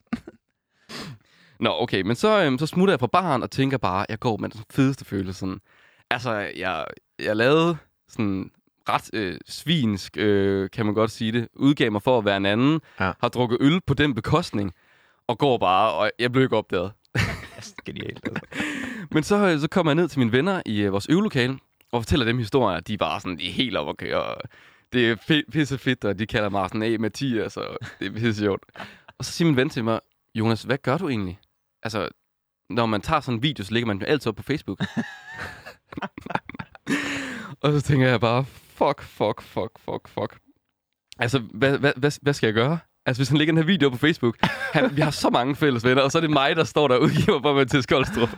Nå, 1.60 1.70
okay, 1.80 2.02
men 2.02 2.16
så, 2.16 2.42
øhm, 2.44 2.58
så 2.58 2.66
smutter 2.66 2.92
jeg 2.92 3.00
fra 3.00 3.06
baren 3.06 3.42
og 3.42 3.50
tænker 3.50 3.78
bare, 3.78 4.06
jeg 4.08 4.18
går 4.18 4.36
med 4.36 4.48
den 4.48 4.60
fedeste 4.70 5.04
følelse. 5.04 5.38
Sådan. 5.40 5.58
Altså, 6.10 6.32
jeg, 6.56 6.84
jeg 7.24 7.36
lavede 7.36 7.76
sådan 8.08 8.50
ret 8.88 9.10
øh, 9.12 9.38
svinsk, 9.48 10.16
øh, 10.16 10.70
kan 10.70 10.86
man 10.86 10.94
godt 10.94 11.10
sige 11.10 11.32
det, 11.32 11.48
udgav 11.54 11.92
mig 11.92 12.02
for 12.02 12.18
at 12.18 12.24
være 12.24 12.36
en 12.36 12.46
anden, 12.46 12.80
Ja. 13.00 13.12
har 13.20 13.28
drukket 13.28 13.58
øl 13.60 13.80
på 13.86 13.94
den 13.94 14.14
bekostning, 14.14 14.72
og 15.28 15.38
går 15.38 15.58
bare, 15.58 15.92
og 15.92 16.10
jeg 16.18 16.32
blev 16.32 16.42
ikke 16.44 16.56
opdaget. 16.56 16.92
Genialt. 17.86 18.20
Altså. 18.28 18.42
Men 19.10 19.22
så, 19.22 19.36
øh, 19.36 19.60
så 19.60 19.68
kommer 19.68 19.90
jeg 19.92 19.96
ned 19.96 20.08
til 20.08 20.18
mine 20.18 20.32
venner 20.32 20.62
i 20.66 20.80
øh, 20.82 20.92
vores 20.92 21.06
øvelokale, 21.10 21.58
og 21.92 22.02
fortæller 22.02 22.26
dem 22.26 22.38
historier. 22.38 22.80
De 22.80 22.92
er 22.94 22.98
bare 22.98 23.20
sådan, 23.20 23.38
de 23.38 23.48
er 23.48 23.52
helt 23.52 23.76
op 23.76 23.88
at 23.88 23.96
køre. 23.96 24.22
og 24.22 24.42
Det 24.92 25.10
er 25.10 25.16
f- 25.16 25.50
pisse 25.52 25.78
fedt, 25.78 26.04
og 26.04 26.18
de 26.18 26.26
kalder 26.26 26.48
mig 26.48 26.68
sådan, 26.68 26.82
hey 26.82 26.96
Mathias, 26.96 27.56
og 27.56 27.78
det 28.00 28.06
er 28.06 28.12
pisse 28.12 28.34
sjovt. 28.34 28.62
Og 29.18 29.24
så 29.24 29.32
siger 29.32 29.46
min 29.46 29.56
ven 29.56 29.70
til 29.70 29.84
mig, 29.84 30.00
Jonas, 30.34 30.62
hvad 30.62 30.78
gør 30.78 30.98
du 30.98 31.08
egentlig? 31.08 31.38
Altså, 31.82 32.08
når 32.70 32.86
man 32.86 33.00
tager 33.00 33.20
sådan 33.20 33.38
en 33.38 33.42
video, 33.42 33.64
så 33.64 33.72
lægger 33.72 33.86
man 33.86 33.98
den 33.98 34.06
altid 34.06 34.28
op 34.28 34.36
på 34.36 34.42
Facebook. 34.42 34.80
og 37.62 37.72
så 37.72 37.80
tænker 37.80 38.08
jeg 38.08 38.20
bare, 38.20 38.44
fuck, 38.78 39.02
fuck, 39.02 39.42
fuck, 39.42 39.70
fuck, 39.78 40.08
fuck. 40.08 40.38
Altså, 41.18 41.38
hvad, 41.38 41.78
hvad, 41.78 41.92
hvad, 41.96 42.12
hvad 42.22 42.32
skal 42.32 42.46
jeg 42.46 42.54
gøre? 42.54 42.78
Altså, 43.06 43.20
hvis 43.20 43.28
han 43.28 43.38
lægger 43.38 43.52
den 43.54 43.58
her 43.62 43.66
video 43.66 43.90
på 43.90 43.96
Facebook, 43.96 44.36
han, 44.72 44.96
vi 44.96 45.00
har 45.00 45.10
så 45.10 45.30
mange 45.30 45.56
fælles 45.56 45.84
venner, 45.84 46.02
og 46.02 46.12
så 46.12 46.18
er 46.18 46.22
det 46.22 46.30
mig, 46.30 46.56
der 46.56 46.64
står 46.64 46.88
der 46.88 46.94
og 46.94 47.02
udgiver 47.02 47.40
på 47.40 47.54
Mathias 47.54 47.86
til 47.86 48.28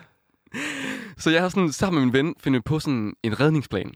så 1.18 1.30
jeg 1.30 1.42
har 1.42 1.48
sådan 1.48 1.72
sammen 1.72 2.00
med 2.00 2.06
min 2.06 2.12
ven 2.12 2.34
fundet 2.40 2.64
på 2.64 2.78
sådan 2.78 3.14
en 3.22 3.40
redningsplan. 3.40 3.92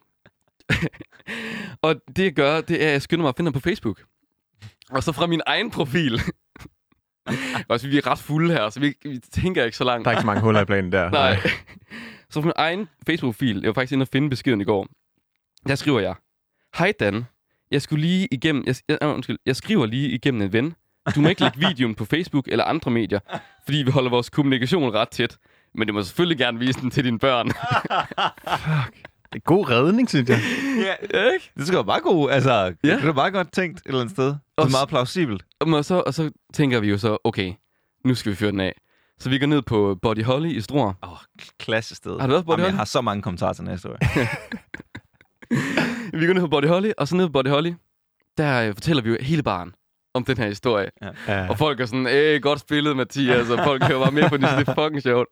og 1.83 1.95
det 2.17 2.25
jeg 2.25 2.33
gør, 2.33 2.61
det 2.61 2.83
er, 2.83 2.87
at 2.87 2.93
jeg 2.93 3.03
skynder 3.03 3.23
mig 3.23 3.29
at 3.29 3.37
finde 3.37 3.49
ham 3.49 3.53
på 3.53 3.61
Facebook. 3.61 4.03
Og 4.91 5.03
så 5.03 5.13
fra 5.13 5.27
min 5.27 5.41
egen 5.47 5.71
profil. 5.71 6.21
Også 7.69 7.89
vi 7.89 7.99
er 7.99 8.07
ret 8.07 8.19
fulde 8.19 8.55
her, 8.55 8.71
så 8.71 8.81
vi, 8.81 8.95
vi 9.03 9.19
tænker 9.19 9.65
ikke 9.65 9.77
så 9.77 9.85
langt. 9.85 10.05
Der 10.05 10.11
er 10.11 10.13
ikke 10.13 10.21
så 10.21 10.27
mange 10.27 10.43
huller 10.43 10.61
i 10.61 10.65
planen 10.65 10.93
der. 10.93 11.11
Nej. 11.11 11.37
Så 12.31 12.41
på 12.41 12.47
min 12.47 12.53
egen 12.57 12.89
Facebook-fil, 13.07 13.61
jeg 13.61 13.67
var 13.67 13.73
faktisk 13.73 13.93
inde 13.93 14.03
og 14.03 14.09
finde 14.13 14.31
beskeden 14.31 14.61
i 14.61 14.65
går, 14.65 14.87
der 15.69 15.75
skriver 15.75 16.01
jeg, 16.01 16.15
Hej 16.79 16.93
Dan, 17.01 17.25
jeg 17.71 17.83
skulle 17.83 18.07
lige 18.07 18.29
igennem, 18.31 18.65
jeg, 18.67 18.77
jeg, 18.89 18.99
øh, 19.03 19.09
undskyld, 19.09 19.39
jeg 19.47 19.57
skriver 19.57 19.87
lige 19.87 20.11
igennem 20.11 20.43
en 20.43 20.53
ven. 20.53 20.75
Du 21.15 21.21
må 21.21 21.29
ikke 21.29 21.41
lægge 21.41 21.59
videoen 21.59 21.95
på 21.95 22.05
Facebook 22.05 22.49
eller 22.49 22.65
andre 22.65 22.91
medier, 22.91 23.21
fordi 23.65 23.79
vi 23.79 23.91
holder 23.91 24.11
vores 24.11 24.31
kommunikation 24.31 24.95
ret 24.95 25.09
tæt. 25.09 25.37
Men 25.75 25.89
du 25.89 25.93
må 25.95 26.03
selvfølgelig 26.03 26.39
gerne 26.39 26.59
vise 26.59 26.81
den 26.81 26.91
til 26.91 27.05
dine 27.05 27.19
børn. 27.19 27.47
Det 29.33 29.39
er 29.39 29.43
god 29.45 29.71
redning, 29.71 30.09
synes 30.09 30.29
jeg. 30.29 30.41
ja, 31.15 31.31
ikke? 31.33 31.51
Det 31.57 31.67
skal 31.67 31.75
være 31.77 31.85
bare 31.85 32.01
god. 32.01 32.31
Altså, 32.31 32.53
ja. 32.53 32.71
Det 32.97 33.05
er 33.05 33.13
meget 33.13 33.33
godt 33.33 33.53
tænkt 33.53 33.79
et 33.79 33.83
eller 33.87 34.01
andet 34.01 34.13
sted. 34.15 34.27
Det 34.27 34.39
Og 34.57 34.65
er 34.67 34.71
meget 34.71 34.89
plausibelt. 34.89 35.43
og, 35.61 35.85
så, 35.85 36.03
og 36.07 36.15
så 36.15 36.31
tænker 36.55 36.81
vi 36.81 36.89
jo 36.91 36.99
så, 36.99 37.19
okay, 37.25 37.53
nu 38.05 38.15
skal 38.15 38.31
vi 38.33 38.37
fyre 38.37 38.51
den 38.51 38.61
af. 38.61 38.75
Så 39.19 39.31
vi 39.31 39.39
går 39.39 39.47
ned 39.47 39.63
på 39.63 39.99
Body 40.03 40.25
Holly 40.25 40.49
i 40.49 40.61
Struer. 40.61 40.93
Åh, 41.03 41.13
oh, 41.13 41.19
klasse 41.59 41.95
sted. 41.95 42.19
Har 42.21 42.27
du 42.27 42.31
været 42.33 42.45
på 42.45 42.47
Body 42.47 42.53
Jamen, 42.59 42.65
jeg 42.65 42.71
Holly? 42.73 42.79
har 42.79 42.85
så 42.85 43.01
mange 43.01 43.23
kommentarer 43.23 43.53
til 43.53 43.65
næste 43.65 43.89
år. 43.91 43.97
Vi 46.21 46.27
går 46.27 46.33
ned 46.35 46.41
på 46.43 46.49
Body 46.49 46.67
Holly, 46.67 46.91
og 46.99 47.09
så 47.09 47.17
ned 47.17 47.27
på 47.27 47.33
Body 47.33 47.49
Holly, 47.49 47.73
der 48.39 48.69
øh, 48.69 48.75
fortæller 48.75 49.03
vi 49.03 49.11
jo 49.11 49.17
hele 49.21 49.43
baren 49.43 49.73
om 50.15 50.25
den 50.25 50.37
her 50.37 50.47
historie. 50.49 50.91
Ja. 51.29 51.49
Og 51.49 51.59
folk 51.59 51.81
er 51.81 51.87
sådan, 51.87 52.07
æh, 52.07 52.41
godt 52.43 52.61
spillet, 52.61 52.97
Mathias, 52.97 53.51
og 53.51 53.59
folk 53.65 53.83
kører 53.87 53.99
bare 53.99 54.13
med 54.13 54.29
på 54.29 54.37
det, 54.37 54.49
det 54.59 54.69
er 54.69 54.75
fucking 54.85 55.03
sjovt. 55.03 55.29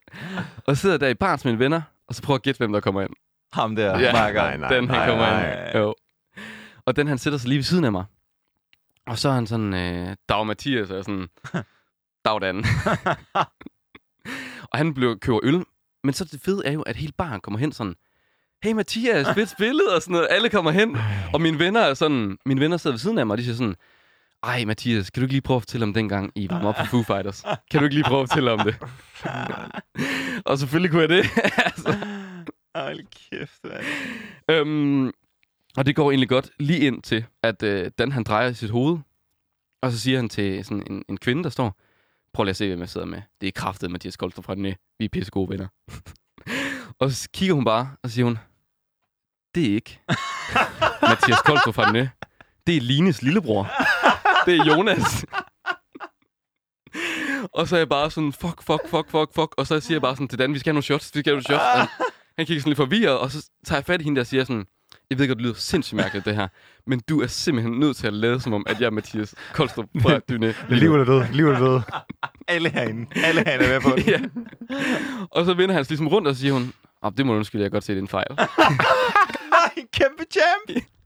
Og 0.67 0.77
så 0.77 0.81
sidder 0.81 0.97
der 0.97 1.09
i 1.09 1.15
baren 1.15 1.41
med 1.45 1.53
mine 1.53 1.59
venner, 1.65 1.81
og 2.09 2.15
så 2.15 2.23
prøver 2.23 2.35
jeg 2.35 2.39
at 2.41 2.43
gætte, 2.43 2.59
hvem 2.59 2.73
der 2.73 2.81
kommer 2.81 3.03
ind. 3.03 3.11
Ham 3.53 3.77
der. 3.77 3.99
Ja. 3.99 4.13
Marker. 4.13 4.43
Nej, 4.43 4.57
nej. 4.57 4.75
den 4.75 4.89
han 4.91 5.09
kommer 5.09 5.27
nej. 5.27 5.69
ind. 5.69 5.79
Jo. 5.79 5.95
Og 6.87 6.97
den 6.97 7.07
han 7.07 7.19
sætter 7.19 7.39
sig 7.39 7.49
lige 7.49 7.57
ved 7.57 7.65
siden 7.65 7.85
af 7.85 7.93
mig. 7.93 8.05
Og 9.07 9.19
så 9.19 9.29
er 9.29 9.33
han 9.33 9.47
sådan, 9.47 9.75
øh, 9.75 10.17
Dag 10.29 10.47
Mathias, 10.47 10.91
og 10.91 10.97
jeg 10.97 11.05
sådan, 11.05 11.29
Dag 12.25 12.41
Dan. 12.41 12.65
og 14.63 14.79
han 14.79 14.95
blev 14.95 15.19
køber 15.19 15.41
øl. 15.43 15.65
Men 16.05 16.15
så 16.15 16.25
det 16.25 16.41
fede 16.45 16.63
er 16.67 16.73
jo, 16.73 16.83
at 16.83 16.97
hele 16.97 17.13
baren 17.19 17.41
kommer 17.41 17.59
hen 17.59 17.73
sådan, 17.73 17.95
hey 18.63 18.73
Mathias, 18.73 19.27
fedt 19.35 19.49
spillet, 19.51 19.95
og 19.95 20.03
sådan 20.03 20.13
noget. 20.13 20.29
Alle 20.31 20.49
kommer 20.49 20.71
hen. 20.71 20.97
Og 21.33 21.41
mine 21.41 21.59
venner 21.59 21.81
er 21.81 21.95
sådan, 21.95 22.39
mine 22.47 22.61
venner 22.61 22.77
sidder 22.77 22.95
ved 22.95 22.99
siden 22.99 23.19
af 23.19 23.27
mig, 23.27 23.35
og 23.35 23.39
de 23.39 23.45
siger 23.45 23.55
sådan, 23.57 23.75
ej 24.43 24.65
Mathias, 24.65 25.11
kan 25.11 25.21
du 25.21 25.25
ikke 25.25 25.35
lige 25.35 25.43
prøve 25.43 25.57
at 25.57 25.63
fortælle 25.63 25.85
om 25.85 25.95
dengang, 25.95 26.33
I 26.35 26.51
var 26.51 26.65
op 26.65 26.75
på 26.75 26.85
Foo 26.85 27.03
Fighters? 27.03 27.43
Kan 27.71 27.81
du 27.81 27.85
ikke 27.85 27.95
lige 27.95 28.05
prøve 28.05 28.23
at 28.23 28.29
fortælle 28.29 28.53
om 28.53 28.59
det? 28.59 28.77
og 30.49 30.59
selvfølgelig 30.59 30.91
kunne 30.91 31.01
jeg 31.03 31.09
det. 31.09 31.25
altså. 31.57 31.97
Hold 32.77 33.01
kæft, 33.31 33.65
mand. 33.65 33.85
Øhm, 34.51 35.13
og 35.77 35.87
det 35.87 35.97
går 35.97 36.11
egentlig 36.11 36.29
godt 36.29 36.51
lige 36.59 36.81
ind 36.81 37.03
til, 37.03 37.25
at 37.43 37.63
øh, 37.63 37.91
Dan 37.99 38.13
han 38.13 38.23
drejer 38.23 38.53
sit 38.53 38.71
hoved, 38.71 38.99
og 39.83 39.93
så 39.93 39.99
siger 39.99 40.19
han 40.19 40.29
til 40.29 40.65
sådan 40.65 40.83
en, 40.91 41.05
en 41.09 41.17
kvinde, 41.17 41.45
der 41.45 41.51
står, 41.51 41.77
prøv 42.35 42.45
lige 42.45 42.51
at 42.51 42.57
se, 42.57 42.69
hvem 42.69 42.81
jeg 42.81 42.89
sidder 42.89 43.07
med. 43.07 43.23
Det 43.41 43.47
er 43.47 43.53
kraftet 43.53 43.91
Mathias 43.91 44.17
Koldstrup 44.17 44.45
fra 44.45 44.55
den 44.55 44.65
Vi 44.99 45.05
er 45.05 45.09
pisse 45.13 45.31
gode 45.31 45.49
venner. 45.49 45.67
og 46.99 47.11
så 47.11 47.29
kigger 47.35 47.55
hun 47.55 47.65
bare, 47.65 47.91
og 48.03 48.11
siger 48.11 48.25
hun, 48.25 48.39
det 49.55 49.71
er 49.71 49.75
ikke 49.75 50.01
Mathias 51.03 51.41
Koldstrup 51.45 51.75
fra 51.75 51.93
den 51.93 52.09
Det 52.67 52.77
er 52.77 52.81
Lines 52.81 53.23
lillebror. 53.23 53.71
Det 54.47 54.57
er 54.61 54.65
Jonas. 54.65 55.25
og 57.53 57.69
så 57.69 57.77
er 57.77 57.81
jeg 57.81 57.89
bare 57.89 58.11
sådan, 58.11 58.33
fuck, 58.33 58.63
fuck, 58.63 58.89
fuck, 58.89 59.11
fuck, 59.11 59.35
fuck. 59.35 59.55
Og 59.57 59.67
så 59.67 59.81
siger 59.81 59.95
jeg 59.95 60.03
bare 60.03 60.15
sådan 60.17 60.29
til 60.29 60.39
Dan, 60.39 60.55
vi 60.55 60.59
skal 60.59 60.71
have 60.71 60.75
nogle 60.75 60.83
shots, 60.83 61.11
vi 61.15 61.21
skal 61.21 61.31
have 61.31 61.35
nogle 61.35 61.45
shots. 61.45 61.63
Han, 61.75 61.87
han 62.39 62.47
kigger 62.47 62.61
sådan 62.61 62.71
lidt 62.71 62.77
forvirret, 62.77 63.19
og 63.19 63.31
så 63.31 63.51
tager 63.67 63.79
jeg 63.79 63.85
fat 63.85 64.01
i 64.01 64.05
hende 64.05 64.17
der 64.17 64.23
og 64.23 64.27
siger 64.27 64.45
sådan, 64.45 64.65
jeg 65.11 65.19
ved 65.19 65.29
godt, 65.29 65.39
det 65.39 65.45
lyder 65.45 65.55
sindssygt 65.55 65.97
mærkeligt, 65.97 66.25
det 66.27 66.35
her. 66.37 66.49
Men 66.87 67.01
du 67.09 67.21
er 67.23 67.27
simpelthen 67.27 67.79
nødt 67.79 67.97
til 67.97 68.07
at 68.07 68.13
lade 68.13 68.41
som 68.41 68.53
om, 68.53 68.65
at 68.69 68.81
jeg 68.81 68.87
er 68.87 68.91
Mathias 68.91 69.35
Koldstrup 69.53 69.87
fra 70.03 70.19
Dyne. 70.29 70.55
Liv 70.69 70.93
eller 70.95 71.05
død, 71.05 71.25
liv 71.33 71.47
eller 71.47 71.59
død. 71.61 71.81
Alle 72.49 72.69
herinde. 72.71 73.07
Alle 73.25 73.43
herinde 73.47 73.65
er 73.67 73.73
med 73.73 73.81
på 73.81 73.97
det. 73.97 74.07
ja. 74.07 74.21
Og 75.31 75.45
så 75.45 75.55
vender 75.55 75.75
han 75.75 75.85
sig 75.85 75.91
ligesom 75.91 76.09
rundt, 76.09 76.29
og 76.29 76.37
siger 76.37 76.53
hun, 76.53 76.73
oh, 77.03 77.13
det 77.17 77.27
må 77.27 77.33
du 77.33 77.39
undskylde, 77.39 77.63
jeg 77.63 77.71
kan 77.71 77.77
godt 77.77 77.85
se, 77.85 77.93
det 77.93 77.99
er 77.99 78.03
en 78.03 78.09
fejl. 78.09 78.27
Nej, 79.57 79.85
kæmpe 79.93 80.25
champ. 80.33 80.85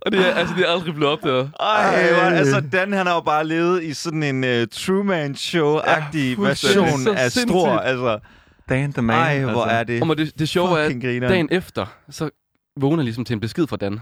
og 0.00 0.12
det 0.12 0.20
er, 0.28 0.34
altså, 0.34 0.54
det 0.54 0.64
er 0.68 0.72
aldrig 0.72 0.94
blevet 0.94 1.12
opdaget. 1.12 1.50
Ej, 1.60 1.94
Ej. 2.10 2.34
altså 2.34 2.60
Dan 2.72 2.92
han 2.92 3.06
har 3.06 3.14
jo 3.14 3.20
bare 3.20 3.46
levet 3.46 3.82
i 3.82 3.94
sådan 3.94 4.22
en 4.22 4.44
uh, 4.44 4.68
Truman 4.72 5.32
Show-agtig 5.34 6.18
Ja, 6.18 6.34
version 6.42 6.84
af 7.16 7.32
sindssygt. 7.32 7.48
Stror. 7.48 7.78
Altså, 7.78 8.18
Dan 8.68 8.92
the 8.92 9.02
man. 9.02 9.16
ej, 9.16 9.40
hvor 9.52 9.64
er 9.64 9.84
det 9.84 10.02
Og 10.02 10.18
det, 10.18 10.38
det 10.38 10.48
sjove 10.48 10.80
er, 10.80 10.84
at 10.84 11.30
dagen 11.30 11.48
efter, 11.50 11.86
så 12.10 12.30
vågner 12.80 12.96
jeg 12.98 13.04
ligesom 13.04 13.24
til 13.24 13.34
en 13.34 13.40
besked 13.40 13.66
fra 13.66 13.76
Dan. 13.76 14.00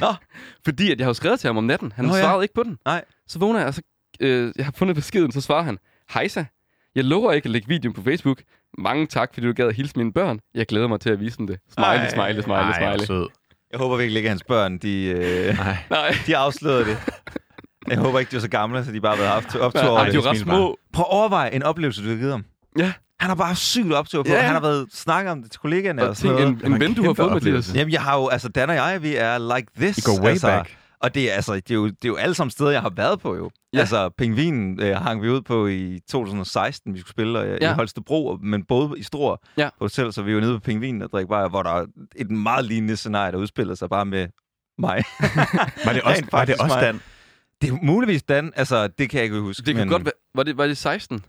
Nå. 0.00 0.14
Fordi 0.64 0.92
at 0.92 0.98
jeg 0.98 1.04
har 1.04 1.10
jo 1.10 1.14
skrevet 1.14 1.40
til 1.40 1.48
ham 1.48 1.56
om 1.56 1.64
natten. 1.64 1.92
Han 1.96 2.04
Nå, 2.04 2.14
ja. 2.14 2.20
svarede 2.20 2.44
ikke 2.44 2.54
på 2.54 2.62
den. 2.62 2.78
Nej. 2.84 3.04
Så 3.28 3.38
vågner 3.38 3.58
jeg, 3.58 3.66
og 3.68 3.74
så, 3.74 3.82
øh, 4.20 4.52
jeg 4.56 4.64
har 4.64 4.72
fundet 4.76 4.96
beskeden, 4.96 5.32
så 5.32 5.40
svarer 5.40 5.62
han, 5.62 5.78
Hejsa, 6.14 6.44
jeg 6.94 7.04
lover 7.04 7.32
ikke 7.32 7.46
at 7.46 7.50
lægge 7.50 7.68
videoen 7.68 7.94
på 7.94 8.02
Facebook. 8.02 8.42
Mange 8.78 9.06
tak, 9.06 9.30
fordi 9.34 9.46
du 9.46 9.52
gad 9.52 9.66
at 9.68 9.74
hilse 9.74 9.94
mine 9.98 10.12
børn. 10.12 10.40
Jeg 10.54 10.66
glæder 10.66 10.86
mig 10.88 11.00
til 11.00 11.10
at 11.10 11.20
vise 11.20 11.38
dem 11.38 11.46
det. 11.46 11.58
Smiley, 11.74 11.88
Ej. 11.90 12.10
smiley, 12.10 12.42
smiley, 12.42 12.60
Ej, 12.60 12.78
smiley. 12.96 13.06
sød. 13.06 13.26
Jeg 13.74 13.78
håber 13.80 13.96
virkelig 13.96 14.18
ikke, 14.18 14.26
at 14.26 14.30
hans 14.30 14.42
børn, 14.48 14.78
de, 14.78 15.04
øh, 15.04 15.58
Nej. 15.90 16.14
De 16.26 16.36
afslørede 16.36 16.84
det. 16.84 16.98
Jeg 17.88 17.98
håber 17.98 18.18
ikke, 18.18 18.30
de 18.30 18.36
er 18.36 18.40
så 18.40 18.48
gamle, 18.48 18.84
så 18.84 18.92
de 18.92 19.00
bare 19.00 19.16
har 19.16 19.22
været 19.22 19.32
haft 19.32 19.56
op 19.56 19.74
to 19.74 19.78
år. 19.80 19.94
Nej 19.94 20.04
de 20.04 20.10
er 20.10 20.14
jo 20.14 20.20
det 20.20 20.30
ret 20.30 20.38
små. 20.38 20.78
Prøv 20.92 21.02
at 21.02 21.12
overveje 21.12 21.54
en 21.54 21.62
oplevelse, 21.62 22.04
du 22.04 22.08
har 22.08 22.16
givet 22.16 22.30
ham. 22.30 22.44
Ja, 22.78 22.92
Han 23.20 23.28
har 23.28 23.34
bare 23.34 23.56
sygt 23.56 23.92
optur 23.92 24.22
på. 24.22 24.28
Ja. 24.28 24.40
Han 24.40 24.52
har 24.52 24.60
været 24.60 24.86
snakket 24.92 25.32
om 25.32 25.42
det 25.42 25.50
til 25.50 25.60
kollegaerne 25.60 26.02
og, 26.02 26.08
og 26.08 26.16
sådan 26.16 26.36
noget. 26.36 26.48
en, 26.64 26.72
en 26.72 26.80
ven, 26.80 26.94
du 26.94 27.02
har 27.02 27.14
fået. 27.14 27.32
Mathias. 27.32 27.74
Jamen, 27.74 27.92
jeg 27.92 28.02
har 28.02 28.16
jo, 28.18 28.28
altså, 28.28 28.48
Dan 28.48 28.70
og 28.70 28.76
jeg, 28.76 29.02
vi 29.02 29.16
er 29.16 29.56
like 29.56 29.68
this. 29.80 29.98
I 29.98 30.00
går 30.00 30.20
way 30.22 30.30
altså, 30.30 30.46
back. 30.46 30.76
Og 31.04 31.14
det 31.14 31.30
er, 31.30 31.34
altså, 31.34 31.54
det, 31.54 31.70
er 31.70 31.74
jo, 31.74 31.86
det 31.86 32.04
er 32.04 32.08
jo 32.08 32.16
alle 32.16 32.34
sammen 32.34 32.50
steder, 32.50 32.70
jeg 32.70 32.80
har 32.82 32.90
været 32.90 33.20
på 33.20 33.36
jo. 33.36 33.50
Ja. 33.72 33.78
Altså, 33.78 34.08
Pingvinen 34.08 34.80
øh, 34.82 34.96
hang 34.96 35.22
vi 35.22 35.28
ud 35.30 35.40
på 35.42 35.66
i 35.66 36.00
2016, 36.10 36.94
vi 36.94 36.98
skulle 37.00 37.10
spille 37.10 37.40
øh, 37.42 37.58
Ja. 37.60 37.70
i 37.70 37.74
Holstebro, 37.74 38.38
men 38.42 38.64
både 38.64 38.98
i 38.98 39.02
Stor 39.02 39.42
Ja. 39.58 39.68
på 39.78 39.84
hotel, 39.84 40.12
så 40.12 40.22
vi 40.22 40.34
var 40.34 40.40
nede 40.40 40.54
på 40.54 40.60
Pingvinen 40.60 41.02
og 41.02 41.10
drikke 41.12 41.28
bare, 41.28 41.48
hvor 41.48 41.62
der 41.62 41.70
er 41.70 41.86
et 42.16 42.30
meget 42.30 42.64
lignende 42.64 42.96
scenarie, 42.96 43.32
der 43.32 43.38
udspiller 43.38 43.74
sig 43.74 43.88
bare 43.88 44.04
med 44.04 44.28
mig. 44.78 45.02
Var 45.84 45.92
det 45.92 46.02
også, 46.02 46.24
var 46.32 46.44
det 46.44 46.54
også 46.60 46.74
mig. 46.76 46.82
Dan? 46.82 47.00
det 47.62 47.70
er 47.70 47.74
muligvis 47.82 48.22
Dan, 48.22 48.52
altså, 48.56 48.86
det 48.88 49.10
kan 49.10 49.16
jeg 49.18 49.24
ikke 49.24 49.40
huske. 49.40 49.62
Det 49.66 49.74
kan 49.74 49.76
men, 49.86 49.88
godt 49.88 50.04
være... 50.04 50.12
Var 50.34 50.42
det, 50.42 50.56
var 50.56 50.66
det 50.66 50.76
16? 50.76 51.24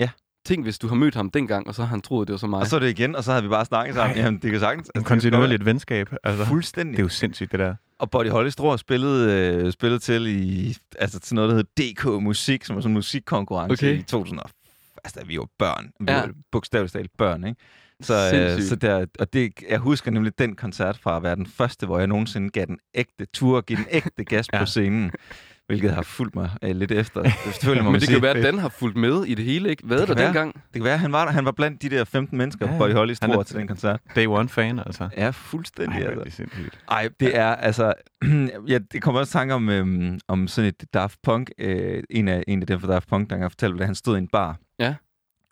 Ja. 0.00 0.08
Tænk, 0.46 0.64
hvis 0.64 0.78
du 0.78 0.88
har 0.88 0.94
mødt 0.94 1.14
ham 1.14 1.30
dengang, 1.30 1.66
og 1.68 1.74
så 1.74 1.82
har 1.82 1.88
han 1.88 2.00
troet, 2.02 2.28
det 2.28 2.32
var 2.32 2.38
så 2.38 2.46
mig. 2.46 2.60
Og 2.60 2.66
så 2.66 2.76
er 2.76 2.80
det 2.80 2.88
igen, 2.90 3.16
og 3.16 3.24
så 3.24 3.30
havde 3.30 3.42
vi 3.42 3.48
bare 3.48 3.64
snakket 3.64 3.94
sammen. 3.94 4.16
Ej. 4.18 4.24
Jamen, 4.24 4.40
det 4.42 4.50
kan 4.50 4.60
sagtens. 4.60 4.86
En 4.88 4.92
Altså, 4.94 5.08
kontinuerligt 5.08 5.64
venskab. 5.64 6.08
Altså. 6.24 6.44
Fuldstændig. 6.44 6.92
det 6.96 6.98
er 6.98 7.04
jo 7.04 7.08
sindssygt, 7.08 7.52
det 7.52 7.58
der. 7.60 7.74
Og 7.98 8.10
Body 8.10 8.28
Holly 8.28 8.48
Stror 8.48 8.76
spillede, 8.76 9.32
øh, 9.64 9.72
spillede 9.72 9.98
til 9.98 10.26
i, 10.26 10.76
altså 10.98 11.20
til 11.20 11.34
noget, 11.34 11.48
der 11.50 11.56
hedder 11.56 11.92
DK 12.16 12.22
Musik, 12.22 12.64
som 12.64 12.76
er 12.76 12.80
sådan 12.80 12.90
en 12.90 12.94
musikkonkurrence 12.94 13.72
Okay. 13.86 13.98
i 13.98 14.02
2000. 14.02 14.38
og- 14.40 14.50
Altså, 15.04 15.24
vi 15.26 15.38
var 15.38 15.46
børn. 15.58 15.90
Vi 16.00 16.06
Ja. 16.12 16.20
var 16.20 16.30
bogstaveligt 16.52 16.92
talt 16.92 17.10
børn, 17.18 17.44
ikke? 17.46 17.60
Så, 18.00 18.14
øh, 18.56 18.62
så 18.62 18.76
der, 18.76 19.06
og 19.18 19.32
det, 19.32 19.52
jeg 19.70 19.78
husker 19.78 20.10
nemlig 20.10 20.38
den 20.38 20.56
koncert 20.56 20.98
fra 20.98 21.16
at 21.16 21.22
være 21.22 21.36
den 21.36 21.46
første, 21.46 21.86
hvor 21.86 21.98
jeg 21.98 22.06
nogensinde 22.06 22.50
gav 22.50 22.66
den 22.66 22.78
ægte 22.94 23.26
tur, 23.34 23.60
give 23.60 23.76
den 23.76 23.86
ægte 23.90 24.24
gas 24.24 24.46
Ja. 24.52 24.58
på 24.58 24.66
scenen. 24.66 25.10
Hvilket 25.66 25.90
har 25.94 26.02
fulgt 26.02 26.34
mig 26.36 26.50
øh, 26.62 26.76
lidt 26.76 26.92
efter. 26.92 27.30
Selvfølgelig 27.44 27.84
må 27.84 27.90
Men 27.90 28.00
det 28.00 28.08
kan 28.08 28.22
være, 28.22 28.36
at 28.36 28.44
Dan 28.44 28.58
har 28.58 28.68
fulgt 28.68 28.96
med 28.96 29.24
i 29.24 29.34
det 29.34 29.44
hele, 29.44 29.68
ikke? 29.70 29.86
Hvad 29.86 29.98
Det 29.98 30.08
der 30.08 30.14
være. 30.14 30.24
dengang? 30.24 30.54
Det 30.54 30.62
kan 30.72 30.84
være, 30.84 30.94
at 30.94 31.00
han 31.00 31.12
var 31.12 31.24
der. 31.24 31.32
Han 31.32 31.44
var 31.44 31.50
blandt 31.52 31.82
de 31.82 31.90
der 31.90 32.04
15 32.04 32.38
mennesker, 32.38 32.72
Ja. 32.72 32.78
Body 32.78 32.92
Holly 32.92 33.12
Stror 33.12 33.42
til 33.42 33.56
den 33.56 33.68
koncert. 33.68 34.00
Day 34.16 34.26
one 34.26 34.48
fan, 34.48 34.78
altså. 34.78 35.08
Ja, 35.16 35.30
fuldstændig. 35.30 35.96
Ej, 36.02 36.06
altså. 36.06 36.20
det 36.20 36.26
er 36.26 36.30
sindssygt. 36.30 36.78
Ej, 36.90 37.08
det 37.20 37.36
er 37.36 37.54
altså... 37.54 37.94
ja, 38.68 38.78
det 38.92 39.02
kommer 39.02 39.20
også 39.20 39.32
tanke 39.32 39.54
om, 39.54 39.68
øhm, 39.68 40.18
om 40.28 40.48
sådan 40.48 40.68
et 40.68 40.84
Daft 40.94 41.18
Punk. 41.22 41.50
Øh, 41.58 42.02
en, 42.10 42.28
af, 42.28 42.42
en 42.48 42.60
af 42.60 42.66
dem 42.66 42.80
fra 42.80 42.92
Daft 42.92 43.08
Punk, 43.08 43.30
der 43.30 43.36
engang 43.36 43.52
fortalte, 43.52 43.78
at 43.80 43.86
han 43.86 43.94
stod 43.94 44.16
i 44.16 44.18
en 44.18 44.28
bar. 44.28 44.56
Ja. 44.78 44.94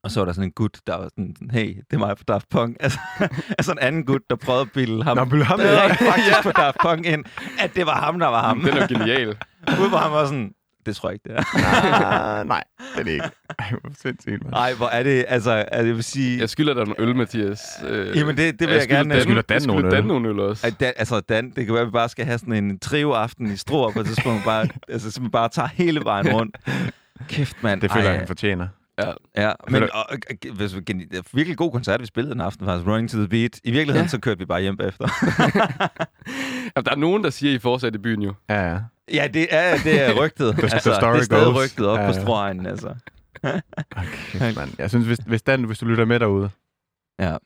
Og 0.05 0.11
så 0.11 0.21
var 0.21 0.25
der 0.25 0.33
sådan 0.33 0.49
en 0.49 0.53
gut, 0.53 0.79
der 0.87 0.97
var 0.97 1.09
sådan, 1.09 1.35
hey, 1.53 1.69
det 1.77 1.85
er 1.93 1.99
mig 1.99 2.19
fra 2.19 2.25
Daft 2.29 2.49
Punk. 2.49 2.77
Altså, 2.81 2.99
altså 3.59 3.73
en 3.73 3.79
anden 3.79 4.05
gut, 4.07 4.21
der 4.31 4.37
prøvede 4.37 4.63
at 4.63 4.71
bilde 4.75 5.03
ham. 5.05 5.17
Nå, 5.17 5.25
du 5.25 5.43
ham 5.43 5.59
der 5.59 5.89
faktisk 6.13 6.43
på 6.43 6.51
Daft 6.51 6.77
Punk 6.83 7.07
ind, 7.07 7.25
at 7.59 7.75
det 7.75 7.87
var 7.87 8.01
ham, 8.01 8.19
der 8.19 8.27
var 8.27 8.43
ham. 8.49 8.61
Den 8.61 8.77
er 8.77 8.87
genial. 8.87 9.29
Ude 9.81 9.91
på 9.91 9.97
ham 9.97 10.13
var 10.13 10.25
sådan, 10.27 10.51
det 10.87 10.97
tror 10.97 11.09
jeg 11.09 11.15
ikke, 11.15 11.29
det 11.29 11.37
er. 11.39 12.39
Ah, 12.41 12.47
nej, 12.47 12.65
det 12.95 13.01
er 13.01 13.05
det 13.05 13.11
ikke. 13.13 13.31
Ej, 13.59 13.71
hvor 13.71 13.91
sindssygt, 14.03 14.43
mand. 14.43 14.53
Nej, 14.53 14.75
hvor 14.75 14.87
er 14.87 15.03
det, 15.03 15.25
altså, 15.29 15.51
altså 15.51 15.87
jeg 15.87 15.95
vil 15.97 16.05
sige... 16.05 16.41
Jeg 16.41 16.51
skylder 16.51 16.75
dig 16.75 16.85
nogle 16.87 17.01
øl, 17.09 17.17
Mathias. 17.17 17.61
Øh, 17.89 18.17
Jamen, 18.17 18.37
det- 18.37 18.61
det 18.61 18.69
vil 18.69 18.77
jeg 18.77 18.89
gerne. 18.89 19.15
Dan, 19.15 19.23
skylder 19.23 19.43
Dan 19.43 19.55
jeg 19.55 19.63
skylder 19.63 19.91
Dan 19.91 19.99
øl. 19.99 20.05
nogle 20.07 20.29
øl 20.29 20.41
også. 20.41 20.75
Dan, 20.81 20.93
altså 20.97 21.21
Dan, 21.21 21.51
det 21.57 21.67
kan 21.67 21.75
være, 21.75 21.83
at 21.83 21.87
vi 21.87 21.93
bare 21.93 22.09
skal 22.09 22.25
have 22.27 22.39
sådan 22.39 22.65
en 22.65 22.79
trio-aften 22.79 23.53
i 23.53 23.57
Struer 23.57 23.93
på 23.93 24.01
et 24.01 24.07
tidspunkt, 24.07 24.45
bare, 24.45 24.69
altså, 24.89 25.11
så 25.11 25.21
man 25.23 25.31
bare 25.31 25.49
tager 25.49 25.69
hele 25.69 26.01
vejen 26.05 26.33
rundt. 26.33 26.57
Kæft, 27.29 27.57
mand. 27.63 27.81
Det 27.81 27.93
føler 27.93 28.05
Ej, 28.05 28.11
jeg, 28.11 28.19
han 28.19 28.27
fortjener. 28.27 28.69
Ja. 28.99 29.13
Ja, 29.37 29.53
men 29.69 29.83
og, 29.83 29.89
og, 29.93 30.17
hvis 30.57 30.77
vi, 30.77 30.81
gen- 30.81 31.09
det 31.11 31.27
virkelig 31.33 31.57
god 31.59 31.73
koncert, 31.73 32.01
vi 32.01 32.07
spillede 32.07 32.33
den 32.33 32.41
aften, 32.41 32.67
faktisk. 32.67 32.87
Running 32.89 33.11
to 33.11 33.19
the 33.19 33.29
Beat. 33.29 33.61
I 33.65 33.71
virkeligheden, 33.71 34.05
Ja. 34.05 34.09
så 34.09 34.21
kørte 34.21 34.39
vi 34.39 34.45
bare 34.45 34.61
hjem 34.63 34.77
bagefter. 34.77 35.09
Jamen, 36.77 36.85
der 36.85 36.91
er 36.91 36.97
nogen, 36.97 37.25
der 37.25 37.31
siger, 37.31 37.55
I 37.55 37.59
fortsat 37.59 37.95
i 37.95 37.99
byen 37.99 38.23
jo. 38.23 38.35
Ja, 38.49 38.71
ja. 38.73 38.79
ja, 39.13 39.29
det 39.35 39.47
er, 39.51 39.77
det 39.85 40.01
er 40.09 40.13
rygtet. 40.25 40.55
The 40.55 40.63
altså, 40.63 40.95
story 40.95 41.13
det 41.13 41.21
er 41.21 41.25
stadig 41.25 41.45
goes. 41.47 41.57
rygtet 41.65 41.87
op 41.87 41.99
Ja, 41.99 42.03
ja, 42.05 42.13
på 42.13 42.21
strøgen, 42.21 42.67
altså. 42.67 42.95
Kæft, 44.33 44.57
mand. 44.57 44.71
Jeg 44.79 44.91
synes, 44.91 45.07
hvis, 45.07 45.19
hvis, 45.27 45.43
Dan, 45.43 45.65
hvis 45.65 45.79
du 45.79 45.87
lytter 45.87 46.05
med 46.05 46.21
derude, 46.21 46.51
Ja. 47.19 47.37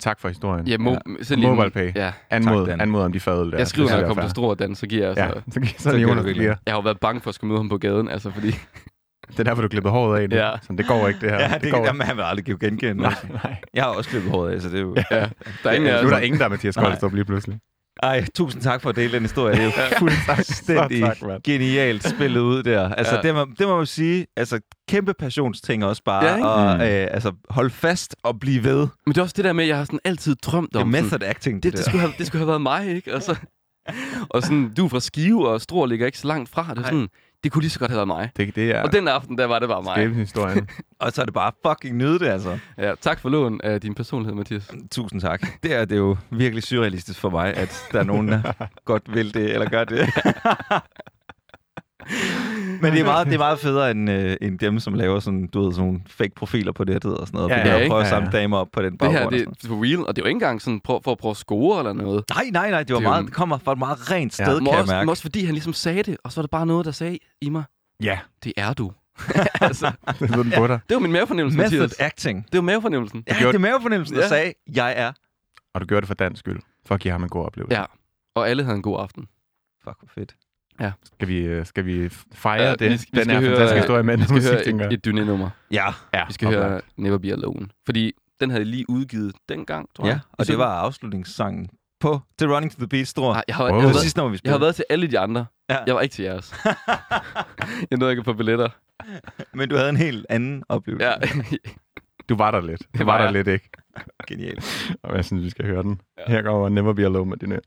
tak 0.00 0.20
for 0.20 0.28
historien. 0.28 0.66
Ja, 0.66 0.76
mo- 0.76 1.30
Ja. 1.30 1.36
Mobile 1.48 1.70
pay. 1.70 1.92
Ja. 1.94 2.12
Anmod, 2.30 2.66
Tak, 2.66 2.80
anmod 2.80 3.02
om 3.02 3.12
de 3.12 3.20
fadøl 3.20 3.50
der. 3.50 3.58
Jeg 3.58 3.68
skriver, 3.68 3.90
når 3.90 3.96
jeg 3.96 4.06
kommer 4.06 4.22
er 4.22 4.26
til 4.26 4.30
Struer, 4.30 4.54
Dan, 4.54 4.74
så 4.74 4.86
giver 4.86 5.02
jeg 5.02 5.08
altså... 5.08 5.24
Ja, 5.24 5.30
så, 5.50 5.72
så, 5.78 5.82
Så 5.82 5.82
så 5.82 5.90
du 5.90 5.96
virkelig. 5.96 6.34
bliver. 6.36 6.54
Jeg 6.66 6.72
har 6.74 6.78
jo 6.78 6.82
været 6.82 7.00
bange 7.00 7.20
for 7.20 7.28
at 7.28 7.34
skulle 7.34 7.48
møde 7.48 7.58
ham 7.60 7.68
på 7.68 7.78
gaden, 7.78 8.08
altså 8.08 8.30
fordi... 8.30 8.54
Det 9.32 9.38
er 9.40 9.44
derfor, 9.44 9.62
du 9.62 9.68
klippede 9.68 9.92
håret 9.92 10.20
af 10.22 10.28
nu. 10.28 10.36
Ja. 10.36 10.50
Så 10.62 10.72
det 10.78 10.86
går 10.86 11.08
ikke, 11.08 11.20
det 11.20 11.30
her. 11.30 11.40
Ja, 11.40 11.58
det, 11.58 11.70
går 11.72 11.78
det 11.78 11.86
jamen, 11.86 12.06
han 12.06 12.16
vil 12.16 12.22
aldrig 12.22 12.44
give 12.44 12.58
genkende. 12.68 13.02
Nej, 13.02 13.14
nej. 13.44 13.56
Jeg 13.74 13.82
har 13.84 13.90
også 13.90 14.10
klippet 14.10 14.30
håret 14.32 14.52
af, 14.54 14.60
så 14.60 14.68
det 14.68 14.76
er 14.76 14.80
jo... 14.82 14.94
Ja, 15.10 15.26
der 15.64 15.70
er 15.70 15.72
ingen 15.72 15.90
Nu 15.90 15.96
er 16.08 16.10
der 16.10 16.18
ingen, 16.18 16.38
der 16.38 16.44
er 16.44 16.48
Mathias 16.50 16.76
Nej. 16.76 16.84
Koldstrup 16.86 17.12
lige 17.14 17.24
pludselig. 17.24 17.58
Ej, 18.02 18.24
tusind 18.34 18.62
tak 18.62 18.82
for 18.82 18.90
at 18.90 18.96
dele 18.96 19.12
den 19.12 19.22
historie. 19.22 19.54
Det 19.54 19.60
er 19.62 19.64
jo 19.64 19.70
fuldstændig 19.98 21.00
tak, 21.00 21.16
genialt 21.44 22.08
spillet 22.08 22.40
ud 22.40 22.62
der. 22.62 22.88
Altså, 22.94 23.14
Ja. 23.16 23.22
det, 23.22 23.34
må, 23.34 23.46
det 23.58 23.66
må 23.68 23.76
man 23.76 23.86
sige. 23.86 24.26
Altså, 24.36 24.60
kæmpe 24.88 25.14
passionsting 25.14 25.84
også 25.84 26.02
bare. 26.04 26.24
Ja, 26.24 26.36
ikke? 26.36 26.48
og 26.48 26.74
Mm. 26.76 26.80
øh, 26.82 27.08
altså, 27.10 27.32
hold 27.50 27.70
fast 27.70 28.16
og 28.22 28.40
blive 28.40 28.64
ved. 28.64 28.78
Men 29.06 29.12
det 29.14 29.18
er 29.18 29.22
også 29.22 29.34
det 29.36 29.44
der 29.44 29.52
med, 29.52 29.64
at 29.64 29.68
jeg 29.68 29.76
har 29.76 29.84
sådan 29.84 29.98
altid 30.04 30.34
drømt 30.34 30.68
Det 30.72 30.76
er 30.78 30.82
om... 30.82 30.92
sådan- 30.92 31.04
method 31.04 31.22
acting, 31.28 31.62
det, 31.62 31.72
det, 31.72 31.78
det, 31.78 31.84
skulle 31.86 32.00
have, 32.00 32.12
det 32.18 32.26
skulle 32.26 32.40
have 32.40 32.48
været 32.48 32.62
mig, 32.62 32.86
ikke? 32.96 33.14
Og, 33.14 33.22
så, 33.22 33.36
og 34.30 34.42
sådan, 34.42 34.74
du 34.76 34.84
er 34.84 34.88
fra 34.88 35.00
Skive, 35.00 35.48
og 35.48 35.60
Struer 35.60 35.86
ligger 35.86 36.06
ikke 36.06 36.18
så 36.18 36.26
langt 36.28 36.48
fra. 36.50 36.66
Det, 36.70 36.78
er 36.78 36.82
sådan, 36.84 37.08
det 37.44 37.52
kunne 37.52 37.62
lige 37.62 37.70
så 37.70 37.78
godt 37.78 37.90
have 37.90 37.96
været 37.96 38.06
mig. 38.08 38.30
Det, 38.36 38.54
det 38.56 38.70
er 38.70 38.82
Og 38.82 38.92
den 38.92 39.08
aften, 39.08 39.38
der 39.38 39.46
var 39.46 39.58
det 39.58 39.68
bare 39.68 39.82
mig. 39.82 39.94
skæbenshistorien. 39.96 40.68
Og 41.00 41.12
så 41.12 41.20
er 41.20 41.24
det 41.24 41.34
bare 41.34 41.52
fucking 41.66 41.96
nyde 41.96 42.18
det, 42.18 42.26
altså. 42.26 42.58
Ja, 42.78 42.94
tak 43.00 43.20
for 43.20 43.28
lån 43.28 43.60
af 43.64 43.80
din 43.80 43.94
personlighed, 43.94 44.34
Mathias. 44.36 44.70
Tusind 44.90 45.20
tak. 45.20 45.42
Det 45.62 45.74
er, 45.74 45.84
det 45.84 45.94
er 45.94 45.98
jo 45.98 46.16
virkelig 46.30 46.62
surrealistisk 46.62 47.20
for 47.20 47.30
mig, 47.30 47.54
at 47.56 47.86
der 47.92 47.98
er 48.00 48.04
nogen, 48.04 48.28
der 48.28 48.42
godt 48.84 49.14
vil 49.14 49.34
det, 49.34 49.52
eller 49.52 49.68
gør 49.70 49.84
det. 49.84 50.08
Men 52.82 52.92
det 52.92 53.00
er 53.00 53.04
meget, 53.04 53.26
det 53.26 53.34
er 53.34 53.38
meget 53.38 53.58
federe 53.58 53.90
end, 53.90 54.10
øh, 54.10 54.36
end 54.40 54.58
dem, 54.58 54.78
som 54.78 54.94
laver 54.94 55.20
sådan, 55.20 55.46
du 55.46 55.64
ved, 55.64 55.72
sådan 55.72 55.86
nogle 55.86 56.00
fake 56.06 56.30
profiler 56.36 56.72
på 56.72 56.84
det 56.84 57.04
og 57.04 57.26
sådan 57.26 57.38
noget. 57.38 57.50
Ja, 57.50 57.58
Ja, 57.58 57.68
ja, 57.68 57.78
ja, 57.82 57.88
prøver 57.88 58.00
at 58.00 58.04
Ja, 58.04 58.10
samle 58.10 58.30
ja. 58.32 58.38
damer 58.38 58.56
op 58.58 58.68
på 58.72 58.82
den 58.82 58.90
Det 58.92 58.98
baggrund. 58.98 59.18
her, 59.18 59.26
og 59.26 59.32
det 59.32 59.64
er 59.64 59.68
for 59.68 59.84
real, 59.84 60.06
og 60.06 60.16
det 60.16 60.22
er 60.22 60.26
jo 60.26 60.28
ikke 60.28 60.36
engang 60.36 60.62
sådan, 60.62 60.80
prøv, 60.80 61.00
for 61.04 61.12
at 61.12 61.18
prøve 61.18 61.30
at 61.30 61.36
score 61.36 61.78
eller 61.78 61.92
noget. 61.92 62.24
Nej, 62.34 62.44
nej, 62.52 62.70
nej. 62.70 62.82
Det, 62.82 62.92
var 62.94 62.98
Det 63.00 63.04
er 63.06 63.08
jo- 63.08 63.14
meget, 63.14 63.24
det 63.26 63.34
kommer 63.34 63.58
fra 63.58 63.72
et 63.72 63.78
meget 63.78 64.10
rent 64.10 64.38
Ja. 64.40 64.44
sted, 64.44 64.54
Men 64.54 64.64
kan 64.64 64.72
jeg 64.72 64.80
også, 64.80 64.92
mærke. 64.92 65.04
men 65.04 65.08
også 65.10 65.22
fordi 65.22 65.44
han 65.44 65.54
ligesom 65.54 65.72
sagde 65.72 66.02
det, 66.02 66.16
og 66.24 66.32
så 66.32 66.40
var 66.40 66.42
det 66.42 66.50
bare 66.50 66.66
noget, 66.66 66.84
der 66.86 66.92
sagde 66.92 67.18
i 67.40 67.48
mig, 67.50 67.64
ja, 68.02 68.18
det 68.44 68.52
er 68.56 68.72
du. 68.72 68.92
altså, 69.60 69.92
det 70.20 70.36
ved 70.36 70.44
den 70.44 70.52
på 70.56 70.66
dig. 70.66 70.80
det 70.88 70.94
var 70.94 71.00
min 71.00 71.12
mavefornemmelse, 71.12 71.58
Method 71.58 71.78
Mathias. 71.80 72.00
acting. 72.00 72.46
Det 72.52 72.58
var 72.58 72.62
mavefornemmelsen. 72.62 73.24
Ja, 73.28 73.34
gjorde- 73.38 73.52
det 73.58 73.64
er 73.64 73.70
mavefornemmelsen, 73.70 74.16
der 74.16 74.22
Ja. 74.22 74.28
sagde, 74.28 74.52
jeg 74.74 74.94
er. 74.96 75.12
Og 75.74 75.80
du 75.80 75.86
gjorde 75.86 76.00
det 76.00 76.08
for 76.08 76.14
dansk 76.14 76.40
skyld. 76.40 76.60
For 76.86 76.94
at 76.94 77.00
give 77.00 77.12
ham 77.12 77.22
en 77.22 77.28
god 77.28 77.44
oplevelse. 77.44 77.78
Ja. 77.78 77.84
Og 78.34 78.48
alle 78.48 78.62
havde 78.64 78.76
en 78.76 78.82
god 78.82 79.00
aften. 79.00 79.26
Fuck, 79.84 79.96
hvor 80.00 80.08
fedt. 80.14 80.34
Skal 81.14 81.28
vi, 81.28 81.38
øh, 81.38 81.66
skal 81.66 81.84
vi 81.86 82.08
fejre 82.34 82.62
Ja, 82.62 82.70
det? 82.70 82.80
vi- 82.80 82.86
vi 82.86 82.90
den 82.90 82.98
skal 82.98 83.26
her 83.30 83.40
høre- 83.40 83.48
fantastiske 83.50 83.78
historie 83.80 84.02
med 84.02 84.14
Vi 84.16 84.18
den 84.18 84.24
skal 84.28 84.34
musik, 84.34 84.52
høre 84.52 84.64
tænker 84.64 84.86
et, 84.86 84.90
jeg. 84.90 84.98
et 84.98 85.06
dyné-nummer. 85.06 85.50
Ja, 85.70 85.86
Ja, 86.14 86.26
Vi 86.26 86.32
skal 86.32 86.48
oplagt. 86.48 86.70
høre 86.70 86.80
Never 86.96 87.18
Be 87.18 87.32
Alone. 87.32 87.68
Fordi 87.86 88.12
den 88.40 88.50
havde 88.50 88.64
lige 88.64 88.84
udgivet 88.90 89.34
dengang, 89.48 89.88
tror 89.96 90.06
jeg. 90.06 90.14
ja. 90.14 90.20
og 90.32 90.46
det 90.46 90.58
var 90.58 90.74
afslutningssangen 90.80 91.68
på 92.00 92.20
The 92.38 92.54
Running 92.54 92.72
to 92.72 92.78
the 92.78 92.88
Beat, 92.88 93.08
Stor. 93.08 93.32
Nej, 93.32 93.42
jeg 93.48 93.56
har, 93.56 93.64
Wow. 93.64 93.68
jeg, 93.68 93.74
Det 93.74 93.82
har 93.82 93.88
været, 93.92 94.02
sidste 94.02 94.18
nummer, 94.18 94.30
vi 94.30 94.34
jeg 94.34 94.38
spillede. 94.38 94.58
har 94.58 94.64
været 94.64 94.74
til 94.74 94.84
alle 94.90 95.06
de 95.10 95.18
andre. 95.18 95.46
Ja. 95.70 95.76
Jeg 95.86 95.94
var 95.94 96.00
ikke 96.00 96.12
til 96.12 96.24
jeres. 96.24 96.54
jeg 97.90 97.98
nåede 97.98 98.12
ikke 98.12 98.24
få 98.24 98.32
billetter. 98.32 98.68
Men 99.54 99.68
du 99.68 99.76
havde 99.76 99.88
en 99.88 99.96
helt 99.96 100.26
anden 100.30 100.64
oplevelse. 100.68 101.06
Ja. 101.06 101.14
Du 102.28 102.36
var 102.36 102.50
der 102.50 102.60
lidt. 102.60 102.80
Du 102.80 102.86
Det 102.98 103.06
var 103.06 103.12
var 103.12 103.18
der 103.18 103.24
jeg. 103.24 103.32
lidt, 103.32 103.48
ikke? 103.48 103.70
Genialt. 104.28 104.92
Og 105.02 105.16
jeg 105.16 105.24
synes, 105.24 105.44
vi 105.44 105.50
skal 105.50 105.66
høre 105.66 105.82
den. 105.82 106.00
Ja. 106.18 106.32
Her 106.32 106.42
går 106.42 106.68
Never 106.68 106.92
Be 106.92 107.04
Alone 107.04 107.30
med 107.30 107.36
dine. 107.36 107.60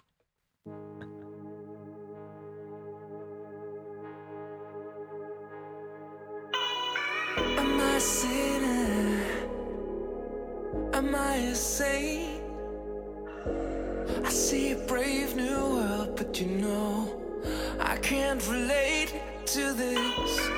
To 19.56 19.72
this. 19.72 20.50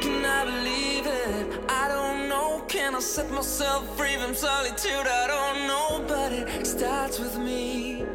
Can 0.00 0.24
I 0.24 0.46
believe 0.46 1.06
it? 1.06 1.60
I 1.68 1.88
don't 1.88 2.26
know. 2.26 2.64
Can 2.68 2.94
I 2.94 3.00
set 3.00 3.30
myself 3.30 3.84
free 3.98 4.16
from 4.16 4.34
solitude? 4.34 5.06
I 5.06 5.26
don't 5.26 5.66
know, 5.68 6.02
but 6.08 6.32
it 6.32 6.66
starts 6.66 7.18
with 7.18 7.36
me, 7.36 8.06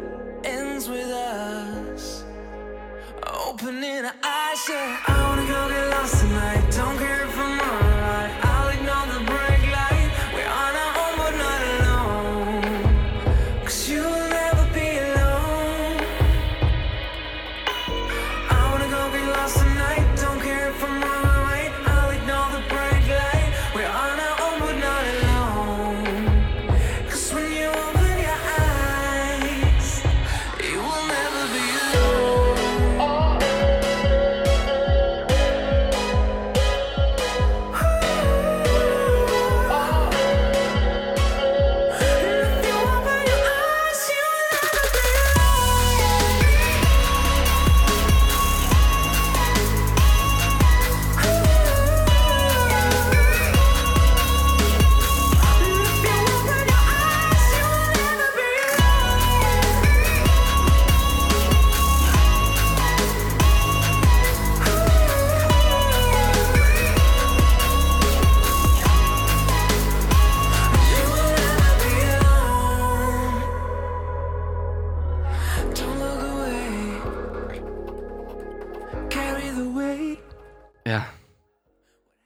ends 0.44 0.90
with 0.90 1.12
us. 1.12 2.24
Opening 3.48 4.04
our 4.06 4.16
eyes, 4.24 4.68
yeah. 4.68 5.31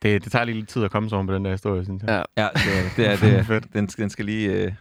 Det, 0.06 0.24
det 0.24 0.32
tager 0.32 0.46
lige 0.46 0.56
lidt 0.56 0.70
tid 0.70 0.84
at 0.84 0.92
komme 0.92 1.10
sådan 1.10 1.28
på 1.28 1.34
den 1.36 1.46
der 1.46 1.52
historie, 1.52 1.84
synes 1.86 2.04
jeg. 2.04 2.26
Ja. 2.38 2.44
Ja, 2.44 2.50
det 2.56 3.08
er 3.08 3.16
det. 3.18 3.34
Er, 3.34 3.44
det 3.44 3.56
er. 3.56 3.60
Den, 3.74 3.90
skal, 3.90 4.02
den 4.02 4.10
skal 4.10 4.26
lige... 4.26 4.50
Øh, 4.52 4.58
lige 4.64 4.74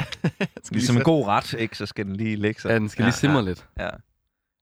ligesom 0.70 0.74
en 0.74 0.80
sætte- 0.82 1.02
god 1.04 1.26
ret, 1.26 1.52
ikke? 1.52 1.76
Så 1.76 1.86
skal 1.86 2.06
den 2.06 2.16
lige 2.16 2.36
lægge 2.36 2.60
sig. 2.60 2.68
Ja, 2.68 2.74
den 2.74 2.88
skal 2.88 3.02
Ja, 3.02 3.06
lige 3.06 3.14
simre 3.16 3.36
ja. 3.38 3.42
lidt. 3.44 3.66
Ja. 3.78 3.88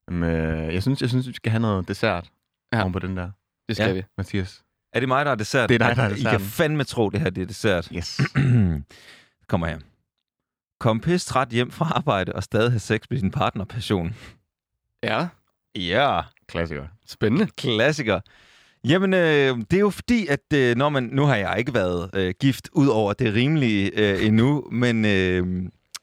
Jamen, 0.08 0.30
øh, 0.30 0.74
jeg, 0.74 0.82
synes, 0.82 1.00
jeg 1.00 1.08
synes, 1.08 1.28
vi 1.28 1.32
skal 1.32 1.50
have 1.52 1.60
noget 1.60 1.88
dessert 1.88 2.30
Ja. 2.72 2.80
oven 2.82 2.92
på 2.92 2.98
den 2.98 3.16
der, 3.16 3.30
Det 3.68 3.76
skal 3.76 3.86
Ja. 3.88 3.92
vi. 3.92 4.02
Mathias. 4.18 4.62
Er 4.92 5.00
det 5.00 5.08
mig, 5.08 5.24
der 5.24 5.30
er 5.30 5.34
dessert? 5.34 5.68
Det 5.68 5.82
er 5.82 5.86
dig, 5.88 5.96
der 5.96 6.02
er 6.02 6.14
I 6.16 6.22
kan 6.22 6.40
fandme 6.40 6.84
tro, 6.84 7.10
det 7.10 7.20
her 7.20 7.30
det 7.30 7.42
er 7.42 7.46
dessert. 7.46 7.88
Yes. 7.96 8.20
Kommer 9.48 9.66
her. 9.66 9.78
Kom 10.80 11.00
pis 11.00 11.24
træt 11.24 11.48
hjem 11.48 11.70
fra 11.70 11.92
arbejde 11.96 12.32
og 12.32 12.42
stadig 12.42 12.70
have 12.70 12.78
sex 12.80 13.00
med 13.10 13.18
sin 13.18 13.30
partner 13.30 13.64
passion. 13.64 14.14
Ja, 15.02 15.26
Ja, 15.76 16.20
Klassiker. 16.48 16.86
spændende. 17.06 17.46
klassiker. 17.56 18.20
Jamen, 18.84 19.14
øh, 19.14 19.56
det 19.70 19.72
er 19.76 19.80
jo 19.80 19.90
fordi, 19.90 20.26
at 20.26 20.40
øh, 20.54 20.76
når 20.76 20.88
man... 20.88 21.02
Nu 21.12 21.24
har 21.24 21.36
jeg 21.36 21.54
ikke 21.58 21.74
været 21.74 22.10
øh, 22.14 22.34
gift, 22.40 22.68
ud 22.72 22.86
over 22.88 23.12
det 23.12 23.34
rimelige 23.34 23.90
øh, 24.00 24.26
endnu, 24.26 24.64
men, 24.72 25.04
øh, 25.04 25.46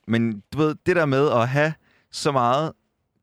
men 0.08 0.44
du 0.54 0.58
ved, 0.58 0.76
det 0.86 0.96
der 0.96 1.06
med 1.06 1.30
at 1.32 1.48
have 1.48 1.74
så 2.12 2.32
meget 2.32 2.72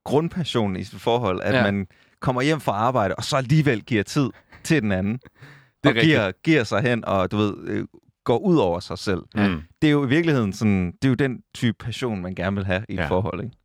grundpassion 0.04 0.76
i 0.76 0.84
sit 0.84 1.00
forhold, 1.00 1.40
at 1.42 1.54
Ja. 1.54 1.62
man 1.72 1.86
kommer 2.20 2.42
hjem 2.42 2.60
fra 2.60 2.72
arbejde, 2.72 3.14
og 3.14 3.24
så 3.24 3.36
alligevel 3.36 3.82
giver 3.82 4.02
tid 4.02 4.30
til 4.64 4.82
den 4.82 4.92
anden, 4.92 5.18
er 5.84 5.88
og 5.88 5.94
giver, 5.94 6.32
giver 6.44 6.64
sig 6.64 6.82
hen, 6.82 7.04
og 7.04 7.30
du 7.30 7.36
ved, 7.36 7.54
øh, 7.66 7.84
går 8.24 8.38
ud 8.38 8.56
over 8.56 8.80
sig 8.80 8.98
selv. 8.98 9.20
Mm. 9.34 9.62
Det 9.82 9.88
er 9.88 9.92
jo 9.92 10.04
i 10.04 10.08
virkeligheden 10.08 10.52
sådan, 10.52 10.86
det 10.86 11.04
er 11.04 11.08
jo 11.08 11.14
den 11.14 11.40
type 11.54 11.76
passion, 11.84 12.22
man 12.22 12.34
gerne 12.34 12.56
vil 12.56 12.64
have 12.64 12.84
i 12.88 12.92
et 12.92 12.98
Ja. 12.98 13.06
forhold, 13.08 13.44
ikke? 13.44 13.56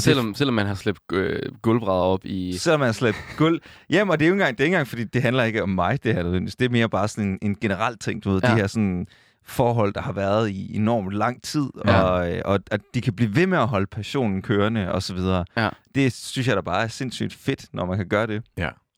Og 0.00 0.02
selvom, 0.04 0.34
selvom 0.34 0.54
man 0.54 0.66
har 0.66 0.74
slæbt 0.74 1.00
øh, 1.12 1.38
gulvbrædder 1.62 2.00
op 2.02 2.24
i... 2.24 2.52
Selvom 2.58 2.80
man 2.80 2.94
slet 2.94 3.14
guld. 3.36 3.60
Jamen, 3.90 4.10
og 4.12 4.18
det 4.18 4.24
er 4.24 4.28
jo 4.28 4.34
ikke 4.34 4.42
engang, 4.42 4.58
det 4.58 4.64
er 4.64 4.66
ikke 4.66 4.74
engang, 4.74 4.88
fordi 4.88 5.04
det 5.04 5.22
handler 5.22 5.42
ikke 5.44 5.62
om 5.62 5.68
mig, 5.68 6.04
det 6.04 6.14
her. 6.14 6.22
Det 6.22 6.62
er 6.62 6.68
mere 6.68 6.88
bare 6.88 7.08
sådan 7.08 7.24
en, 7.30 7.38
en 7.42 7.56
generel 7.60 7.98
ting, 7.98 8.24
du 8.24 8.30
ved. 8.30 8.40
Ja. 8.42 8.48
Ja. 8.48 8.54
De 8.54 8.60
her 8.60 8.66
sådan 8.66 9.06
forhold, 9.44 9.92
der 9.94 10.00
har 10.00 10.12
været 10.12 10.50
i 10.50 10.76
enormt 10.76 11.12
lang 11.12 11.42
tid, 11.42 11.64
Ja. 11.84 11.92
ja. 11.92 12.02
og, 12.02 12.32
øh, 12.36 12.42
og 12.44 12.60
at 12.70 12.80
de 12.94 13.00
kan 13.00 13.12
blive 13.12 13.34
ved 13.36 13.46
med 13.46 13.58
at 13.58 13.68
holde 13.68 13.86
passionen 13.86 14.42
kørende, 14.42 14.92
og 14.92 15.02
så 15.02 15.14
videre. 15.14 15.44
Ja. 15.56 15.68
Det 15.94 16.12
synes 16.12 16.48
jeg 16.48 16.56
da 16.56 16.60
bare 16.60 16.82
er 16.84 16.88
sindssygt 16.88 17.34
fedt, 17.34 17.66
når 17.72 17.84
man 17.86 17.96
kan 17.96 18.08
gøre 18.08 18.26
det. 18.26 18.42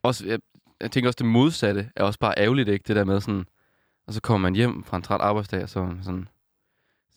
Også, 0.03 0.27
jeg, 0.27 0.39
jeg 0.81 0.91
tænker 0.91 1.09
også, 1.09 1.17
det 1.19 1.27
modsatte 1.27 1.89
er 1.97 2.05
også 2.05 2.19
bare 2.19 2.35
ærgerligt, 2.39 2.69
ikke? 2.69 2.85
Det 2.89 2.97
der 2.97 3.05
med 3.05 3.21
sådan... 3.21 3.45
Og 4.07 4.15
så 4.15 4.21
kommer 4.21 4.49
man 4.49 4.55
hjem 4.55 4.85
fra 4.85 4.97
en 4.97 5.03
træt 5.03 5.21
arbejdsdag, 5.21 5.63
og 5.63 5.69
så 5.69 5.89
sådan... 6.03 6.29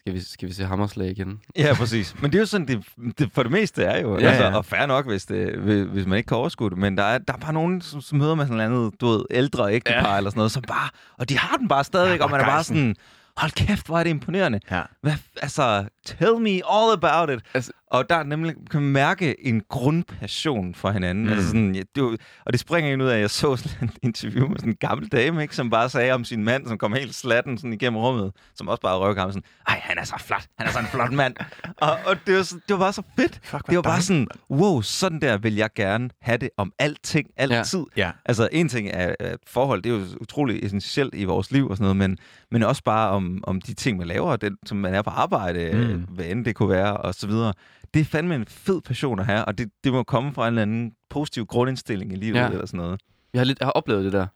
Skal 0.06 0.14
vi, 0.14 0.20
skal 0.22 0.48
vi 0.50 0.54
se 0.54 0.66
Hammerslag 0.66 1.08
igen? 1.12 1.40
Ja, 1.58 1.74
præcis. 1.74 2.16
Men 2.22 2.32
det 2.32 2.38
er 2.38 2.42
jo 2.42 2.46
sådan, 2.46 2.68
det, 2.68 2.84
det 3.20 3.30
for 3.34 3.44
det 3.44 3.52
meste 3.52 3.84
er 3.84 4.02
jo. 4.02 4.20
Ja, 4.20 4.28
altså, 4.28 4.44
ja. 4.44 4.56
Og 4.58 4.66
fair 4.66 4.86
nok, 4.86 5.06
hvis, 5.08 5.26
det, 5.26 5.58
hvis- 5.60 6.06
man 6.06 6.18
ikke 6.18 6.28
kan 6.28 6.38
overskue 6.38 6.70
det. 6.70 6.78
Men 6.78 6.98
der 6.98 7.04
er, 7.04 7.18
der 7.18 7.34
er 7.34 7.38
bare 7.38 7.54
nogen, 7.54 7.82
som, 7.82 8.02
som 8.02 8.18
møder 8.18 8.36
med 8.36 8.46
sådan 8.46 8.58
noget 8.58 8.70
andet, 8.70 9.02
du 9.02 9.08
ved, 9.08 9.26
ældre 9.32 9.74
ægtepar 9.74 10.12
ja. 10.12 10.18
eller 10.18 10.30
sådan 10.30 10.40
noget, 10.40 10.52
som 10.52 10.64
bare... 10.68 10.90
Og 11.18 11.30
de 11.30 11.38
har 11.38 11.58
den 11.58 11.68
bare 11.68 11.84
stadigvæk, 11.84 12.20
Ja, 12.20 12.24
og 12.24 12.32
man 12.32 12.42
er 12.42 12.46
bare 12.46 12.64
sådan... 12.64 12.96
Hold 13.38 13.52
kæft, 13.52 13.86
hvor 13.88 14.00
er 14.00 14.04
det 14.04 14.10
imponerende. 14.10 14.60
Ja. 14.72 14.82
Hvad, 15.02 15.14
altså, 15.42 15.86
tell 16.06 16.40
me 16.40 16.50
all 16.50 16.92
about 17.04 17.30
it. 17.30 17.40
Altså- 17.54 17.72
og 17.92 18.10
der 18.10 18.16
er 18.16 18.24
nemlig, 18.24 18.56
kan 18.72 18.82
man 18.82 18.92
mærke 18.92 19.46
en 19.48 19.62
grundpassion 19.70 20.76
for 20.76 20.92
hinanden. 20.92 21.26
Mm. 21.26 21.32
Altså 21.32 21.48
sådan, 21.48 21.76
ja, 21.76 21.82
det 21.96 22.04
var, 22.04 22.18
og 22.46 22.54
det 22.54 22.60
springer 22.60 22.94
ind 22.94 23.04
ud 23.04 23.08
af, 23.08 23.16
at 23.16 23.22
jeg 23.22 23.30
så 23.30 23.56
sådan 23.56 23.88
et 23.90 23.96
interview 24.08 24.48
med 24.48 24.58
sådan 24.58 24.72
en 24.72 24.76
gammel 24.80 25.08
dame, 25.08 25.42
ikke, 25.42 25.56
som 25.56 25.70
bare 25.70 25.90
sagde 25.90 26.12
om 26.12 26.24
sin 26.24 26.44
mand, 26.44 26.68
som 26.68 26.78
kom 26.78 26.94
helt 26.94 27.16
slatten 27.16 27.58
sådan 27.58 27.74
igennem 27.74 27.98
rummet, 27.98 28.32
som 28.56 28.68
også 28.68 28.82
bare 28.82 28.98
røvede 28.98 29.20
ham 29.20 29.32
sådan, 29.32 29.44
ej, 29.68 29.80
han 29.84 29.98
er 29.98 30.04
så 30.04 30.16
flot, 30.26 30.48
han 30.58 30.68
er 30.68 30.72
så 30.72 30.80
en 30.80 30.86
flot 30.86 31.12
mand. 31.12 31.36
og, 31.78 31.92
og 32.06 32.16
det, 32.28 32.36
var, 32.38 32.44
så- 32.44 32.56
det 32.68 32.74
var 32.74 32.78
bare 32.80 32.94
så 32.94 33.02
fedt. 33.16 33.40
Fuck, 33.44 33.68
Det 33.68 33.76
var 33.76 33.82
bare 33.82 34.02
sådan, 34.02 34.28
wow, 34.52 34.82
sådan 34.82 35.22
der 35.22 35.38
vil 35.38 35.56
jeg 35.56 35.70
gerne 35.76 36.10
have 36.22 36.38
det 36.38 36.50
om 36.58 36.72
alting, 36.80 37.28
altid. 37.38 37.84
Ja. 37.98 38.12
Altså, 38.26 38.50
en 38.52 38.70
ting 38.70 38.90
er 38.94 39.16
at 39.20 39.38
forhold, 39.48 39.82
det 39.82 39.92
er 39.92 39.96
jo 39.96 40.06
utrolig 40.22 40.64
essentielt 40.66 41.16
i 41.16 41.24
vores 41.24 41.52
liv 41.52 41.70
og 41.70 41.78
sådan 41.78 41.84
noget, 41.84 41.98
men, 41.98 42.18
men 42.52 42.64
også 42.64 42.84
bare 42.84 43.10
om, 43.10 43.24
om 43.44 43.62
de 43.62 43.74
ting, 43.74 43.98
man 43.98 44.08
laver, 44.08 44.36
den, 44.36 44.58
som 44.66 44.78
man 44.78 44.94
er 44.96 45.02
på 45.02 45.10
arbejde, 45.10 45.72
Mm. 45.74 45.80
mm. 45.96 46.02
hvad 46.10 46.26
end 46.26 46.46
det 46.46 46.56
kunne 46.56 46.70
være, 46.70 46.98
og 46.98 47.16
så 47.16 47.28
videre. 47.28 47.54
Det 47.94 48.00
er 48.00 48.04
fandme 48.06 48.36
en 48.36 48.46
fed 48.48 48.82
passion 48.82 49.20
at 49.20 49.26
have, 49.26 49.46
og 49.46 49.58
det, 49.58 49.72
det 49.84 49.92
må 49.94 50.04
komme 50.04 50.34
fra 50.34 50.44
en 50.48 50.52
eller 50.54 50.62
anden 50.62 50.92
positiv 51.10 51.46
grundindstilling 51.46 52.14
i 52.14 52.16
livet, 52.16 52.36
Ja. 52.36 52.48
eller 52.50 52.66
sådan 52.66 52.78
noget. 52.78 53.02
Jeg 53.34 53.40
har, 53.40 53.46
lidt, 53.46 53.60
jeg 53.60 53.66
har 53.66 53.72
oplevet 53.72 54.04
det 54.06 54.14
der. 54.14 54.28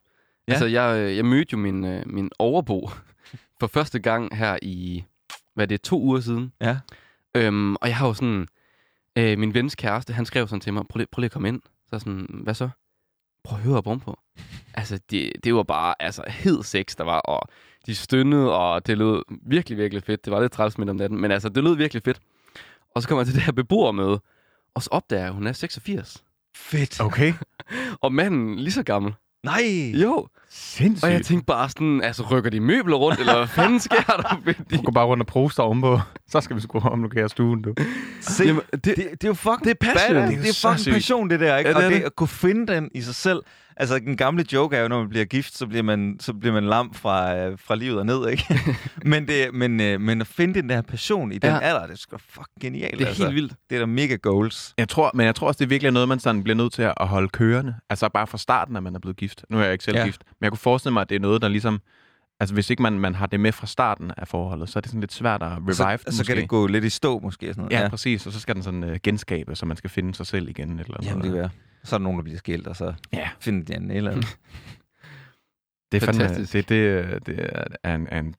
Ja. 0.47 0.53
Altså, 0.53 0.65
jeg, 0.65 0.97
øh, 0.99 1.17
jeg 1.17 1.25
mødte 1.25 1.49
jo 1.53 1.57
min, 1.57 1.85
øh, 1.85 2.03
min 2.05 2.29
overbo 2.39 2.89
for 3.59 3.67
første 3.67 3.99
gang 3.99 4.35
her 4.37 4.57
i, 4.61 5.03
hvad 5.53 5.65
er 5.65 5.67
det, 5.67 5.81
to 5.81 6.01
uger 6.01 6.19
siden. 6.19 6.51
Ja. 6.61 6.77
Øhm, 7.35 7.75
og 7.75 7.87
jeg 7.87 7.97
har 7.97 8.07
jo 8.07 8.13
sådan, 8.13 8.47
øh, 9.15 9.37
min 9.39 9.53
vens 9.53 9.75
kæreste, 9.75 10.13
han 10.13 10.25
skrev 10.25 10.47
sådan 10.47 10.61
til 10.61 10.73
mig, 10.73 10.83
prøv 10.89 10.97
lige, 10.97 11.07
prøv 11.11 11.21
lige 11.21 11.25
at 11.27 11.31
komme 11.31 11.47
ind. 11.47 11.61
Så 11.89 11.95
er 11.95 11.99
sådan, 11.99 12.27
hvad 12.43 12.53
så? 12.53 12.69
Prøv 13.43 13.57
at 13.59 13.63
høre 13.63 13.83
brum 13.83 13.99
på. 13.99 14.19
Altså, 14.73 14.99
det, 15.11 15.31
det 15.43 15.55
var 15.55 15.63
bare 15.63 15.95
altså, 15.99 16.23
hed 16.27 16.63
sex, 16.63 16.95
der 16.97 17.03
var, 17.03 17.19
og 17.19 17.49
de 17.85 17.95
stønnede, 17.95 18.57
og 18.57 18.87
det 18.87 18.97
lød 18.97 19.21
virkelig, 19.47 19.77
virkelig 19.77 20.03
fedt. 20.03 20.25
Det 20.25 20.33
var 20.33 20.41
lidt 20.41 20.51
træls 20.51 20.77
midt 20.77 20.89
om 20.89 20.95
natten, 20.95 21.21
men 21.21 21.31
altså, 21.31 21.49
det 21.49 21.63
lød 21.63 21.75
virkelig 21.75 22.03
fedt. 22.05 22.19
Og 22.95 23.01
så 23.01 23.07
kommer 23.07 23.21
jeg 23.21 23.27
til 23.27 23.35
det 23.35 23.43
her 23.43 23.51
beboermøde, 23.51 24.21
og 24.75 24.83
så 24.83 24.89
opdager 24.91 25.19
jeg, 25.19 25.27
at 25.27 25.33
hun 25.33 25.47
er 25.47 25.51
86. 25.53 26.23
Fedt. 26.55 27.01
Okay. 27.01 27.33
Og 28.01 28.13
manden 28.13 28.59
lige 28.59 28.71
så 28.71 28.83
gammel. 28.83 29.13
Nej! 29.43 29.91
Jo, 29.93 30.27
Sindssygt. 30.49 31.03
og 31.05 31.11
jeg 31.13 31.25
tænkte 31.25 31.45
bare 31.45 31.69
sådan, 31.69 32.01
altså 32.03 32.23
rykker 32.31 32.49
de 32.49 32.59
møbler 32.59 32.95
rundt, 32.95 33.19
eller 33.19 33.37
hvad 33.37 33.47
fanden 33.57 33.79
sker 33.79 34.03
der? 34.03 34.53
de? 34.69 34.77
Du 34.77 34.81
går 34.81 34.91
bare 34.91 35.05
rundt 35.05 35.21
og 35.21 35.27
proster 35.27 35.63
ovenpå. 35.63 35.99
Så 36.29 36.41
skal 36.41 36.55
vi 36.55 36.61
sgu 36.61 36.79
omlokere 36.79 37.29
stuen, 37.29 37.61
du. 37.61 37.73
Se, 38.21 38.43
Jamen, 38.43 38.61
det, 38.71 38.83
det, 38.85 38.95
det 38.95 39.23
er 39.23 39.27
jo 39.27 39.33
fucking 39.33 39.63
det 39.63 39.71
er 39.71 39.75
passion. 39.93 40.15
Det 40.15 40.23
er 40.23 40.41
Det 40.41 40.49
er 40.65 40.69
fucking 40.75 40.93
passion, 40.93 41.29
det 41.29 41.39
der, 41.39 41.57
ikke? 41.57 41.69
Ja, 41.69 41.75
det 41.77 41.85
og 41.85 41.91
det, 41.91 41.99
det. 42.01 42.05
at 42.05 42.15
kunne 42.15 42.27
finde 42.27 42.73
den 42.73 42.89
i 42.95 43.01
sig 43.01 43.15
selv. 43.15 43.39
Altså, 43.79 43.99
den 43.99 44.17
gamle 44.17 44.45
joke 44.53 44.75
er 44.75 44.81
jo, 44.81 44.87
når 44.87 44.99
man 44.99 45.09
bliver 45.09 45.25
gift, 45.25 45.57
så 45.57 45.67
bliver 45.67 45.83
man, 45.83 46.17
så 46.19 46.33
bliver 46.33 46.53
man 46.53 46.63
lam 46.63 46.93
fra, 46.93 47.35
øh, 47.37 47.57
fra 47.59 47.75
livet 47.75 47.99
og 47.99 48.05
ned, 48.05 48.27
ikke? 48.29 48.43
men, 49.05 49.27
det, 49.27 49.53
men, 49.53 49.81
øh, 49.81 50.01
men 50.01 50.21
at 50.21 50.27
finde 50.27 50.53
den 50.61 50.69
der 50.69 50.81
passion 50.81 51.31
i 51.31 51.37
den 51.37 51.49
Ja. 51.49 51.59
alder, 51.59 51.85
det 51.85 51.93
er 51.93 51.97
sgu 51.97 52.17
fucking 52.17 52.47
genialt. 52.61 52.93
det 52.97 53.01
er 53.01 53.07
altså. 53.07 53.23
helt 53.23 53.35
vildt. 53.35 53.53
Det 53.69 53.75
er 53.75 53.79
da 53.79 53.85
mega 53.85 54.15
goals. 54.15 54.73
Jeg 54.77 54.89
tror, 54.89 55.11
men 55.13 55.25
jeg 55.25 55.35
tror 55.35 55.47
også, 55.47 55.57
det 55.57 55.65
er 55.65 55.69
virkelig 55.69 55.91
noget, 55.91 56.07
man 56.09 56.19
sådan 56.19 56.43
bliver 56.43 56.55
nødt 56.55 56.73
til 56.73 56.81
at 56.81 56.93
holde 56.99 57.29
kørende. 57.29 57.75
Altså 57.89 58.09
bare 58.09 58.27
fra 58.27 58.37
starten, 58.37 58.75
at 58.75 58.83
man 58.83 58.95
er 58.95 58.99
blevet 58.99 59.17
gift. 59.17 59.45
Nu 59.49 59.59
er 59.59 59.63
jeg 59.63 59.71
ikke 59.71 59.83
selv. 59.83 59.97
Ja. 59.97 60.05
gift. 60.05 60.21
Men 60.39 60.43
jeg 60.45 60.51
kunne 60.51 60.57
forestille 60.59 60.93
mig, 60.93 61.01
at 61.01 61.09
det 61.09 61.15
er 61.15 61.19
noget, 61.19 61.41
der 61.41 61.47
ligesom... 61.47 61.79
Altså 62.39 62.53
hvis 62.53 62.69
ikke 62.69 62.81
man, 62.83 62.99
man 62.99 63.15
har 63.15 63.25
det 63.25 63.39
med 63.39 63.51
fra 63.51 63.67
starten 63.67 64.11
af 64.17 64.27
forholdet, 64.27 64.69
så 64.69 64.79
er 64.79 64.81
det 64.81 64.89
sådan 64.89 64.99
lidt 64.99 65.13
svært 65.13 65.43
at 65.43 65.51
revive 65.51 65.73
så, 65.73 65.97
den 66.05 66.13
så 66.13 66.25
kan 66.25 66.37
det 66.37 66.49
gå 66.49 66.67
lidt 66.67 66.83
i 66.83 66.89
stå, 66.89 67.19
måske. 67.19 67.45
Sådan 67.47 67.61
noget. 67.61 67.71
Ja, 67.73 67.81
ja, 67.81 67.89
præcis. 67.89 68.27
Og 68.27 68.33
så 68.33 68.39
skal 68.39 68.55
den 68.55 68.63
sådan 68.63 68.83
uh, 68.83 68.95
genskabe, 69.03 69.55
så 69.55 69.65
man 69.65 69.77
skal 69.77 69.89
finde 69.89 70.15
sig 70.15 70.27
selv 70.27 70.49
igen. 70.49 70.79
Eller 70.79 70.97
Jamen, 71.03 71.21
det 71.23 71.31
noget. 71.31 71.45
er 71.45 71.49
Så 71.83 71.95
er 71.95 71.97
der 71.97 72.03
nogen, 72.03 72.17
der 72.19 72.23
bliver 72.23 72.37
skilt, 72.37 72.67
og 72.67 72.75
så 72.75 72.93
Ja. 73.13 73.29
finder 73.39 73.65
de 73.65 73.75
en 73.75 73.91
eller 73.91 74.11
andet. 74.11 74.25
Det 75.91 76.01
er 76.01 76.05
fandme, 76.05 76.23
Fantastisk. 76.23 76.53
det, 76.53 76.69
det, 76.69 77.25
det 77.25 77.49
er 77.83 77.95
en, 77.95 78.07
er 78.11 78.19
en 78.19 78.33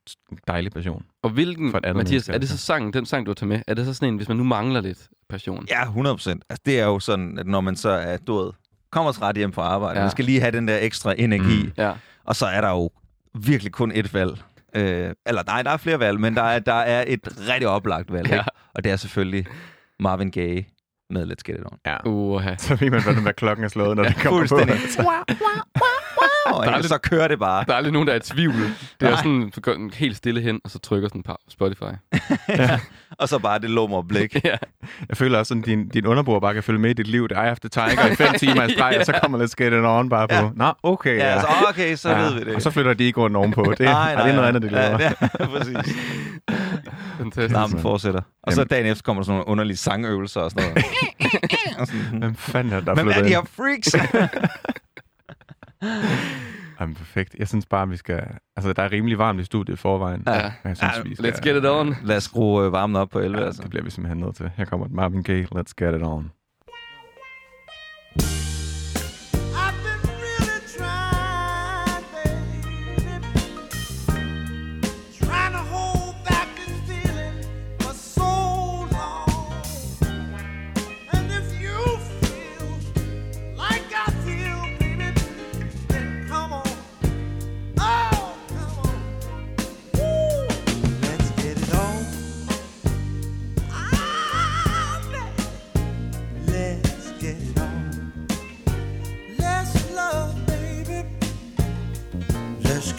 dejlig 0.48 0.72
passion. 0.72 1.04
Og 1.22 1.30
hvilken, 1.30 1.74
andet 1.74 1.96
Mathias, 1.96 2.28
er 2.28 2.38
det 2.38 2.48
så 2.48 2.56
sangen, 2.58 2.92
den 2.92 3.06
sang, 3.06 3.26
du 3.26 3.30
har 3.30 3.34
taget 3.34 3.48
med, 3.48 3.60
er 3.66 3.74
det 3.74 3.86
så 3.86 3.94
sådan 3.94 4.08
en, 4.08 4.16
hvis 4.16 4.28
man 4.28 4.36
nu 4.36 4.44
mangler 4.44 4.80
lidt 4.80 5.08
passion? 5.28 5.66
Ja, 5.70 5.82
100 5.82 6.14
procent. 6.16 6.44
Altså, 6.50 6.62
det 6.66 6.80
er 6.80 6.84
jo 6.84 6.98
sådan, 6.98 7.38
at 7.38 7.46
når 7.46 7.60
man 7.60 7.76
så 7.76 7.88
er, 7.88 8.16
du 8.16 8.36
ved, 8.38 8.52
kommer 8.92 9.22
ret 9.22 9.36
hjem 9.36 9.52
fra 9.52 9.62
arbejde, 9.62 9.98
ja. 9.98 10.04
man 10.04 10.10
skal 10.10 10.24
lige 10.24 10.40
have 10.40 10.52
den 10.52 10.68
der 10.68 10.78
ekstra 10.80 11.14
energi, 11.18 11.62
Mm. 11.62 11.72
Ja. 11.78 11.92
og 12.24 12.36
så 12.36 12.46
er 12.46 12.60
der 12.60 12.70
jo 12.70 12.90
virkelig 13.34 13.72
kun 13.72 13.92
et 13.94 14.14
valg. 14.14 14.38
Øh, 14.76 15.14
eller 15.26 15.42
nej, 15.46 15.62
der 15.62 15.70
er 15.70 15.76
flere 15.76 16.00
valg, 16.00 16.20
men 16.20 16.36
der 16.36 16.42
er, 16.42 16.58
der 16.58 16.72
er 16.72 17.04
et 17.06 17.20
rigtig 17.48 17.68
oplagt 17.68 18.12
valg, 18.12 18.28
Ja. 18.28 18.34
ikke? 18.34 18.50
Og 18.74 18.84
det 18.84 18.92
er 18.92 18.96
selvfølgelig 18.96 19.46
Marvin 20.00 20.30
Gaye 20.30 20.64
med 21.10 21.26
Let's 21.26 21.42
Get 21.46 21.56
It 21.56 21.64
On. 21.66 21.78
Ja. 21.86 21.96
Uha. 22.06 22.54
Så 22.58 22.74
ved 22.74 22.90
man, 22.90 23.22
hvad 23.22 23.32
klokken 23.32 23.64
er 23.64 23.68
slået, 23.68 23.96
når 23.96 24.04
det 24.04 24.16
kommer 24.22 24.38
Fuldstændig. 24.40 24.76
på. 24.98 25.02
Og 26.46 26.64
Der 26.66 26.72
er 26.72 26.82
så 26.82 26.94
lidt- 26.94 27.02
kører 27.02 27.28
det 27.28 27.38
bare. 27.38 27.64
Der 27.66 27.72
er 27.72 27.76
aldrig 27.76 27.92
nogen, 27.92 28.08
der 28.08 28.14
er 28.14 28.18
i 28.18 28.20
tvivl. 28.20 28.54
Det 29.00 29.08
er 29.08 29.16
sådan, 29.16 29.52
du 29.56 29.60
går 29.60 29.94
helt 29.96 30.16
stille 30.16 30.40
hen, 30.40 30.60
og 30.64 30.70
så 30.70 30.78
trykker 30.78 31.08
sådan 31.08 31.22
på 31.22 31.36
Spotify. 31.48 31.82
Og 33.18 33.28
så 33.28 33.38
bare 33.38 33.58
det 33.58 33.70
lummer 33.70 34.02
blik. 34.02 34.34
ja. 34.44 34.56
Jeg 35.08 35.16
føler 35.16 35.38
også, 35.38 35.54
at 35.54 35.66
din, 35.66 35.88
din 35.88 36.06
underbror 36.06 36.40
bare 36.40 36.54
kan 36.54 36.62
følge 36.62 36.78
med 36.78 36.90
i 36.90 36.92
dit 36.92 37.06
liv. 37.08 37.28
Det 37.28 37.36
er 37.38 37.42
jeg 37.42 37.52
efter 37.52 37.68
Tiger 37.68 38.06
i 38.12 38.14
fem 38.14 38.32
timer 38.38 38.62
i 38.64 38.70
streg, 38.72 38.92
Ja. 38.92 38.98
og 39.00 39.06
så 39.06 39.12
kommer 39.22 39.38
Let's 39.38 39.54
Get 39.64 39.72
It 39.72 39.78
On 39.84 40.08
bare 40.08 40.28
på. 40.28 40.34
Ja. 40.34 40.48
Nå, 40.56 40.72
okay. 40.82 41.16
Ja, 41.16 41.22
altså, 41.24 41.48
okay, 41.68 41.96
så 41.96 42.14
ved 42.14 42.34
vi 42.34 42.40
det. 42.44 42.54
Og 42.54 42.62
så 42.62 42.70
flytter 42.70 42.94
de 42.94 43.04
ikke 43.04 43.20
rundt 43.20 43.36
ovenpå. 43.36 43.62
Det, 43.78 43.80
nej, 43.80 44.14
nej, 44.14 44.22
det 44.22 44.30
er 44.32 44.36
noget 44.36 44.48
andet, 44.48 44.62
det 44.62 44.72
ja, 44.72 44.76
laver. 44.88 44.96
det 44.98 45.06
er, 45.20 45.46
præcis. 45.58 45.96
Fantastisk. 47.18 47.52
Larmen 47.54 47.78
fortsætter. 47.78 48.20
Og 48.42 48.52
så 48.52 48.64
dagen 48.64 48.86
efter 48.86 49.02
kommer 49.02 49.22
der 49.22 49.24
sådan 49.24 49.36
nogle 49.38 49.48
underlige 49.48 49.76
sangøvelser 49.76 50.40
og 50.40 50.50
sådan 50.50 50.68
noget. 50.68 50.84
og 51.80 51.86
sådan, 51.86 52.18
Hvem 52.18 52.34
fanden 52.34 52.72
er 52.72 52.80
der 52.80 52.94
Hvem 52.94 53.08
er 53.08 53.22
de 53.22 53.28
her 53.28 53.42
freaks? 53.44 53.96
Jamen, 56.80 56.94
perfekt. 56.94 57.34
Jeg 57.38 57.48
synes 57.48 57.66
bare, 57.66 57.88
vi 57.88 57.96
skal... 57.96 58.22
Altså, 58.56 58.72
der 58.72 58.82
er 58.82 58.92
rimelig 58.92 59.18
varmt 59.18 59.40
i 59.40 59.44
studiet 59.44 59.74
i 59.74 59.76
forvejen. 59.76 60.22
Ja. 60.26 60.32
Jeg 60.32 60.52
synes, 60.64 60.82
Ja, 60.82 61.02
vi 61.02 61.14
skal... 61.14 61.32
Let's 61.32 61.40
get 61.40 61.56
it 61.56 61.66
on. 61.66 61.96
Lad 62.02 62.16
os 62.16 62.22
skrue 62.24 62.64
øh, 62.66 62.72
varmen 62.72 62.96
op 62.96 63.08
på 63.10 63.18
11, 63.18 63.38
Ja, 63.38 63.46
altså. 63.46 63.62
det 63.62 63.70
bliver 63.70 63.84
vi 63.84 63.90
simpelthen 63.90 64.18
nødt 64.20 64.36
til. 64.36 64.50
Her 64.56 64.64
kommer 64.64 64.86
Marvin 64.90 65.22
Gaye. 65.22 65.46
Let's 65.54 65.72
get 65.78 65.94
it 65.94 66.02
on. 66.02 66.30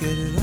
Get 0.01 0.17
it 0.17 0.40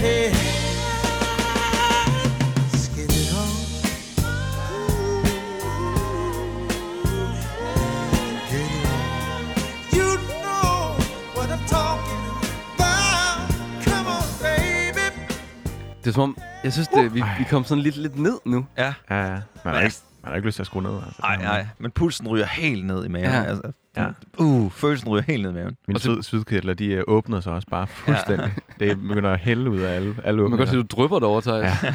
Det 0.00 0.06
er 16.06 16.12
som 16.12 16.22
om, 16.22 16.36
jeg 16.64 16.72
synes, 16.72 16.88
det, 16.88 17.14
vi, 17.14 17.22
vi 17.38 17.44
kom 17.44 17.64
sådan 17.64 17.82
lidt, 17.82 17.96
lidt 17.96 18.18
ned 18.18 18.38
nu. 18.44 18.66
Ja. 18.78 18.94
Ja, 19.10 19.16
ja. 19.16 19.38
Man 19.64 19.74
Men 19.74 19.84
ikke, 19.84 19.96
man 20.22 20.28
har 20.30 20.34
ikke 20.36 20.48
lyst 20.48 20.54
til 20.56 20.62
at 20.62 20.66
skrue 20.66 20.82
ned. 20.82 20.94
Altså. 21.06 21.20
Nej, 21.22 21.36
nej. 21.36 21.66
Men 21.78 21.90
pulsen 21.90 22.28
ryger 22.28 22.46
helt 22.46 22.86
ned 22.86 23.04
i 23.04 23.08
maven. 23.08 23.26
Ja. 23.30 23.36
Ja. 23.38 23.44
Altså, 23.44 23.72
Ja. 23.96 24.06
Uh, 24.38 24.70
følelsen 24.70 25.08
ryger 25.08 25.22
helt 25.22 25.42
ned 25.42 25.50
i 25.50 25.54
maven. 25.54 25.76
Mine 25.88 25.98
syd, 26.00 26.22
sydkedler, 26.22 26.74
de 26.74 26.86
øh, 26.86 27.04
åbner 27.06 27.40
sig 27.40 27.52
også 27.52 27.68
bare 27.70 27.86
fuldstændig. 27.86 28.52
Ja. 28.80 28.86
Det 28.86 29.00
begynder 29.00 29.30
at 29.30 29.38
hælde 29.40 29.70
ud 29.70 29.78
af 29.80 29.94
alle, 29.96 30.16
alle 30.24 30.42
Man 30.42 30.50
kan 30.50 30.58
godt 30.58 30.68
se, 30.68 30.76
du 30.76 30.82
drypper 30.82 31.18
derovre, 31.18 31.40
Thijs. 31.60 31.82
Ja. 31.82 31.94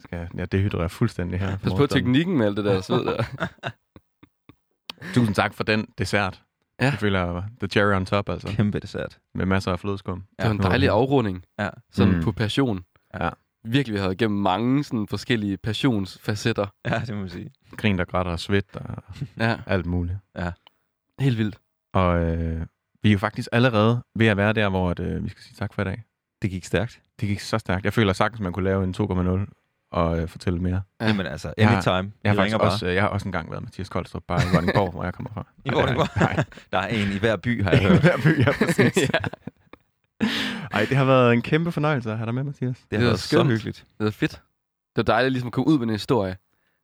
Skal 0.00 0.28
jeg 0.34 0.52
dehydrere 0.52 0.88
fuldstændig 0.88 1.40
her. 1.40 1.56
Pas 1.58 1.72
på 1.74 1.86
teknikken 1.86 2.38
med 2.38 2.46
alt 2.46 2.56
det 2.56 2.64
der 2.64 2.80
sved 2.80 3.04
der. 3.04 3.22
Tusind 5.14 5.34
tak 5.34 5.54
for 5.54 5.64
den 5.64 5.86
dessert. 5.98 6.42
Ja. 6.80 6.84
Jeg 6.84 6.92
føler, 6.94 7.32
jeg 7.34 7.42
the 7.60 7.68
cherry 7.68 7.96
on 7.96 8.06
top, 8.06 8.28
altså. 8.28 8.48
Kæmpe 8.48 8.78
dessert. 8.80 9.18
Med 9.34 9.46
masser 9.46 9.72
af 9.72 9.80
flødeskum. 9.80 10.22
Det 10.38 10.44
var 10.46 10.50
en 10.50 10.58
dejlig 10.62 10.88
afrunding. 10.88 11.42
Ja. 11.58 11.68
Sådan 11.92 12.14
Mm. 12.16 12.22
på 12.22 12.32
passion. 12.32 12.80
Ja. 13.20 13.28
Virkelig, 13.66 13.92
vi 13.94 13.98
har 13.98 14.06
været 14.06 14.20
igennem 14.20 14.40
mange 14.40 14.84
sådan 14.84 15.06
forskellige 15.10 15.56
passionsfacetter. 15.56 16.66
Ja, 16.84 16.98
det 17.06 17.14
må 17.14 17.20
man 17.20 17.28
sige. 17.30 17.50
Grin, 17.76 17.98
der 17.98 18.04
grætter 18.04 18.32
og 18.32 18.40
svedt 18.40 18.66
og 18.76 19.02
Ja, 19.40 19.56
alt 19.66 19.86
muligt. 19.86 20.18
helt 21.20 21.38
vildt. 21.38 21.58
Og 21.94 22.18
øh, 22.24 22.66
vi 23.02 23.08
er 23.08 23.12
jo 23.12 23.18
faktisk 23.18 23.48
allerede 23.52 24.02
ved 24.16 24.26
at 24.26 24.36
være 24.36 24.52
der, 24.52 24.68
hvor 24.68 24.90
at, 24.90 25.00
øh, 25.00 25.24
vi 25.24 25.28
skal 25.28 25.42
sige 25.42 25.54
tak 25.58 25.74
for 25.74 25.82
i 25.82 25.84
dag. 25.84 26.02
Det 26.42 26.50
gik 26.50 26.64
stærkt. 26.64 27.00
Det 27.20 27.28
gik 27.28 27.40
så 27.40 27.58
stærkt. 27.58 27.84
Jeg 27.84 27.92
føler 27.92 28.12
sagtens, 28.12 28.40
man 28.40 28.52
kunne 28.52 28.64
lave 28.64 28.84
en 28.84 28.94
2,0 29.00 29.88
og 29.92 30.20
øh, 30.20 30.28
fortælle 30.28 30.58
mere. 30.58 30.82
Ja. 31.00 31.04
Ja. 31.04 31.10
Jamen 31.10 31.26
altså, 31.26 31.54
Jeg 31.58 31.68
har- 31.68 31.74
anytime. 31.76 32.12
Jeg 32.24 32.30
har, 32.30 32.34
Vi 32.34 32.36
faktisk 32.36 32.44
ringer 32.44 32.58
bare. 32.58 32.70
også, 32.72 32.86
øh, 32.86 32.94
jeg 32.94 33.02
har 33.02 33.08
også 33.08 33.28
engang 33.28 33.50
været 33.50 33.62
Mathias 33.62 33.88
Koldstrup, 33.88 34.22
bare 34.28 34.40
i 34.42 34.46
Vordingborg, 34.52 34.90
hvor 34.90 35.04
jeg 35.04 35.14
kommer 35.14 35.30
fra. 35.34 35.46
I 35.64 35.70
Vordingborg? 35.72 36.08
Nej, 36.20 36.44
Der 36.72 36.78
er 36.78 36.86
en 36.86 37.12
i 37.12 37.18
hver 37.18 37.36
by, 37.36 37.62
har 37.62 37.70
jeg 37.70 37.80
hørt. 37.82 38.00
Hver 38.00 38.16
by, 38.16 38.38
ja, 38.46 38.52
præcis. 38.64 38.96
ja. 39.14 39.18
Ej, 40.72 40.84
det 40.88 40.96
har 40.96 41.04
været 41.04 41.32
en 41.32 41.42
kæmpe 41.42 41.72
fornøjelse 41.72 42.10
at 42.10 42.16
have 42.18 42.26
dig 42.26 42.34
med, 42.34 42.44
Mathias. 42.44 42.76
Det 42.90 42.98
har 42.98 43.04
var 43.04 43.10
været 43.10 43.20
så 43.20 43.28
skønt. 43.28 43.50
hyggeligt. 43.50 43.84
Det 43.98 44.04
var 44.04 44.10
fedt. 44.10 44.32
Det 44.32 44.96
var 44.96 45.02
dejligt 45.02 45.32
ligesom 45.32 45.46
at 45.46 45.52
komme 45.52 45.68
ud 45.68 45.78
med 45.78 45.86
en 45.86 45.92
historie. 45.92 46.36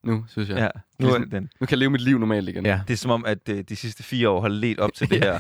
Nu, 0.05 0.25
synes 0.29 0.49
jeg. 0.49 0.59
Ja. 0.59 0.69
Nu 0.99 1.07
er 1.09 1.11
Ligesom- 1.19 1.31
den. 1.31 1.43
Nu 1.61 1.67
kan 1.67 1.71
jeg 1.71 1.79
leve 1.79 1.91
mit 1.91 2.01
liv 2.01 2.19
normalt 2.19 2.49
igen. 2.49 2.67
Ja. 2.67 2.81
Det 2.89 2.93
er 2.93 2.99
som 2.99 3.11
om, 3.11 3.25
at 3.27 3.49
øh, 3.49 3.65
de 3.69 3.77
sidste 3.77 4.03
fire 4.03 4.29
år 4.29 4.41
har 4.41 4.49
let 4.49 4.81
op 4.81 4.93
til 4.95 5.11
det 5.11 5.25
her, 5.25 5.39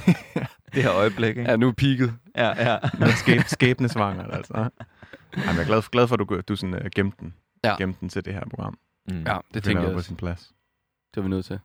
det 0.74 0.82
her 0.82 0.93
øjeblik. 0.93 1.28
Ikke? 1.28 1.51
Ja, 1.51 1.57
nu 1.57 1.68
er 1.68 1.72
peaked. 1.72 2.09
Ja, 2.36 2.70
ja. 2.72 2.78
Skæb, 3.16 3.40
skæbnesvanger, 3.47 4.24
altså. 4.24 4.55
Ej, 4.55 4.68
men 5.36 5.45
jeg 5.45 5.59
er 5.61 5.64
glad, 5.66 5.90
glad 5.90 6.07
for, 6.09 6.14
at 6.14 6.18
du, 6.28 6.40
du 6.49 6.57
sådan, 6.57 6.74
uh, 6.74 6.80
gemte, 6.97 7.16
den. 7.20 7.34
Ja. 7.64 7.76
gemte 7.78 8.01
den 8.01 8.09
til 8.09 8.24
det 8.24 8.32
her 8.34 8.43
program. 8.51 8.78
Mm. 9.11 9.22
Ja, 9.26 9.38
det 9.55 9.62
tænker 9.62 9.82
jeg 9.82 9.93
på 9.93 10.03
sin 10.03 10.16
plads. 10.16 10.40
Det 11.14 11.16
var 11.16 11.22
vi 11.22 11.28
nødt 11.28 11.45
til. 11.45 11.59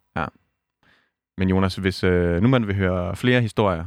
Men 1.37 1.49
Jonas, 1.49 1.75
hvis 1.75 2.03
øh, 2.03 2.41
nu 2.41 2.47
man 2.47 2.67
vil 2.67 2.75
høre 2.75 3.15
flere 3.15 3.41
historier 3.41 3.85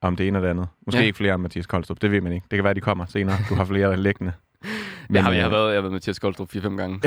om 0.00 0.16
det 0.16 0.28
ene 0.28 0.38
og 0.38 0.42
det 0.42 0.48
andet, 0.48 0.68
måske 0.86 0.96
Ja. 0.96 1.02
ja. 1.02 1.06
ikke 1.06 1.16
flere 1.16 1.34
om 1.34 1.40
Mathias 1.40 1.66
Koldstrup, 1.66 2.02
det 2.02 2.10
ved 2.10 2.20
man 2.20 2.32
ikke. 2.32 2.46
Det 2.50 2.56
kan 2.56 2.64
være, 2.64 2.74
de 2.74 2.80
kommer 2.80 3.06
senere. 3.06 3.36
Du 3.48 3.54
har 3.54 3.64
flere 3.64 3.96
liggende. 3.96 4.32
Men, 5.08 5.16
jeg, 5.16 5.24
har, 5.24 5.32
jeg, 5.32 5.42
har 5.42 5.48
øh, 5.48 5.52
været, 5.52 5.74
jeg 5.74 5.82
har 5.82 5.88
været 5.88 6.08
at 6.08 6.20
Koldstrup 6.20 6.54
4-5 6.54 6.68
gange. 6.68 7.00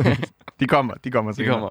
de 0.60 0.66
kommer, 0.66 0.94
de 0.94 1.10
kommer 1.10 1.30
De 1.32 1.36
senere. 1.36 1.52
kommer. 1.54 1.68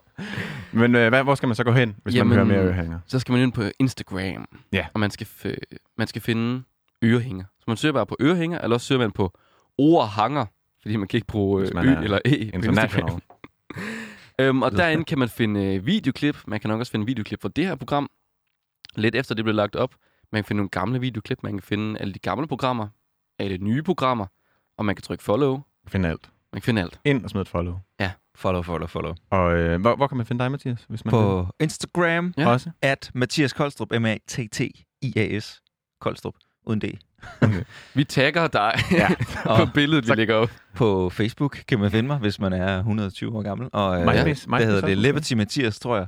Men 0.71 0.95
øh, 0.95 1.09
hvad, 1.09 1.24
hvor 1.24 1.36
skal 1.36 1.47
man 1.47 1.55
så 1.55 1.63
gå 1.63 1.71
hen, 1.71 1.95
hvis 2.03 2.15
Jamen, 2.15 2.30
man 2.30 2.38
Jamen, 2.38 2.49
vil 2.49 2.55
høre 2.55 2.65
mere 2.65 2.76
ørehænger? 2.76 2.99
Så 3.07 3.19
skal 3.19 3.34
man 3.34 3.41
ind 3.41 3.53
på 3.53 3.61
Instagram. 3.80 4.47
Ja. 4.74 4.88
Og 4.93 4.99
man 4.99 5.11
skal, 5.11 5.28
man 5.97 6.07
skal 6.07 6.21
finde 6.21 6.63
ørehænger. 7.03 7.43
Så 7.59 7.63
man 7.67 7.78
søger 7.78 7.93
bare 7.93 8.05
på 8.05 8.17
ørehænger, 8.21 8.59
eller 8.59 8.76
også 8.76 8.88
søger 8.88 9.01
man 9.01 9.11
på 9.11 9.39
ordhanger, 9.78 10.45
fordi 10.82 10.95
man 10.95 11.07
kan 11.07 11.17
ikke 11.17 11.28
bruge 11.28 11.61
øh, 11.61 11.67
ø 11.67 11.89
er 11.89 12.01
eller 12.01 12.19
e 12.26 12.51
på 12.51 12.71
Instagram. 12.71 13.21
Øhm, 14.39 14.61
og 14.61 14.71
derinde 14.71 15.03
kan 15.03 15.19
man 15.19 15.30
finde 15.30 15.76
øh, 15.76 15.86
videoklip. 15.86 16.38
Man 16.47 16.59
kan 16.59 16.69
nok 16.69 16.80
også 16.80 16.91
finde 16.91 17.05
videoklip 17.05 17.41
fra 17.41 17.49
det 17.55 17.65
her 17.65 17.76
program. 17.76 18.09
Lidt 18.95 19.15
efter 19.15 19.36
det 19.36 19.45
blev 19.45 19.55
lagt 19.55 19.76
op. 19.76 19.95
Man 20.34 20.43
kan 20.43 20.47
finde 20.47 20.57
nogle 20.57 20.69
gamle 20.69 20.99
videoklip. 20.99 21.43
Man 21.43 21.51
kan 21.53 21.61
finde 21.61 21.99
alle 21.99 22.13
de 22.13 22.19
gamle 22.19 22.47
programmer. 22.47 22.88
Alle 23.39 23.57
nye 23.57 23.84
programmer. 23.84 24.25
Og 24.77 24.86
man 24.86 24.95
kan 24.95 25.03
trykke 25.03 25.23
follow. 25.23 25.61
Find 25.88 26.05
alt. 26.05 26.29
Man 26.53 26.61
kan 26.61 26.65
finde 26.65 26.81
alt. 26.81 26.99
Ind 27.05 27.23
og 27.23 27.29
smid 27.29 27.41
et 27.41 27.47
follow. 27.47 27.75
Follow, 28.36 28.61
follow, 28.61 28.88
follow. 28.88 29.13
Og 29.29 29.53
øh, 29.57 29.81
hvor, 29.81 29.95
hvor 29.95 30.07
kan 30.07 30.17
man 30.17 30.25
finde 30.25 30.43
dig, 30.43 30.51
Mathias? 30.51 30.86
Hvis 30.89 31.05
man 31.05 31.09
På 31.09 31.47
Instagram, 31.59 32.25
vil? 32.25 32.34
Ja. 32.43 32.49
Også? 32.49 32.69
at 32.81 33.11
Mathias 33.13 33.53
Koldstrup, 33.53 33.91
M-A-T-T-I-A-S. 33.91 35.61
Koldstrup, 36.01 36.34
uden 36.65 36.79
D. 36.81 36.84
Vi 37.95 38.03
tagger 38.03 38.47
dig 38.47 38.73
Ja. 38.91 39.07
på 39.65 39.65
billedet, 39.73 40.03
vi 40.03 40.07
så- 40.07 40.15
lægger 40.15 40.36
op. 40.36 40.49
På 40.75 41.09
Facebook 41.09 41.59
kan 41.67 41.79
man 41.79 41.91
finde 41.91 42.07
mig, 42.07 42.17
hvis 42.17 42.39
man 42.39 42.53
er 42.53 42.77
120 42.77 43.38
år 43.38 43.41
gammel. 43.41 43.69
Og 43.73 43.99
øh, 44.01 44.05
MySpace- 44.07 44.13
det 44.23 44.27
MySpace 44.27 44.65
hedder 44.65 44.75
også, 44.81 44.88
det? 44.88 44.97
Liberty 44.97 45.34
Mathias, 45.34 45.79
tror 45.79 45.97
jeg. 45.97 46.07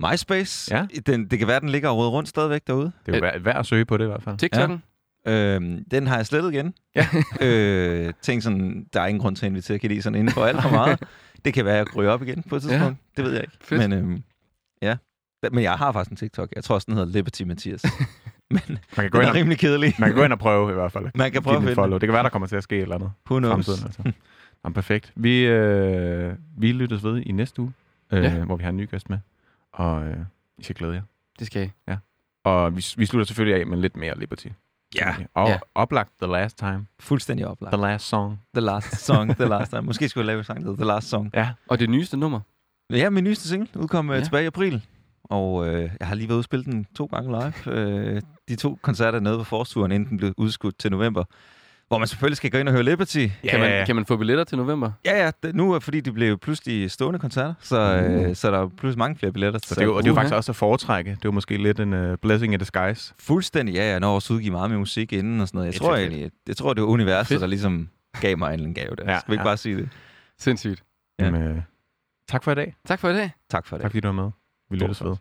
MySpace, 0.00 0.74
Ja. 0.76 0.86
den, 1.06 1.26
det 1.30 1.38
kan 1.38 1.48
være, 1.48 1.60
den 1.60 1.68
ligger 1.68 1.88
og 1.88 2.12
rundt 2.12 2.28
stadigvæk 2.28 2.60
derude. 2.66 2.92
Det 3.06 3.12
er 3.14 3.18
jo 3.18 3.22
værd, 3.22 3.40
værd 3.40 3.56
at 3.56 3.66
søge 3.66 3.84
på 3.84 3.96
det 3.96 4.04
i 4.04 4.06
hvert 4.06 4.22
fald. 4.22 4.36
TikTok'en. 4.42 4.78
Øhm, 5.30 5.84
den 5.90 6.06
har 6.06 6.16
jeg 6.16 6.26
slettet 6.26 6.52
igen. 6.52 6.74
Ja. 6.96 7.06
øh, 7.46 8.12
tænk 8.22 8.42
sådan, 8.42 8.86
der 8.92 9.00
er 9.00 9.06
ingen 9.06 9.20
grund 9.20 9.36
til 9.36 9.46
at 9.46 9.50
invitere 9.50 9.78
Kedi 9.78 10.00
sådan 10.00 10.18
inden 10.18 10.34
for 10.34 10.44
alt 10.44 10.62
for 10.62 10.70
meget. 10.70 11.02
det 11.44 11.54
kan 11.54 11.64
være, 11.64 11.74
at 11.74 11.86
jeg 11.88 11.96
ryger 11.96 12.10
op 12.10 12.22
igen 12.22 12.42
på 12.42 12.56
et 12.56 12.62
tidspunkt. 12.62 12.98
Det 13.16 13.24
ved 13.24 13.32
jeg 13.32 13.40
ikke. 13.42 13.52
Fedt. 13.60 13.80
Men, 13.80 13.92
øhm, 13.92 14.22
ja. 14.82 14.96
Men 15.52 15.62
jeg 15.62 15.72
har 15.72 15.92
faktisk 15.92 16.10
en 16.10 16.16
TikTok. 16.16 16.48
Jeg 16.56 16.64
tror 16.64 16.74
også, 16.74 16.84
den 16.86 16.94
hedder 16.94 17.12
Liberty 17.12 17.42
Mathias. 17.42 17.82
Men 18.50 18.60
Man 18.68 18.78
kan, 18.96 19.10
gå 19.10 19.18
den 19.18 19.22
ind 19.22 19.26
er 19.26 19.30
og, 19.30 19.34
rimelig 19.36 19.58
kedelig. 19.58 19.94
man 19.98 20.08
kan 20.08 20.16
gå 20.16 20.24
ind 20.24 20.32
og 20.32 20.38
prøve 20.38 20.70
i 20.70 20.74
hvert 20.74 20.92
fald. 20.92 21.06
Man 21.14 21.32
kan 21.32 21.42
prøve 21.42 21.56
at 21.56 21.62
finde. 21.76 21.92
Det 21.92 22.00
kan 22.00 22.12
være, 22.12 22.22
der 22.22 22.28
kommer 22.28 22.48
til 22.48 22.56
at 22.56 22.62
ske 22.62 22.76
et 22.76 22.82
eller 22.82 22.94
andet. 22.94 23.10
Who 23.30 23.38
knows? 23.38 23.52
fremtiden. 23.66 23.84
Altså. 23.86 24.02
Jamen, 24.64 24.74
perfekt. 24.74 25.12
Vi, 25.16 25.46
øh, 25.46 26.32
vi 26.58 26.72
lyttes 26.72 27.04
ved 27.04 27.22
i 27.22 27.32
næste 27.32 27.62
uge, 27.62 27.72
øh, 28.12 28.24
Ja. 28.24 28.34
ja. 28.34 28.44
hvor 28.44 28.56
vi 28.56 28.62
har 28.62 28.70
en 28.70 28.76
ny 28.76 28.90
gæst 28.90 29.10
med. 29.10 29.18
Og 29.76 30.04
øh, 30.04 30.16
I 30.58 30.62
skal 30.62 30.76
glæde 30.76 30.94
jer. 30.94 31.02
Det 31.38 31.46
skal 31.46 31.70
I. 31.88 31.92
Og 32.44 32.76
vi, 32.76 32.84
vi 32.96 33.06
slutter 33.06 33.26
selvfølgelig 33.26 33.60
af 33.60 33.66
med 33.66 33.78
lidt 33.78 33.96
mere 33.96 34.18
Liberty. 34.18 34.46
Ja, 34.96 35.16
Og 35.34 35.46
Ja. 35.46 35.52
ja. 35.52 35.58
oplagt 35.74 36.10
The 36.22 36.32
Last 36.32 36.58
Time. 36.58 36.86
fuldstændig 37.00 37.46
oplagt. 37.46 37.72
The 37.74 37.82
Last 37.82 38.08
Song. 38.08 38.40
The 38.54 38.64
last 38.64 39.04
song, 39.04 39.36
the 39.36 39.48
last 39.48 39.70
time. 39.70 39.82
Måske 39.82 40.08
skulle 40.08 40.22
jeg 40.22 40.26
lave 40.26 40.38
en 40.38 40.44
sang, 40.44 40.64
der 40.64 40.74
The 40.76 40.84
Last 40.84 41.08
Song. 41.08 41.30
Ja. 41.34 41.50
Og 41.68 41.78
det 41.78 41.90
nyeste 41.90 42.16
nummer. 42.16 42.40
Ja, 42.90 43.10
min 43.10 43.24
nyeste 43.24 43.48
single 43.48 43.68
udkom 43.76 44.10
Ja. 44.10 44.16
ja. 44.16 44.22
tilbage 44.24 44.44
i 44.44 44.46
april. 44.46 44.82
Og 45.24 45.68
øh, 45.68 45.90
jeg 46.00 46.08
har 46.08 46.14
lige 46.14 46.28
været 46.28 46.36
ude 46.36 46.40
og 46.40 46.44
spille 46.44 46.64
den 46.64 46.86
to 46.96 47.06
gange 47.06 47.30
live. 47.30 47.74
Øh, 47.74 48.22
de 48.48 48.56
to 48.56 48.78
koncerter 48.82 49.20
nede 49.20 49.38
på 49.38 49.44
forsturen, 49.44 49.92
inden 49.92 50.08
den 50.08 50.16
blev 50.18 50.34
udskudt 50.36 50.78
til 50.78 50.90
november. 50.90 51.24
Hvor 51.88 51.98
man 51.98 52.08
selvfølgelig 52.08 52.36
skal 52.36 52.50
gå 52.50 52.58
ind 52.58 52.68
og 52.68 52.72
høre 52.74 52.82
Liberty. 52.82 53.26
Ja, 53.44 53.50
Kan, 53.50 53.60
man, 53.60 53.86
kan 53.86 53.96
man 53.96 54.06
få 54.06 54.16
billetter 54.16 54.44
til 54.44 54.58
november? 54.58 54.92
Ja, 55.04 55.24
ja, 55.24 55.30
det, 55.42 55.54
nu 55.54 55.72
er 55.72 55.78
fordi 55.78 56.00
de 56.00 56.12
blev 56.12 56.38
pludselig 56.38 56.90
stående 56.90 57.18
koncerter, 57.18 57.54
så, 57.60 57.80
øh, 57.80 58.36
så 58.36 58.50
der 58.50 58.58
er 58.58 58.68
pludselig 58.68 58.98
mange 58.98 59.16
flere 59.16 59.32
billetter. 59.32 59.60
Så 59.64 59.74
det 59.74 59.80
er 59.80 59.84
jo, 59.84 59.96
og 59.96 60.02
det 60.02 60.08
er 60.08 60.10
jo 60.10 60.14
faktisk 60.14 60.34
også 60.34 60.52
at 60.52 60.56
foretrække. 60.56 61.10
Det 61.10 61.16
er 61.16 61.20
jo 61.24 61.30
måske 61.32 61.56
lidt 61.56 61.80
en 61.80 61.92
uh, 61.92 62.16
blessing 62.22 62.52
in 62.52 62.58
disguise. 62.58 63.14
Fuldstændig, 63.18 63.74
ja, 63.74 63.84
jeg 63.84 64.00
når 64.00 64.14
også 64.14 64.34
udgive 64.34 64.50
meget 64.50 64.70
med 64.70 64.78
musik 64.78 65.12
inden 65.12 65.40
og 65.40 65.48
sådan 65.48 65.58
noget. 65.58 65.72
Jeg 65.72 65.80
tror 65.80 65.96
egentlig, 65.96 66.30
jeg 66.48 66.56
tror, 66.56 66.74
det 66.74 66.82
var 66.82 66.88
universet, 66.88 67.28
Fedt. 67.28 67.40
der 67.40 67.46
ligesom 67.46 67.88
gav 68.20 68.38
mig 68.38 68.54
en 68.54 68.74
gave 68.74 68.96
der. 68.96 69.12
Ja, 69.12 69.18
Skal 69.20 69.30
vi 69.30 69.34
ikke 69.34 69.40
ja. 69.42 69.48
bare 69.48 69.56
sige 69.56 69.76
det? 69.76 69.88
Sindssygt. 70.38 70.82
Ja. 71.18 71.24
Jamen, 71.24 71.42
øh, 71.42 71.62
tak 72.28 72.44
for 72.44 72.52
i 72.52 72.54
dag. 72.54 72.74
Tak 72.86 72.98
for 73.00 73.08
i 73.08 73.12
dag. 73.14 73.30
Tak 73.50 73.66
for 73.66 73.76
det. 73.76 73.82
Tak 73.82 73.90
fordi 73.90 74.00
du 74.00 74.08
var 74.08 74.12
med. 74.22 74.30
Vi 74.70 74.76
lyttes 74.76 75.04
ved. 75.04 75.16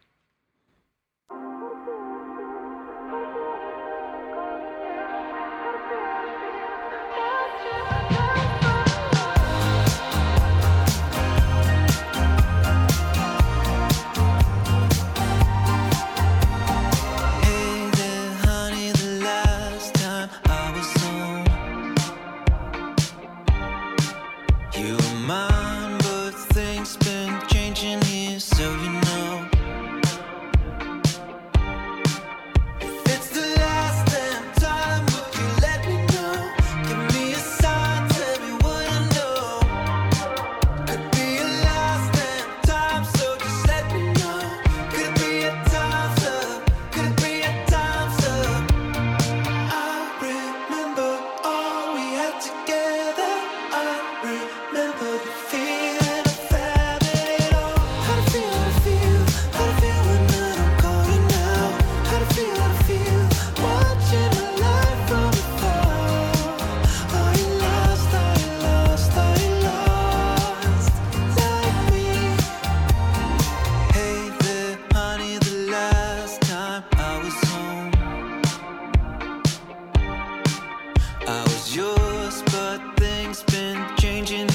It's 83.37 83.43
been 83.51 83.85
changing. 83.97 84.54